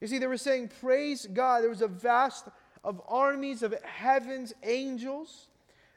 You 0.00 0.08
see, 0.08 0.18
they 0.18 0.26
were 0.26 0.36
saying, 0.36 0.70
Praise 0.80 1.26
God. 1.32 1.62
There 1.62 1.70
was 1.70 1.82
a 1.82 1.88
vast 1.88 2.48
of 2.82 3.00
armies 3.06 3.62
of 3.62 3.74
heaven's 3.84 4.52
angels. 4.64 5.48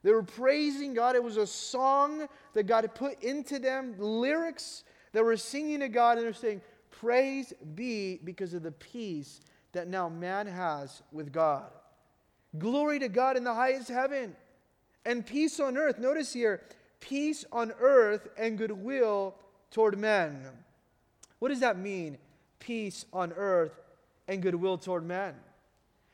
They 0.03 0.11
were 0.11 0.23
praising 0.23 0.93
God. 0.93 1.15
It 1.15 1.23
was 1.23 1.37
a 1.37 1.47
song 1.47 2.27
that 2.53 2.67
God 2.67 2.83
had 2.83 2.93
put 2.93 3.23
into 3.23 3.57
them, 3.57 3.95
lyrics 3.97 4.83
that 5.13 5.23
were 5.23 5.37
singing 5.37 5.79
to 5.79 5.89
God, 5.89 6.17
and 6.17 6.27
they're 6.27 6.33
saying, 6.33 6.61
Praise 6.91 7.53
be 7.73 8.19
because 8.23 8.53
of 8.53 8.61
the 8.61 8.71
peace 8.71 9.41
that 9.71 9.87
now 9.87 10.07
man 10.07 10.45
has 10.45 11.01
with 11.11 11.31
God. 11.31 11.65
Glory 12.59 12.99
to 12.99 13.09
God 13.09 13.35
in 13.35 13.43
the 13.43 13.53
highest 13.53 13.89
heaven 13.89 14.35
and 15.05 15.25
peace 15.25 15.59
on 15.59 15.77
earth. 15.77 15.99
Notice 15.99 16.31
here, 16.31 16.61
peace 17.07 17.45
on 17.51 17.71
earth 17.79 18.27
and 18.37 18.57
goodwill 18.57 19.35
toward 19.71 19.97
men. 19.97 20.41
What 21.39 21.49
does 21.49 21.59
that 21.59 21.77
mean? 21.77 22.17
Peace 22.59 23.05
on 23.13 23.31
earth 23.33 23.79
and 24.27 24.41
goodwill 24.41 24.77
toward 24.77 25.05
men. 25.05 25.35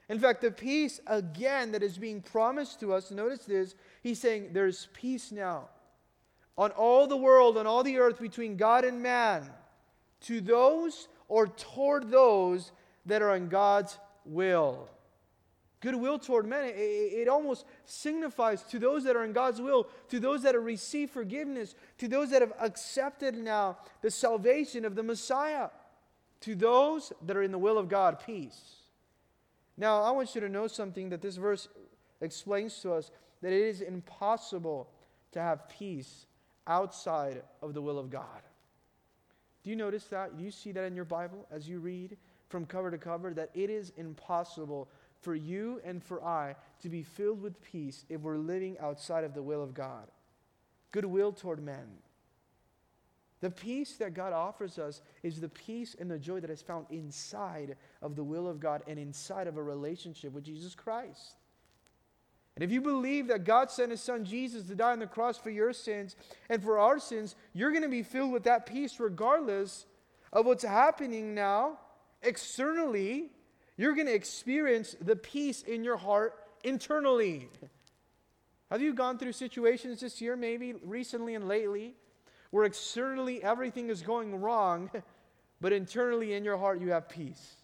In 0.10 0.20
fact, 0.20 0.42
the 0.42 0.52
peace 0.52 1.00
again 1.08 1.72
that 1.72 1.82
is 1.82 1.98
being 1.98 2.22
promised 2.22 2.82
to 2.82 2.94
us, 2.94 3.12
notice 3.12 3.46
this, 3.46 3.76
he's 4.04 4.20
saying 4.20 4.50
there's 4.52 4.89
peace 4.94 5.32
now 5.32 5.70
on 6.58 6.72
all 6.72 7.08
the 7.08 7.16
world, 7.16 7.58
on 7.58 7.66
all 7.66 7.84
the 7.84 7.98
earth 7.98 8.20
between 8.20 8.58
God 8.58 8.84
and 8.84 9.02
man, 9.02 9.50
to 10.22 10.42
those 10.42 11.08
or 11.30 11.48
toward 11.48 12.12
those 12.12 12.74
that 13.06 13.22
are 13.22 13.36
in 13.38 13.48
God's 13.48 13.98
will. 14.26 14.89
Goodwill 15.82 16.20
toward 16.20 16.46
men, 16.46 16.66
it, 16.66 16.76
it, 16.78 17.28
almost 17.28 17.66
signifies 17.86 18.62
to 18.64 18.78
those 18.78 19.04
that 19.04 19.16
are 19.16 19.24
in 19.26 19.34
God's 19.34 19.60
will, 19.60 19.88
to 20.10 20.20
those 20.20 20.44
that 20.44 20.54
have 20.54 20.64
received 20.64 21.12
forgiveness, 21.12 21.74
to 21.98 22.08
those 22.08 22.30
that 22.30 22.42
have 22.42 22.54
accepted 22.60 23.36
now 23.36 23.78
the 24.02 24.12
salvation 24.12 24.86
of 24.86 24.94
the 24.94 25.02
Messiah, 25.02 25.70
to 26.42 26.56
those 26.56 27.12
that 27.26 27.36
are 27.36 27.42
in 27.42 27.52
the 27.52 27.58
will 27.58 27.80
of 27.80 27.90
God, 27.90 28.20
peace. 28.24 28.76
Now, 29.76 30.04
I 30.04 30.12
want 30.12 30.36
you 30.36 30.42
to 30.42 30.50
know 30.50 30.68
something 30.68 31.10
that 31.10 31.22
this 31.22 31.38
verse 31.38 31.68
explains 32.22 32.80
to 32.82 32.94
us 32.94 33.10
that 33.42 33.52
it 33.52 33.62
is 33.62 33.82
impossible 33.82 34.88
to 35.32 35.40
have 35.40 35.68
peace 35.68 36.28
outside 36.68 37.42
of 37.64 37.74
the 37.74 37.82
will 37.82 37.98
of 37.98 38.12
God. 38.12 38.42
Do 39.64 39.72
you 39.72 39.76
notice 39.76 40.06
that? 40.06 40.38
Do 40.38 40.44
you 40.44 40.52
see 40.52 40.72
that 40.74 40.84
in 40.84 40.96
your 40.96 41.06
Bible 41.06 41.48
as 41.52 41.68
you 41.68 41.80
read 41.80 42.18
from 42.50 42.66
cover 42.66 42.92
to 42.92 42.98
cover? 42.98 43.34
That 43.34 43.50
it 43.54 43.70
is 43.70 43.92
impossible 43.98 44.88
for 45.22 45.36
you 45.36 45.80
and 45.84 46.03
for 46.03 46.24
I 46.24 46.55
to 46.82 46.89
be 46.89 47.03
filled 47.03 47.41
with 47.41 47.61
peace 47.61 48.05
if 48.09 48.22
we're 48.22 48.38
living 48.38 48.78
outside 48.80 49.24
of 49.24 49.34
the 49.34 49.43
will 49.43 49.63
of 49.63 49.74
God. 49.74 50.07
Goodwill 50.91 51.32
toward 51.32 51.63
men. 51.63 51.88
The 53.39 53.49
peace 53.49 53.93
that 53.97 54.13
God 54.13 54.34
offers 54.34 54.78
us 54.78 55.01
is 55.24 55.41
the 55.41 55.49
peace 55.49 55.95
and 55.99 56.09
the 56.09 56.19
joy 56.19 56.39
that 56.41 56.51
is 56.51 56.61
found 56.61 56.86
inside 56.91 57.76
of 58.01 58.15
the 58.15 58.24
will 58.24 58.47
of 58.47 58.59
God 58.59 58.84
and 58.88 58.99
inside 58.99 59.47
of 59.47 59.57
a 59.57 59.63
relationship 59.63 60.32
with 60.34 60.43
Jesus 60.43 60.76
Christ. 60.76 61.36
And 62.55 62.63
if 62.63 62.72
you 62.72 62.82
believe 62.82 63.28
that 63.28 63.45
God 63.45 63.72
sent 63.72 63.91
his 63.91 64.01
son 64.01 64.26
Jesus 64.26 64.67
to 64.67 64.76
die 64.76 64.91
on 64.91 64.99
the 64.99 65.07
cross 65.07 65.38
for 65.38 65.49
your 65.49 65.74
sins 65.74 66.15
and 66.49 66.61
for 66.61 66.78
our 66.78 66.99
sins, 66.99 67.36
you're 67.53 67.72
going 67.72 67.82
to 67.82 67.89
be 67.89 68.03
filled 68.03 68.32
with 68.32 68.43
that 68.43 68.65
peace 68.65 68.99
regardless 68.99 69.86
of 70.34 70.45
what's 70.45 70.63
happening 70.63 71.34
now 71.34 71.80
externally. 72.22 73.32
You're 73.78 73.95
going 73.95 74.07
to 74.07 74.13
experience 74.13 74.95
the 75.01 75.15
peace 75.15 75.63
in 75.63 75.84
your 75.84 75.97
heart 75.97 76.36
internally. 76.63 77.49
Have 78.69 78.82
you 78.82 78.93
gone 78.93 79.17
through 79.17 79.34
situations 79.34 80.01
this 80.01 80.22
year, 80.22 80.36
maybe 80.36 80.74
recently 80.84 81.36
and 81.36 81.47
lately, 81.47 81.95
where 82.51 82.65
externally 82.65 83.43
everything 83.43 83.89
is 83.89 84.01
going 84.01 84.39
wrong, 84.39 84.91
but 85.59 85.74
internally 85.74 86.34
in 86.34 86.43
your 86.43 86.57
heart 86.57 86.80
you 86.80 86.91
have 86.91 87.09
peace? 87.09 87.55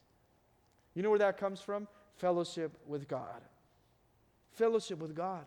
You 0.95 1.03
know 1.03 1.09
where 1.09 1.19
that 1.19 1.37
comes 1.37 1.61
from? 1.61 1.87
Fellowship 2.17 2.71
with 2.87 3.07
God 3.07 3.41
fellowship 4.57 4.99
with 4.99 5.15
God. 5.15 5.45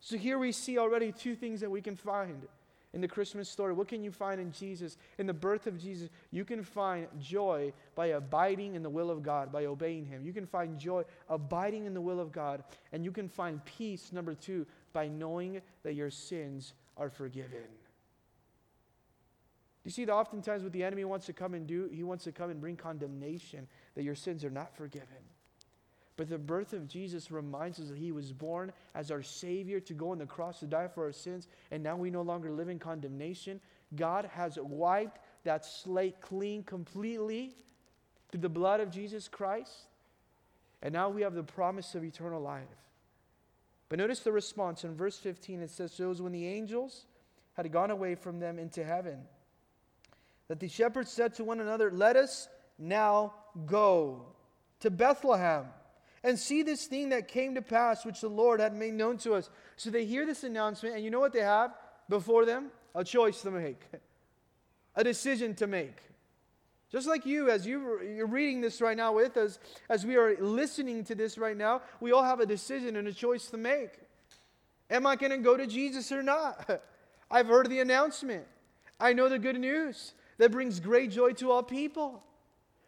So 0.00 0.16
here 0.16 0.38
we 0.38 0.52
see 0.52 0.78
already 0.78 1.12
two 1.12 1.36
things 1.36 1.60
that 1.60 1.70
we 1.70 1.80
can 1.80 1.96
find 1.96 2.46
in 2.94 3.00
the 3.00 3.08
Christmas 3.08 3.48
story. 3.48 3.72
What 3.72 3.88
can 3.88 4.02
you 4.04 4.12
find 4.12 4.40
in 4.40 4.52
Jesus? 4.52 4.96
In 5.18 5.26
the 5.26 5.34
birth 5.34 5.66
of 5.66 5.78
Jesus, 5.78 6.08
you 6.30 6.44
can 6.44 6.62
find 6.62 7.08
joy 7.20 7.72
by 7.96 8.06
abiding 8.06 8.76
in 8.76 8.82
the 8.82 8.88
will 8.88 9.10
of 9.10 9.22
God, 9.22 9.52
by 9.52 9.66
obeying 9.66 10.06
Him. 10.06 10.24
You 10.24 10.32
can 10.32 10.46
find 10.46 10.78
joy 10.78 11.02
abiding 11.28 11.86
in 11.86 11.92
the 11.92 12.00
will 12.00 12.20
of 12.20 12.30
God. 12.30 12.62
And 12.92 13.04
you 13.04 13.10
can 13.10 13.28
find 13.28 13.62
peace, 13.64 14.12
number 14.12 14.34
two, 14.34 14.64
by 14.92 15.08
knowing 15.08 15.60
that 15.82 15.94
your 15.94 16.10
sins 16.10 16.72
are 16.96 17.10
forgiven. 17.10 17.66
You 19.84 19.90
see, 19.90 20.04
that 20.04 20.12
oftentimes 20.12 20.62
what 20.62 20.72
the 20.72 20.84
enemy 20.84 21.04
wants 21.04 21.26
to 21.26 21.32
come 21.32 21.52
and 21.52 21.66
do, 21.66 21.90
he 21.92 22.04
wants 22.04 22.24
to 22.24 22.32
come 22.32 22.48
and 22.48 22.60
bring 22.60 22.76
condemnation 22.76 23.66
that 23.96 24.04
your 24.04 24.14
sins 24.14 24.44
are 24.44 24.50
not 24.50 24.74
forgiven. 24.76 25.08
But 26.16 26.28
the 26.28 26.38
birth 26.38 26.72
of 26.72 26.86
Jesus 26.86 27.30
reminds 27.30 27.80
us 27.80 27.88
that 27.88 27.98
he 27.98 28.12
was 28.12 28.32
born 28.32 28.72
as 28.94 29.10
our 29.10 29.22
Savior 29.22 29.80
to 29.80 29.94
go 29.94 30.10
on 30.10 30.18
the 30.18 30.26
cross 30.26 30.60
to 30.60 30.66
die 30.66 30.86
for 30.86 31.04
our 31.04 31.12
sins, 31.12 31.48
and 31.70 31.82
now 31.82 31.96
we 31.96 32.10
no 32.10 32.22
longer 32.22 32.52
live 32.52 32.68
in 32.68 32.78
condemnation. 32.78 33.60
God 33.96 34.30
has 34.32 34.58
wiped 34.60 35.20
that 35.42 35.64
slate 35.64 36.20
clean 36.20 36.62
completely 36.62 37.54
through 38.30 38.40
the 38.40 38.48
blood 38.48 38.80
of 38.80 38.90
Jesus 38.90 39.26
Christ, 39.26 39.86
and 40.82 40.92
now 40.92 41.08
we 41.08 41.22
have 41.22 41.34
the 41.34 41.42
promise 41.42 41.94
of 41.94 42.04
eternal 42.04 42.40
life. 42.40 42.62
But 43.88 43.98
notice 43.98 44.20
the 44.20 44.32
response 44.32 44.84
in 44.84 44.94
verse 44.94 45.18
15 45.18 45.62
it 45.62 45.70
says, 45.70 45.92
So 45.92 46.04
it 46.04 46.08
was 46.08 46.22
when 46.22 46.32
the 46.32 46.46
angels 46.46 47.06
had 47.54 47.70
gone 47.72 47.90
away 47.90 48.14
from 48.14 48.38
them 48.38 48.58
into 48.58 48.84
heaven 48.84 49.18
that 50.48 50.60
the 50.60 50.68
shepherds 50.68 51.10
said 51.10 51.34
to 51.34 51.44
one 51.44 51.60
another, 51.60 51.90
Let 51.90 52.16
us 52.16 52.48
now 52.78 53.34
go 53.66 54.26
to 54.80 54.90
Bethlehem 54.90 55.66
and 56.24 56.38
see 56.38 56.62
this 56.62 56.86
thing 56.86 57.10
that 57.10 57.28
came 57.28 57.54
to 57.54 57.62
pass, 57.62 58.04
which 58.04 58.22
the 58.22 58.28
Lord 58.28 58.58
had 58.58 58.74
made 58.74 58.94
known 58.94 59.18
to 59.18 59.34
us. 59.34 59.50
So 59.76 59.90
they 59.90 60.06
hear 60.06 60.24
this 60.24 60.42
announcement, 60.42 60.96
and 60.96 61.04
you 61.04 61.10
know 61.10 61.20
what 61.20 61.34
they 61.34 61.42
have 61.42 61.74
before 62.08 62.46
them? 62.46 62.70
A 62.94 63.04
choice 63.04 63.42
to 63.42 63.50
make, 63.50 63.82
a 64.96 65.04
decision 65.04 65.54
to 65.56 65.66
make. 65.66 65.98
Just 66.90 67.06
like 67.06 67.26
you, 67.26 67.50
as 67.50 67.66
you, 67.66 68.00
you're 68.02 68.26
reading 68.26 68.60
this 68.60 68.80
right 68.80 68.96
now 68.96 69.12
with 69.12 69.36
us, 69.36 69.58
as 69.90 70.06
we 70.06 70.16
are 70.16 70.36
listening 70.40 71.04
to 71.04 71.14
this 71.14 71.36
right 71.36 71.56
now, 71.56 71.82
we 72.00 72.12
all 72.12 72.22
have 72.22 72.40
a 72.40 72.46
decision 72.46 72.96
and 72.96 73.06
a 73.06 73.12
choice 73.12 73.50
to 73.50 73.56
make. 73.56 73.98
Am 74.90 75.06
I 75.06 75.16
going 75.16 75.32
to 75.32 75.38
go 75.38 75.56
to 75.56 75.66
Jesus 75.66 76.10
or 76.12 76.22
not? 76.22 76.82
I've 77.30 77.48
heard 77.48 77.68
the 77.68 77.80
announcement. 77.80 78.44
I 79.00 79.12
know 79.12 79.28
the 79.28 79.40
good 79.40 79.58
news 79.58 80.14
that 80.38 80.52
brings 80.52 80.78
great 80.78 81.10
joy 81.10 81.32
to 81.32 81.50
all 81.50 81.62
people. 81.62 82.22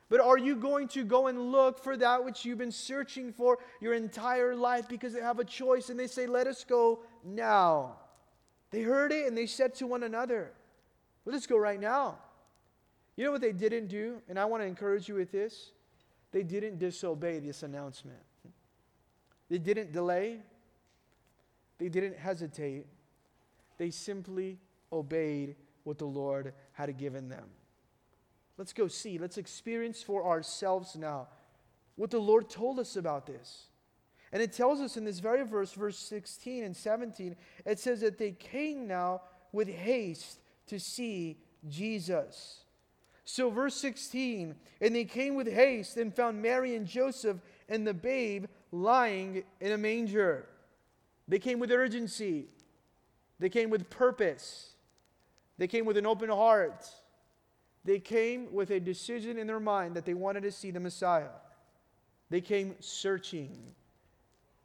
But 0.09 0.21
are 0.21 0.39
you 0.39 0.55
going 0.55 0.89
to 0.89 1.05
go 1.05 1.27
and 1.27 1.51
look 1.51 1.83
for 1.83 1.97
that 1.97 2.25
which 2.25 2.45
you've 2.45 2.59
been 2.59 2.71
searching 2.71 3.33
for 3.33 3.59
your 3.81 3.95
entire 3.95 4.55
life 4.55 4.89
because 4.89 5.13
they 5.13 5.21
have 5.21 5.41
a 5.41 5.45
choice 5.45 5.91
and 5.91 5.99
they 5.99 6.07
say, 6.07 6.27
Let 6.27 6.47
us 6.47 6.65
go 6.65 7.01
now? 7.25 7.97
They 8.71 8.83
heard 8.83 9.13
it 9.13 9.27
and 9.27 9.37
they 9.37 9.47
said 9.47 9.75
to 9.77 9.87
one 9.87 10.05
another, 10.05 10.53
Let 11.25 11.35
us 11.35 11.47
go 11.47 11.57
right 11.57 11.81
now. 11.81 12.19
You 13.17 13.25
know 13.25 13.33
what 13.33 13.41
they 13.41 13.53
didn't 13.53 13.89
do? 13.89 14.21
And 14.29 14.39
I 14.39 14.45
want 14.45 14.63
to 14.63 14.67
encourage 14.67 15.09
you 15.09 15.15
with 15.15 15.33
this. 15.33 15.71
They 16.31 16.43
didn't 16.43 16.79
disobey 16.79 17.41
this 17.41 17.63
announcement, 17.63 18.21
they 19.49 19.59
didn't 19.59 19.93
delay, 19.93 20.41
they 21.79 21.89
didn't 21.89 22.17
hesitate. 22.17 22.87
They 23.79 23.91
simply 23.91 24.59
obeyed 24.91 25.55
what 25.85 25.99
the 25.99 26.07
Lord 26.07 26.55
had 26.73 26.97
given 26.97 27.29
them. 27.29 27.45
Let's 28.59 28.73
go 28.73 28.89
see. 28.89 29.19
Let's 29.19 29.39
experience 29.39 30.03
for 30.03 30.27
ourselves 30.27 30.97
now 30.97 31.29
what 31.97 32.11
the 32.11 32.19
Lord 32.19 32.49
told 32.49 32.79
us 32.79 32.97
about 32.97 33.27
this. 33.27 33.67
And 34.33 34.43
it 34.43 34.53
tells 34.53 34.81
us 34.81 34.97
in 34.97 35.05
this 35.05 35.19
very 35.19 35.45
verse, 35.45 35.73
verse 35.73 35.99
16 35.99 36.65
and 36.65 36.77
17, 36.77 37.37
it 37.65 37.79
says 37.79 38.01
that 38.01 38.19
they 38.19 38.33
came 38.33 38.87
now 38.87 39.23
with 39.53 39.69
haste 39.69 40.41
to 40.67 40.79
see 40.79 41.39
Jesus. 41.69 42.65
So, 43.25 43.51
verse 43.51 43.75
16, 43.77 44.55
and 44.81 44.95
they 44.95 45.05
came 45.05 45.35
with 45.35 45.53
haste 45.53 45.97
and 45.97 46.15
found 46.15 46.41
Mary 46.41 46.77
and 46.77 46.87
Joseph 46.87 47.39
and 47.69 47.87
the 47.87 47.95
babe 47.95 48.47
lying 48.71 49.43
in 49.61 49.73
a 49.73 49.79
manger. 49.79 50.47
They 51.27 51.41
came 51.41 51.59
with 51.59 51.73
urgency, 51.73 52.47
they 53.41 53.49
came 53.49 53.71
with 53.71 53.91
purpose, 53.91 54.71
they 55.59 55.67
came 55.67 55.87
with 55.87 55.97
an 55.97 56.07
open 56.07 56.29
heart. 56.29 56.89
They 57.87 58.01
came 58.01 58.53
with 58.53 58.73
a 58.73 58.81
decision 58.81 59.39
in 59.39 59.47
their 59.47 59.61
mind 59.61 59.95
that 59.95 60.05
they 60.05 60.13
wanted 60.13 60.43
to 60.43 60.51
see 60.51 60.73
the 60.73 60.81
Messiah. 60.81 61.29
They 62.31 62.41
came 62.41 62.75
searching. 62.81 63.57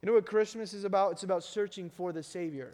You 0.01 0.07
know 0.07 0.13
what 0.13 0.26
Christmas 0.26 0.74
is 0.74 0.86
about? 0.86 1.11
It's 1.11 1.24
about 1.24 1.43
searching 1.43 1.91
for 1.91 2.11
the 2.11 2.24
Savior. 2.24 2.74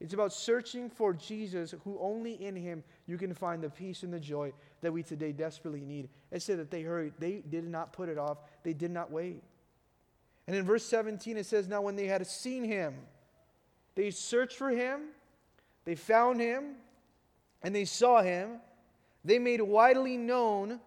It's 0.00 0.14
about 0.14 0.32
searching 0.32 0.88
for 0.88 1.12
Jesus, 1.12 1.74
who 1.84 1.98
only 2.00 2.42
in 2.42 2.56
Him 2.56 2.82
you 3.06 3.18
can 3.18 3.34
find 3.34 3.62
the 3.62 3.68
peace 3.68 4.02
and 4.02 4.10
the 4.10 4.18
joy 4.18 4.54
that 4.80 4.90
we 4.90 5.02
today 5.02 5.30
desperately 5.30 5.82
need. 5.82 6.08
It 6.30 6.40
said 6.40 6.58
that 6.58 6.70
they 6.70 6.80
hurried. 6.80 7.12
They 7.18 7.42
did 7.46 7.68
not 7.68 7.92
put 7.92 8.08
it 8.08 8.16
off, 8.16 8.38
they 8.62 8.72
did 8.72 8.90
not 8.90 9.10
wait. 9.10 9.42
And 10.46 10.56
in 10.56 10.64
verse 10.64 10.86
17, 10.86 11.36
it 11.36 11.44
says, 11.44 11.68
Now 11.68 11.82
when 11.82 11.96
they 11.96 12.06
had 12.06 12.26
seen 12.26 12.64
Him, 12.64 12.94
they 13.94 14.10
searched 14.10 14.56
for 14.56 14.70
Him, 14.70 15.00
they 15.84 15.96
found 15.96 16.40
Him, 16.40 16.76
and 17.62 17.74
they 17.74 17.84
saw 17.84 18.22
Him 18.22 18.52
they 19.24 19.38
made 19.38 19.60
widely 19.60 20.16
known 20.16 20.80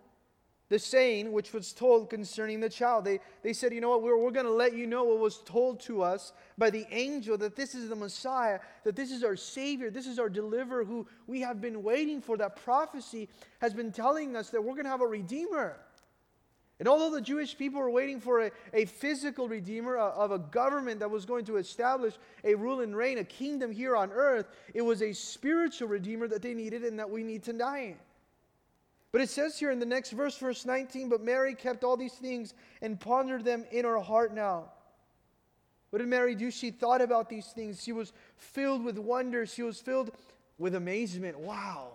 the 0.69 0.79
saying 0.79 1.31
which 1.31 1.53
was 1.53 1.71
told 1.71 2.09
concerning 2.09 2.59
the 2.59 2.69
child. 2.69 3.05
They, 3.05 3.19
they 3.43 3.53
said, 3.53 3.73
You 3.73 3.81
know 3.81 3.89
what, 3.89 4.01
we're, 4.01 4.17
we're 4.17 4.31
going 4.31 4.47
to 4.47 4.51
let 4.51 4.73
you 4.73 4.88
know 4.88 5.03
what 5.03 5.19
was 5.19 5.38
told 5.39 5.79
to 5.81 6.01
us 6.01 6.34
by 6.57 6.71
the 6.71 6.86
angel 6.89 7.38
that 7.38 7.55
this 7.55 7.75
is 7.75 7.89
the 7.89 7.95
Messiah, 7.95 8.59
that 8.84 8.95
this 8.95 9.11
is 9.11 9.23
our 9.23 9.36
Savior, 9.36 9.91
this 9.91 10.07
is 10.07 10.17
our 10.17 10.29
deliverer 10.29 10.84
who 10.84 11.05
we 11.27 11.41
have 11.41 11.61
been 11.61 11.84
waiting 11.84 12.21
for. 12.21 12.38
That 12.38 12.55
prophecy 12.55 13.29
has 13.61 13.73
been 13.73 13.91
telling 13.91 14.36
us 14.36 14.49
that 14.49 14.63
we're 14.63 14.73
going 14.73 14.86
to 14.86 14.89
have 14.89 15.01
a 15.01 15.07
Redeemer. 15.07 15.77
And 16.79 16.88
although 16.88 17.11
the 17.11 17.21
Jewish 17.21 17.55
people 17.55 17.79
were 17.79 17.91
waiting 17.91 18.19
for 18.19 18.47
a, 18.47 18.51
a 18.73 18.86
physical 18.86 19.47
Redeemer 19.47 19.95
a, 19.95 20.05
of 20.05 20.31
a 20.31 20.39
government 20.39 21.01
that 21.01 21.11
was 21.11 21.25
going 21.25 21.45
to 21.45 21.57
establish 21.57 22.15
a 22.43 22.55
rule 22.55 22.81
and 22.81 22.95
reign, 22.95 23.19
a 23.19 23.23
kingdom 23.23 23.71
here 23.71 23.95
on 23.95 24.11
earth, 24.11 24.47
it 24.73 24.81
was 24.81 25.01
a 25.03 25.13
spiritual 25.13 25.88
Redeemer 25.88 26.27
that 26.27 26.41
they 26.41 26.55
needed 26.55 26.84
and 26.84 26.97
that 26.97 27.09
we 27.09 27.21
need 27.21 27.43
tonight. 27.43 27.99
But 29.14 29.22
it 29.22 29.30
says 29.30 29.59
here 29.59 29.70
in 29.70 29.78
the 29.78 29.86
next 29.86 30.09
verse, 30.09 30.36
verse 30.38 30.66
19, 30.66 31.07
but 31.07 31.22
Mary 31.22 31.53
kept 31.53 31.84
all 31.84 31.95
these 31.95 32.16
things 32.16 32.55
and 32.82 32.99
pondered 32.99 33.45
them 33.45 33.64
in 33.72 33.86
her 33.86 33.99
heart 33.99 34.34
now. 34.34 34.72
What 35.91 35.99
did 35.99 36.07
Mary 36.07 36.34
do? 36.34 36.49
She 36.49 36.72
thought 36.72 36.99
about 36.99 37.30
these 37.30 37.45
things. 37.49 37.84
She 37.84 37.91
was 37.91 38.11
filled 38.36 38.84
with 38.84 38.97
wonder. 38.97 39.45
She 39.45 39.61
was 39.61 39.80
filled 39.80 40.09
with 40.57 40.74
amazement. 40.74 41.38
Wow. 41.38 41.89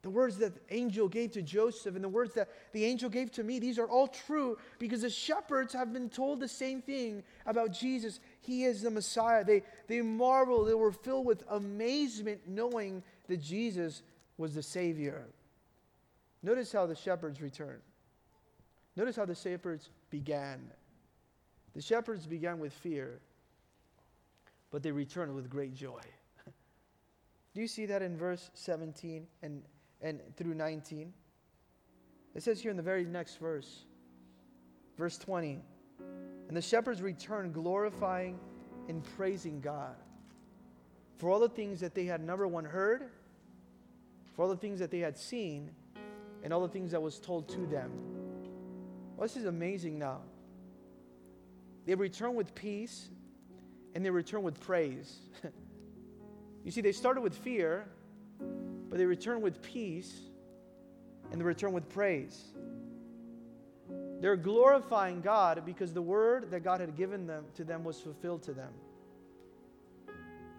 The 0.00 0.08
words 0.08 0.38
that 0.38 0.54
the 0.54 0.74
angel 0.74 1.08
gave 1.08 1.32
to 1.32 1.42
Joseph 1.42 1.94
and 1.94 2.02
the 2.02 2.08
words 2.08 2.32
that 2.34 2.48
the 2.72 2.86
angel 2.86 3.10
gave 3.10 3.30
to 3.32 3.44
me, 3.44 3.58
these 3.58 3.78
are 3.78 3.86
all 3.86 4.08
true 4.08 4.56
because 4.78 5.02
the 5.02 5.10
shepherds 5.10 5.74
have 5.74 5.92
been 5.92 6.08
told 6.08 6.40
the 6.40 6.48
same 6.48 6.80
thing 6.80 7.22
about 7.44 7.70
Jesus. 7.70 8.18
He 8.40 8.64
is 8.64 8.80
the 8.80 8.90
Messiah. 8.90 9.44
They, 9.44 9.62
they 9.88 10.00
marveled, 10.00 10.68
they 10.68 10.74
were 10.74 10.90
filled 10.90 11.26
with 11.26 11.44
amazement 11.50 12.40
knowing 12.46 13.02
that 13.28 13.42
Jesus 13.42 14.02
was 14.38 14.54
the 14.54 14.62
Savior. 14.62 15.26
Notice 16.42 16.72
how 16.72 16.86
the 16.86 16.94
shepherds 16.94 17.40
returned. 17.40 17.82
Notice 18.96 19.16
how 19.16 19.24
the 19.24 19.34
shepherds 19.34 19.90
began. 20.10 20.70
The 21.74 21.80
shepherds 21.80 22.26
began 22.26 22.58
with 22.58 22.72
fear, 22.72 23.20
but 24.70 24.82
they 24.82 24.92
returned 24.92 25.34
with 25.34 25.48
great 25.48 25.74
joy. 25.74 26.00
Do 27.54 27.60
you 27.60 27.68
see 27.68 27.86
that 27.86 28.02
in 28.02 28.16
verse 28.16 28.50
17 28.54 29.26
and 29.42 29.62
and 30.02 30.20
through 30.36 30.54
19. 30.54 31.12
It 32.34 32.42
says 32.42 32.60
here 32.60 32.70
in 32.70 32.76
the 32.76 32.82
very 32.82 33.04
next 33.04 33.36
verse, 33.36 33.84
verse 34.98 35.16
20, 35.18 35.60
and 36.48 36.56
the 36.56 36.62
shepherds 36.62 37.00
returned 37.00 37.54
glorifying 37.54 38.38
and 38.88 39.02
praising 39.16 39.60
God 39.60 39.94
for 41.18 41.30
all 41.30 41.38
the 41.38 41.48
things 41.48 41.80
that 41.80 41.94
they 41.94 42.04
had 42.04 42.20
number 42.20 42.48
one 42.48 42.64
heard, 42.64 43.10
for 44.34 44.42
all 44.42 44.48
the 44.48 44.56
things 44.56 44.80
that 44.80 44.90
they 44.90 44.98
had 44.98 45.16
seen, 45.16 45.70
and 46.42 46.52
all 46.52 46.60
the 46.60 46.68
things 46.68 46.90
that 46.92 47.00
was 47.00 47.18
told 47.18 47.48
to 47.50 47.66
them. 47.66 47.90
Well, 49.16 49.26
this 49.26 49.36
is 49.36 49.44
amazing 49.44 49.98
now. 49.98 50.20
They 51.86 51.94
return 51.94 52.34
with 52.34 52.54
peace 52.54 53.08
and 53.94 54.04
they 54.04 54.10
return 54.10 54.42
with 54.42 54.60
praise. 54.60 55.18
you 56.64 56.70
see, 56.70 56.80
they 56.80 56.92
started 56.92 57.20
with 57.20 57.36
fear, 57.36 57.88
but 58.88 58.98
they 58.98 59.04
return 59.04 59.40
with 59.40 59.62
peace 59.62 60.20
and 61.30 61.40
they 61.40 61.44
return 61.44 61.72
with 61.72 61.88
praise. 61.88 62.52
They're 64.20 64.36
glorifying 64.36 65.20
God 65.20 65.64
because 65.66 65.92
the 65.92 66.02
word 66.02 66.52
that 66.52 66.62
God 66.62 66.80
had 66.80 66.96
given 66.96 67.26
them 67.26 67.44
to 67.56 67.64
them 67.64 67.82
was 67.82 68.00
fulfilled 68.00 68.44
to 68.44 68.52
them. 68.52 68.72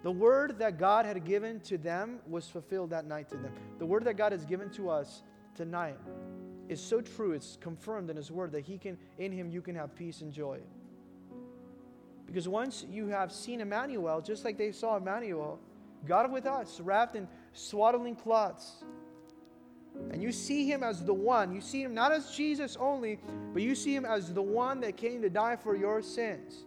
The 0.04 0.12
word 0.12 0.60
that 0.60 0.78
God 0.78 1.06
had 1.06 1.24
given 1.24 1.62
to 1.62 1.78
them 1.78 2.20
was 2.28 2.50
fulfilled 2.50 2.90
that 2.90 3.06
night 3.06 3.30
to 3.30 3.38
them. 3.38 3.54
The 3.80 3.86
word 3.86 4.04
that 4.04 4.18
God 4.18 4.34
has 4.34 4.44
given 4.44 4.70
to 4.72 4.90
us 4.90 5.24
tonight 5.56 5.98
is 6.70 6.82
so 6.82 7.02
true, 7.02 7.34
it's 7.34 7.58
confirmed 7.60 8.10
in 8.10 8.16
His 8.18 8.32
word 8.32 8.52
that 8.54 8.62
He 8.62 8.78
can, 8.78 8.98
in 9.18 9.32
Him, 9.32 9.50
you 9.50 9.62
can 9.62 9.76
have 9.76 9.96
peace 9.96 10.22
and 10.22 10.32
joy. 10.32 10.60
Because 12.26 12.48
once 12.48 12.86
you 12.90 13.08
have 13.08 13.32
seen 13.32 13.62
Emmanuel, 13.62 14.22
just 14.22 14.46
like 14.46 14.58
they 14.58 14.72
saw 14.72 14.98
Emmanuel, 14.98 15.60
God 16.06 16.32
with 16.32 16.46
us, 16.46 16.80
wrapped 16.80 17.16
in 17.16 17.28
swaddling 17.54 18.16
cloths. 18.16 18.84
And 20.12 20.24
you 20.24 20.32
see 20.32 20.66
him 20.70 20.84
as 20.84 21.04
the 21.04 21.14
one, 21.14 21.54
you 21.54 21.62
see 21.62 21.84
him 21.84 21.94
not 21.94 22.12
as 22.12 22.32
Jesus 22.32 22.76
only, 22.80 23.20
but 23.54 23.62
you 23.62 23.76
see 23.76 23.96
him 23.96 24.06
as 24.06 24.34
the 24.34 24.42
one 24.42 24.80
that 24.82 24.98
came 24.98 25.22
to 25.22 25.30
die 25.30 25.56
for 25.56 25.76
your 25.76 26.02
sins. 26.02 26.64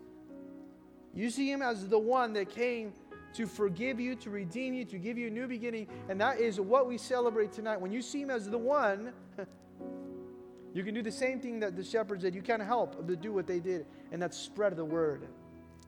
You 1.12 1.30
see 1.30 1.50
him 1.50 1.62
as 1.62 1.88
the 1.88 1.98
one 1.98 2.34
that 2.34 2.50
came 2.50 2.92
to 3.36 3.46
forgive 3.46 4.00
you, 4.00 4.14
to 4.16 4.30
redeem 4.30 4.72
you, 4.72 4.84
to 4.86 4.96
give 4.96 5.18
you 5.18 5.26
a 5.26 5.30
new 5.30 5.46
beginning. 5.46 5.86
And 6.08 6.18
that 6.20 6.40
is 6.40 6.58
what 6.58 6.86
we 6.86 6.96
celebrate 6.96 7.52
tonight. 7.52 7.78
When 7.78 7.92
you 7.92 8.00
see 8.00 8.22
him 8.22 8.30
as 8.30 8.48
the 8.48 8.56
one, 8.56 9.12
you 10.74 10.82
can 10.82 10.94
do 10.94 11.02
the 11.02 11.12
same 11.12 11.38
thing 11.38 11.60
that 11.60 11.76
the 11.76 11.84
shepherds 11.84 12.22
did. 12.22 12.34
You 12.34 12.40
can't 12.40 12.62
help 12.62 13.06
but 13.06 13.20
do 13.20 13.34
what 13.34 13.46
they 13.46 13.60
did, 13.60 13.84
and 14.10 14.22
that's 14.22 14.38
spread 14.38 14.74
the 14.76 14.84
word. 14.84 15.28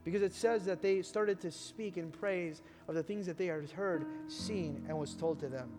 Because 0.05 0.21
it 0.21 0.35
says 0.35 0.67
that 0.67 0.83
they 0.83 1.01
started 1.01 1.41
to 1.41 1.51
speak 1.51 1.97
and 1.97 2.13
praise 2.13 2.63
of 2.87 2.95
the 2.95 3.03
things 3.03 3.27
that 3.27 3.39
they 3.39 3.47
had 3.47 3.71
heard, 3.71 4.07
seen, 4.27 4.85
and 4.87 4.99
was 4.99 5.15
told 5.15 5.41
to 5.41 5.49
them. 5.49 5.71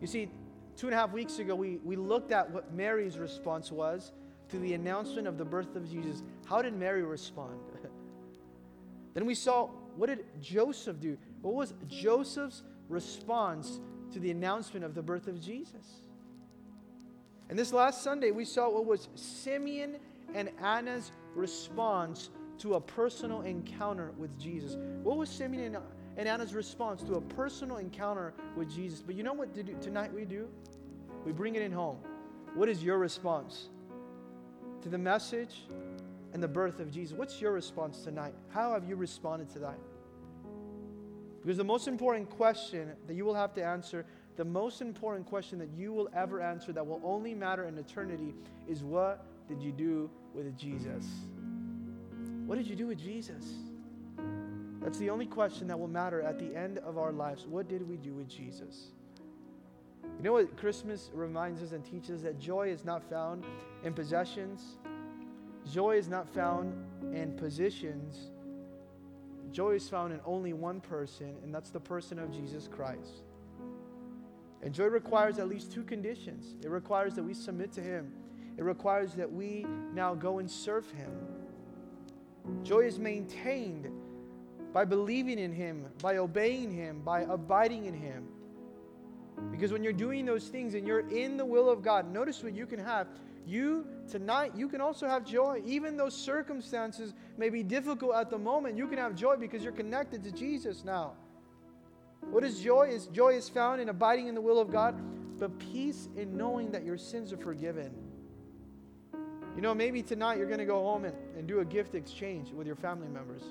You 0.00 0.06
see, 0.06 0.30
two 0.76 0.86
and 0.86 0.94
a 0.94 0.96
half 0.96 1.12
weeks 1.12 1.40
ago, 1.40 1.54
we, 1.56 1.78
we 1.84 1.96
looked 1.96 2.30
at 2.30 2.48
what 2.48 2.72
Mary's 2.72 3.18
response 3.18 3.72
was 3.72 4.12
to 4.50 4.58
the 4.58 4.74
announcement 4.74 5.26
of 5.26 5.36
the 5.36 5.44
birth 5.44 5.74
of 5.74 5.90
Jesus. 5.90 6.22
How 6.46 6.62
did 6.62 6.74
Mary 6.74 7.02
respond? 7.02 7.58
then 9.14 9.26
we 9.26 9.34
saw 9.34 9.68
what 9.96 10.08
did 10.08 10.24
Joseph 10.40 11.00
do? 11.00 11.16
What 11.42 11.54
was 11.54 11.74
Joseph's 11.88 12.62
response 12.88 13.80
to 14.12 14.18
the 14.18 14.30
announcement 14.30 14.84
of 14.84 14.94
the 14.94 15.02
birth 15.02 15.26
of 15.26 15.40
Jesus? 15.40 16.02
And 17.48 17.58
this 17.58 17.72
last 17.72 18.02
Sunday, 18.02 18.30
we 18.30 18.44
saw 18.44 18.70
what 18.70 18.86
was 18.86 19.08
Simeon 19.14 19.96
and 20.34 20.50
Anna's 20.62 21.12
response 21.34 22.30
to 22.58 22.74
a 22.74 22.80
personal 22.80 23.42
encounter 23.42 24.12
with 24.18 24.38
Jesus. 24.38 24.76
What 25.02 25.16
was 25.16 25.28
Simeon 25.28 25.76
and 26.16 26.28
Anna's 26.28 26.54
response 26.54 27.02
to 27.04 27.14
a 27.14 27.20
personal 27.20 27.78
encounter 27.78 28.34
with 28.56 28.70
Jesus? 28.70 29.00
But 29.00 29.16
you 29.16 29.22
know 29.22 29.32
what 29.32 29.54
tonight 29.82 30.12
we 30.12 30.24
do? 30.24 30.48
We 31.24 31.32
bring 31.32 31.54
it 31.56 31.62
in 31.62 31.72
home. 31.72 31.98
What 32.54 32.68
is 32.68 32.82
your 32.82 32.98
response 32.98 33.68
to 34.82 34.88
the 34.88 34.98
message 34.98 35.64
and 36.32 36.42
the 36.42 36.48
birth 36.48 36.80
of 36.80 36.90
Jesus? 36.90 37.16
What's 37.16 37.40
your 37.40 37.52
response 37.52 38.02
tonight? 38.02 38.34
How 38.50 38.72
have 38.72 38.88
you 38.88 38.96
responded 38.96 39.50
to 39.50 39.58
that? 39.60 39.78
Because 41.42 41.56
the 41.56 41.64
most 41.64 41.88
important 41.88 42.28
question 42.28 42.92
that 43.06 43.14
you 43.14 43.24
will 43.24 43.34
have 43.34 43.54
to 43.54 43.64
answer, 43.64 44.04
the 44.36 44.44
most 44.44 44.82
important 44.82 45.26
question 45.26 45.58
that 45.58 45.70
you 45.70 45.92
will 45.92 46.08
ever 46.14 46.40
answer 46.40 46.72
that 46.72 46.86
will 46.86 47.00
only 47.02 47.34
matter 47.34 47.64
in 47.64 47.76
eternity 47.78 48.34
is 48.68 48.84
what 48.84 49.24
did 49.48 49.60
you 49.62 49.72
do 49.72 50.10
with 50.34 50.56
Jesus? 50.56 51.06
What 52.46 52.56
did 52.56 52.66
you 52.66 52.76
do 52.76 52.86
with 52.86 52.98
Jesus? 52.98 53.44
That's 54.82 54.98
the 54.98 55.10
only 55.10 55.26
question 55.26 55.68
that 55.68 55.78
will 55.78 55.88
matter 55.88 56.22
at 56.22 56.38
the 56.38 56.56
end 56.56 56.78
of 56.78 56.98
our 56.98 57.12
lives. 57.12 57.46
What 57.46 57.68
did 57.68 57.86
we 57.88 57.96
do 57.96 58.14
with 58.14 58.28
Jesus? 58.28 58.88
You 60.02 60.24
know 60.24 60.32
what 60.32 60.56
Christmas 60.56 61.10
reminds 61.14 61.62
us 61.62 61.72
and 61.72 61.84
teaches 61.84 62.22
that 62.22 62.38
joy 62.38 62.68
is 62.68 62.84
not 62.84 63.02
found 63.08 63.44
in 63.84 63.92
possessions, 63.92 64.76
joy 65.70 65.96
is 65.96 66.08
not 66.08 66.28
found 66.28 66.74
in 67.12 67.32
positions. 67.36 68.30
Joy 69.52 69.72
is 69.72 69.88
found 69.88 70.12
in 70.12 70.20
only 70.24 70.52
one 70.52 70.80
person, 70.80 71.34
and 71.42 71.54
that's 71.54 71.70
the 71.70 71.80
person 71.80 72.18
of 72.18 72.32
Jesus 72.32 72.68
Christ. 72.68 73.22
And 74.62 74.74
joy 74.74 74.86
requires 74.86 75.38
at 75.38 75.48
least 75.48 75.72
two 75.72 75.84
conditions 75.84 76.54
it 76.62 76.70
requires 76.70 77.14
that 77.14 77.22
we 77.22 77.34
submit 77.34 77.72
to 77.72 77.80
Him, 77.80 78.12
it 78.56 78.64
requires 78.64 79.14
that 79.14 79.30
we 79.30 79.66
now 79.94 80.14
go 80.14 80.38
and 80.38 80.50
serve 80.50 80.90
Him. 80.92 81.10
Joy 82.62 82.80
is 82.80 82.98
maintained 82.98 83.88
by 84.72 84.84
believing 84.84 85.38
in 85.38 85.52
Him, 85.52 85.86
by 86.02 86.18
obeying 86.18 86.70
Him, 86.70 87.02
by 87.02 87.22
abiding 87.22 87.86
in 87.86 87.94
Him. 87.94 88.28
Because 89.50 89.72
when 89.72 89.82
you're 89.82 89.92
doing 89.92 90.26
those 90.26 90.48
things 90.48 90.74
and 90.74 90.86
you're 90.86 91.08
in 91.08 91.36
the 91.36 91.44
will 91.44 91.68
of 91.68 91.82
God, 91.82 92.12
notice 92.12 92.42
what 92.42 92.54
you 92.54 92.66
can 92.66 92.78
have. 92.78 93.08
You, 93.46 93.86
tonight, 94.10 94.52
you 94.56 94.68
can 94.68 94.80
also 94.80 95.06
have 95.06 95.24
joy. 95.24 95.62
Even 95.64 95.96
though 95.96 96.08
circumstances 96.08 97.14
may 97.38 97.48
be 97.48 97.62
difficult 97.62 98.14
at 98.14 98.30
the 98.30 98.38
moment, 98.38 98.76
you 98.76 98.86
can 98.86 98.98
have 98.98 99.14
joy 99.14 99.36
because 99.36 99.62
you're 99.62 99.72
connected 99.72 100.22
to 100.24 100.32
Jesus 100.32 100.84
now. 100.84 101.14
What 102.30 102.44
is 102.44 102.60
joy? 102.60 102.88
Is 102.88 103.06
joy 103.06 103.34
is 103.34 103.48
found 103.48 103.80
in 103.80 103.88
abiding 103.88 104.28
in 104.28 104.34
the 104.34 104.40
will 104.40 104.58
of 104.58 104.70
God, 104.70 105.00
but 105.38 105.58
peace 105.58 106.08
in 106.16 106.36
knowing 106.36 106.70
that 106.72 106.84
your 106.84 106.98
sins 106.98 107.32
are 107.32 107.38
forgiven. 107.38 107.94
You 109.56 109.62
know, 109.62 109.74
maybe 109.74 110.02
tonight 110.02 110.38
you're 110.38 110.46
going 110.46 110.58
to 110.58 110.64
go 110.66 110.82
home 110.82 111.04
and, 111.04 111.14
and 111.36 111.46
do 111.46 111.60
a 111.60 111.64
gift 111.64 111.94
exchange 111.94 112.52
with 112.52 112.66
your 112.66 112.76
family 112.76 113.08
members, 113.08 113.42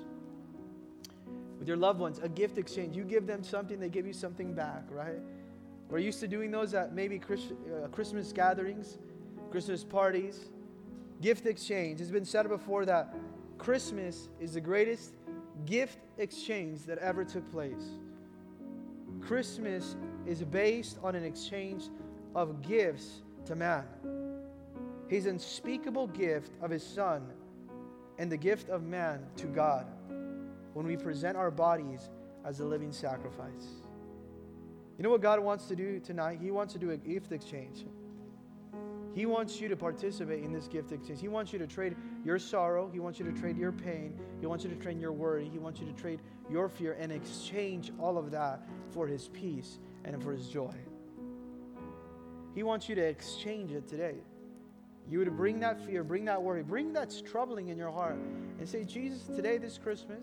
with 1.58 1.68
your 1.68 1.76
loved 1.76 2.00
ones, 2.00 2.20
a 2.22 2.28
gift 2.28 2.58
exchange. 2.58 2.96
You 2.96 3.04
give 3.04 3.26
them 3.26 3.42
something, 3.42 3.78
they 3.78 3.88
give 3.88 4.06
you 4.06 4.12
something 4.12 4.54
back, 4.54 4.84
right? 4.90 5.20
We're 5.88 5.98
used 5.98 6.20
to 6.20 6.28
doing 6.28 6.50
those 6.50 6.72
at 6.72 6.94
maybe 6.94 7.18
Christ, 7.18 7.52
uh, 7.52 7.88
Christmas 7.88 8.32
gatherings, 8.32 8.98
Christmas 9.50 9.84
parties, 9.84 10.50
gift 11.20 11.46
exchange. 11.46 12.00
It's 12.00 12.10
been 12.10 12.24
said 12.24 12.48
before 12.48 12.84
that 12.86 13.14
Christmas 13.58 14.28
is 14.40 14.54
the 14.54 14.60
greatest 14.60 15.14
gift 15.66 15.98
exchange 16.18 16.84
that 16.84 16.98
ever 16.98 17.24
took 17.24 17.50
place. 17.50 17.98
Christmas 19.20 19.96
is 20.26 20.42
based 20.42 20.98
on 21.02 21.14
an 21.14 21.24
exchange 21.24 21.84
of 22.34 22.62
gifts 22.62 23.22
to 23.46 23.54
man 23.56 23.84
his 25.10 25.26
unspeakable 25.26 26.06
gift 26.06 26.52
of 26.62 26.70
his 26.70 26.86
Son 26.86 27.26
and 28.18 28.30
the 28.30 28.36
gift 28.36 28.68
of 28.68 28.84
man 28.84 29.26
to 29.36 29.48
God 29.48 29.84
when 30.72 30.86
we 30.86 30.96
present 30.96 31.36
our 31.36 31.50
bodies 31.50 32.10
as 32.44 32.60
a 32.60 32.64
living 32.64 32.92
sacrifice. 32.92 33.66
You 34.96 35.02
know 35.02 35.10
what 35.10 35.20
God 35.20 35.40
wants 35.40 35.66
to 35.66 35.74
do 35.74 35.98
tonight? 35.98 36.38
He 36.40 36.52
wants 36.52 36.72
to 36.74 36.78
do 36.78 36.92
a 36.92 36.96
gift 36.96 37.32
exchange. 37.32 37.86
He 39.14 39.26
wants 39.26 39.60
you 39.60 39.68
to 39.68 39.76
participate 39.76 40.44
in 40.44 40.52
this 40.52 40.68
gift 40.68 40.92
exchange. 40.92 41.20
He 41.20 41.28
wants 41.28 41.52
you 41.52 41.58
to 41.58 41.66
trade 41.66 41.96
your 42.24 42.38
sorrow. 42.38 42.88
He 42.92 43.00
wants 43.00 43.18
you 43.18 43.24
to 43.24 43.32
trade 43.32 43.56
your 43.56 43.72
pain. 43.72 44.18
He 44.38 44.46
wants 44.46 44.64
you 44.64 44.70
to 44.70 44.76
trade 44.76 45.00
your 45.00 45.12
worry. 45.12 45.48
He 45.48 45.58
wants 45.58 45.80
you 45.80 45.86
to 45.86 45.92
trade 45.92 46.20
your 46.48 46.68
fear 46.68 46.96
and 46.98 47.10
exchange 47.10 47.92
all 47.98 48.16
of 48.16 48.30
that 48.30 48.62
for 48.90 49.06
His 49.06 49.28
peace 49.28 49.78
and 50.04 50.22
for 50.22 50.32
His 50.32 50.48
joy. 50.48 50.74
He 52.54 52.62
wants 52.62 52.88
you 52.88 52.94
to 52.94 53.02
exchange 53.02 53.72
it 53.72 53.88
today. 53.88 54.16
You 55.08 55.18
would 55.18 55.36
bring 55.36 55.58
that 55.60 55.84
fear, 55.84 56.04
bring 56.04 56.24
that 56.26 56.40
worry, 56.40 56.62
bring 56.62 56.92
that's 56.92 57.20
troubling 57.20 57.68
in 57.68 57.76
your 57.76 57.90
heart, 57.90 58.18
and 58.58 58.68
say, 58.68 58.84
Jesus, 58.84 59.24
today, 59.24 59.58
this 59.58 59.76
Christmas, 59.76 60.22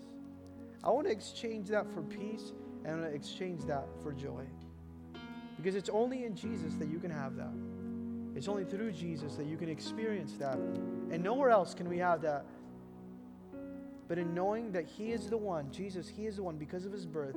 I 0.83 0.89
want 0.91 1.07
to 1.07 1.11
exchange 1.11 1.67
that 1.69 1.91
for 1.91 2.01
peace 2.03 2.53
and 2.85 2.95
I 2.95 2.99
want 2.99 3.11
to 3.11 3.15
exchange 3.15 3.65
that 3.65 3.87
for 4.01 4.13
joy. 4.13 4.45
Because 5.57 5.75
it's 5.75 5.89
only 5.89 6.23
in 6.23 6.35
Jesus 6.35 6.75
that 6.75 6.87
you 6.87 6.99
can 6.99 7.11
have 7.11 7.35
that. 7.35 7.51
It's 8.37 8.47
only 8.47 8.65
through 8.65 8.91
Jesus 8.91 9.35
that 9.35 9.47
you 9.47 9.57
can 9.57 9.67
experience 9.67 10.33
that. 10.33 10.57
And 11.11 11.23
nowhere 11.23 11.49
else 11.49 11.73
can 11.73 11.89
we 11.89 11.97
have 11.97 12.21
that. 12.21 12.45
But 14.07 14.19
in 14.19 14.35
knowing 14.35 14.71
that 14.73 14.85
He 14.85 15.11
is 15.11 15.27
the 15.27 15.37
one, 15.37 15.71
Jesus, 15.71 16.07
He 16.07 16.27
is 16.27 16.35
the 16.35 16.43
one, 16.43 16.55
because 16.55 16.85
of 16.85 16.91
His 16.91 17.07
birth, 17.07 17.35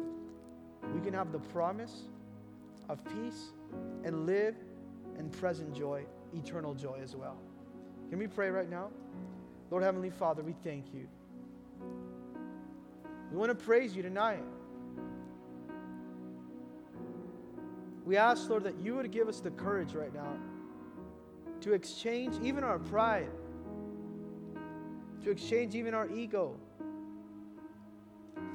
we 0.94 1.00
can 1.00 1.14
have 1.14 1.32
the 1.32 1.38
promise 1.38 2.02
of 2.90 3.02
peace 3.06 3.52
and 4.04 4.26
live 4.26 4.54
in 5.18 5.30
present 5.30 5.74
joy, 5.74 6.04
eternal 6.34 6.74
joy 6.74 6.98
as 7.02 7.16
well. 7.16 7.38
Can 8.10 8.18
we 8.18 8.26
pray 8.26 8.50
right 8.50 8.68
now? 8.68 8.90
Lord 9.70 9.82
Heavenly 9.82 10.10
Father, 10.10 10.42
we 10.42 10.52
thank 10.62 10.92
you. 10.92 11.08
We 13.32 13.38
want 13.38 13.58
to 13.58 13.64
praise 13.64 13.96
you 13.96 14.02
tonight. 14.02 14.44
We 18.04 18.18
ask, 18.18 18.50
Lord, 18.50 18.64
that 18.64 18.78
you 18.78 18.96
would 18.96 19.10
give 19.10 19.28
us 19.28 19.40
the 19.40 19.50
courage 19.52 19.94
right 19.94 20.12
now 20.12 20.36
to 21.60 21.72
exchange 21.72 22.36
even 22.42 22.64
our 22.64 22.78
pride, 22.78 23.30
to 25.22 25.30
exchange 25.30 25.74
even 25.74 25.94
our 25.94 26.08
ego, 26.10 26.56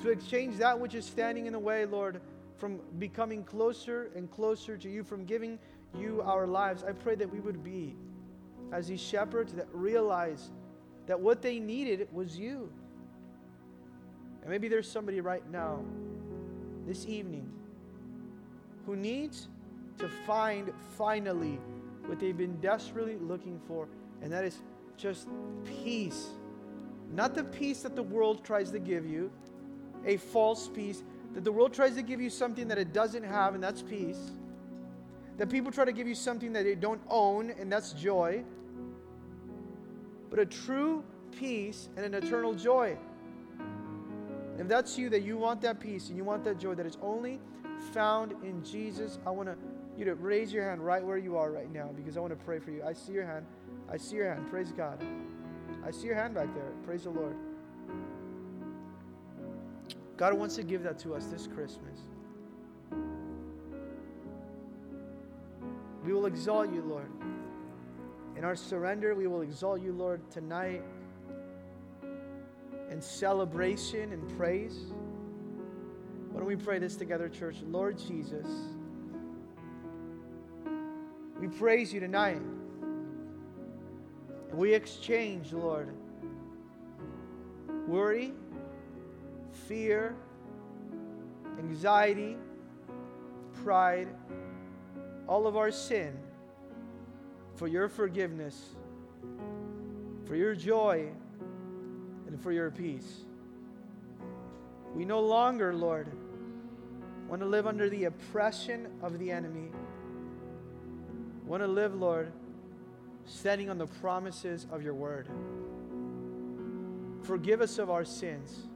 to 0.01 0.09
exchange 0.09 0.57
that 0.57 0.79
which 0.79 0.95
is 0.95 1.05
standing 1.05 1.45
in 1.45 1.53
the 1.53 1.59
way, 1.59 1.85
Lord, 1.85 2.21
from 2.57 2.79
becoming 2.99 3.43
closer 3.43 4.09
and 4.15 4.29
closer 4.31 4.77
to 4.77 4.89
you, 4.89 5.03
from 5.03 5.25
giving 5.25 5.59
you 5.97 6.21
our 6.21 6.47
lives. 6.47 6.83
I 6.83 6.91
pray 6.91 7.15
that 7.15 7.31
we 7.31 7.39
would 7.39 7.63
be 7.63 7.95
as 8.71 8.87
these 8.87 9.01
shepherds 9.01 9.53
that 9.53 9.67
realize 9.71 10.51
that 11.05 11.19
what 11.19 11.41
they 11.41 11.59
needed 11.59 12.07
was 12.11 12.37
you. 12.37 12.71
And 14.41 14.49
maybe 14.49 14.67
there's 14.67 14.89
somebody 14.89 15.21
right 15.21 15.47
now, 15.51 15.83
this 16.87 17.05
evening, 17.05 17.51
who 18.85 18.95
needs 18.95 19.47
to 19.97 20.07
find 20.25 20.71
finally 20.97 21.59
what 22.07 22.19
they've 22.19 22.37
been 22.37 22.59
desperately 22.61 23.17
looking 23.17 23.59
for, 23.67 23.87
and 24.21 24.31
that 24.31 24.43
is 24.43 24.57
just 24.97 25.27
peace. 25.65 26.29
Not 27.11 27.35
the 27.35 27.43
peace 27.43 27.81
that 27.81 27.95
the 27.95 28.03
world 28.03 28.43
tries 28.43 28.71
to 28.71 28.79
give 28.79 29.05
you, 29.05 29.31
a 30.05 30.17
false 30.17 30.67
peace, 30.67 31.03
that 31.33 31.43
the 31.43 31.51
world 31.51 31.73
tries 31.73 31.95
to 31.95 32.01
give 32.01 32.21
you 32.21 32.29
something 32.29 32.67
that 32.67 32.77
it 32.77 32.93
doesn't 32.93 33.23
have, 33.23 33.55
and 33.55 33.63
that's 33.63 33.81
peace. 33.81 34.31
That 35.37 35.49
people 35.49 35.71
try 35.71 35.85
to 35.85 35.91
give 35.91 36.07
you 36.07 36.15
something 36.15 36.53
that 36.53 36.63
they 36.63 36.75
don't 36.75 37.01
own, 37.09 37.51
and 37.51 37.71
that's 37.71 37.91
joy. 37.93 38.43
But 40.29 40.39
a 40.39 40.45
true 40.45 41.03
peace 41.37 41.89
and 41.97 42.05
an 42.05 42.13
eternal 42.13 42.53
joy. 42.53 42.97
If 44.57 44.67
that's 44.69 44.97
you, 44.97 45.09
that 45.09 45.23
you 45.23 45.37
want 45.37 45.61
that 45.61 45.79
peace 45.79 46.07
and 46.07 46.17
you 46.17 46.23
want 46.23 46.43
that 46.45 46.57
joy 46.57 46.75
that 46.75 46.85
is 46.85 46.97
only 47.01 47.41
found 47.91 48.31
in 48.43 48.63
Jesus, 48.63 49.19
I 49.25 49.31
want 49.31 49.49
to 49.49 49.55
you 49.97 50.05
to 50.05 50.15
raise 50.15 50.51
your 50.51 50.63
hand 50.63 50.83
right 50.85 51.03
where 51.03 51.17
you 51.17 51.37
are 51.37 51.51
right 51.51 51.71
now 51.71 51.89
because 51.95 52.17
I 52.17 52.19
want 52.19 52.37
to 52.37 52.45
pray 52.45 52.59
for 52.59 52.71
you. 52.71 52.83
I 52.83 52.93
see 52.93 53.13
your 53.13 53.25
hand. 53.25 53.45
I 53.91 53.97
see 53.97 54.17
your 54.17 54.33
hand. 54.33 54.49
Praise 54.49 54.71
God. 54.71 55.03
I 55.85 55.91
see 55.91 56.07
your 56.07 56.15
hand 56.15 56.33
back 56.33 56.53
there. 56.53 56.71
Praise 56.85 57.03
the 57.03 57.11
Lord. 57.11 57.35
God 60.17 60.33
wants 60.33 60.55
to 60.55 60.63
give 60.63 60.83
that 60.83 60.97
to 60.99 61.13
us 61.13 61.25
this 61.27 61.47
Christmas. 61.47 61.99
We 66.03 66.13
will 66.13 66.25
exalt 66.25 66.71
you, 66.73 66.81
Lord. 66.81 67.09
In 68.37 68.43
our 68.43 68.55
surrender, 68.55 69.15
we 69.15 69.27
will 69.27 69.41
exalt 69.41 69.81
you, 69.81 69.91
Lord, 69.91 70.21
tonight 70.29 70.83
in 72.91 73.01
celebration 73.01 74.13
and 74.13 74.37
praise. 74.37 74.93
Why 76.31 76.39
don't 76.39 76.47
we 76.47 76.55
pray 76.55 76.79
this 76.79 76.95
together, 76.95 77.27
church? 77.29 77.57
Lord 77.65 77.97
Jesus, 77.97 78.45
we 81.45 81.51
praise 81.59 81.93
you 81.93 81.99
tonight. 81.99 82.41
And 84.49 84.57
we 84.57 84.73
exchange, 84.73 85.53
Lord, 85.53 85.93
worry, 87.87 88.33
fear, 89.67 90.15
anxiety, 91.59 92.35
pride, 93.63 94.07
all 95.27 95.45
of 95.45 95.55
our 95.55 95.69
sin 95.69 96.17
for 97.53 97.67
your 97.67 97.89
forgiveness, 97.89 98.69
for 100.25 100.35
your 100.35 100.55
joy, 100.55 101.09
and 102.25 102.41
for 102.41 102.51
your 102.51 102.71
peace. 102.71 103.19
We 104.95 105.05
no 105.05 105.19
longer, 105.19 105.75
Lord, 105.75 106.07
want 107.29 107.39
to 107.43 107.47
live 107.47 107.67
under 107.67 107.87
the 107.87 108.05
oppression 108.05 108.87
of 109.03 109.19
the 109.19 109.31
enemy. 109.31 109.69
Want 111.45 111.61
to 111.61 111.67
live, 111.67 111.93
Lord, 111.95 112.31
standing 113.25 113.69
on 113.69 113.77
the 113.77 113.87
promises 113.87 114.65
of 114.71 114.81
your 114.81 114.93
word. 114.93 115.27
Forgive 117.23 117.61
us 117.61 117.77
of 117.77 117.89
our 117.89 118.05
sins. 118.05 118.67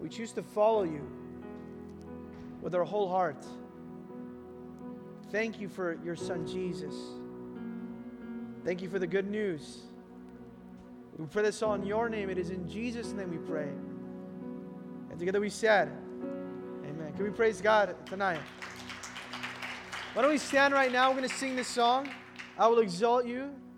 We 0.00 0.08
choose 0.08 0.32
to 0.32 0.42
follow 0.42 0.84
you 0.84 1.06
with 2.62 2.74
our 2.74 2.84
whole 2.84 3.08
heart. 3.08 3.44
Thank 5.30 5.60
you 5.60 5.68
for 5.68 5.98
your 6.04 6.16
son 6.16 6.46
Jesus. 6.46 6.94
Thank 8.64 8.82
you 8.82 8.88
for 8.90 8.98
the 8.98 9.06
good 9.06 9.30
news. 9.30 9.78
We 11.16 11.26
pray 11.26 11.42
this 11.42 11.62
all 11.62 11.74
in 11.74 11.84
your 11.84 12.08
name. 12.08 12.30
It 12.30 12.38
is 12.38 12.50
in 12.50 12.68
Jesus' 12.68 13.12
name 13.12 13.30
we 13.30 13.38
pray. 13.38 13.68
And 15.10 15.18
together 15.18 15.40
we 15.40 15.50
said, 15.50 15.90
Amen. 16.84 17.12
Can 17.14 17.24
we 17.24 17.30
praise 17.30 17.60
God 17.60 17.94
tonight? 18.06 18.40
Why 20.12 20.22
don't 20.22 20.32
we 20.32 20.38
stand 20.38 20.74
right 20.74 20.90
now? 20.90 21.08
We're 21.10 21.18
going 21.18 21.28
to 21.28 21.36
sing 21.36 21.54
this 21.54 21.68
song. 21.68 22.08
I 22.58 22.66
will 22.66 22.80
exalt 22.80 23.26
you. 23.26 23.54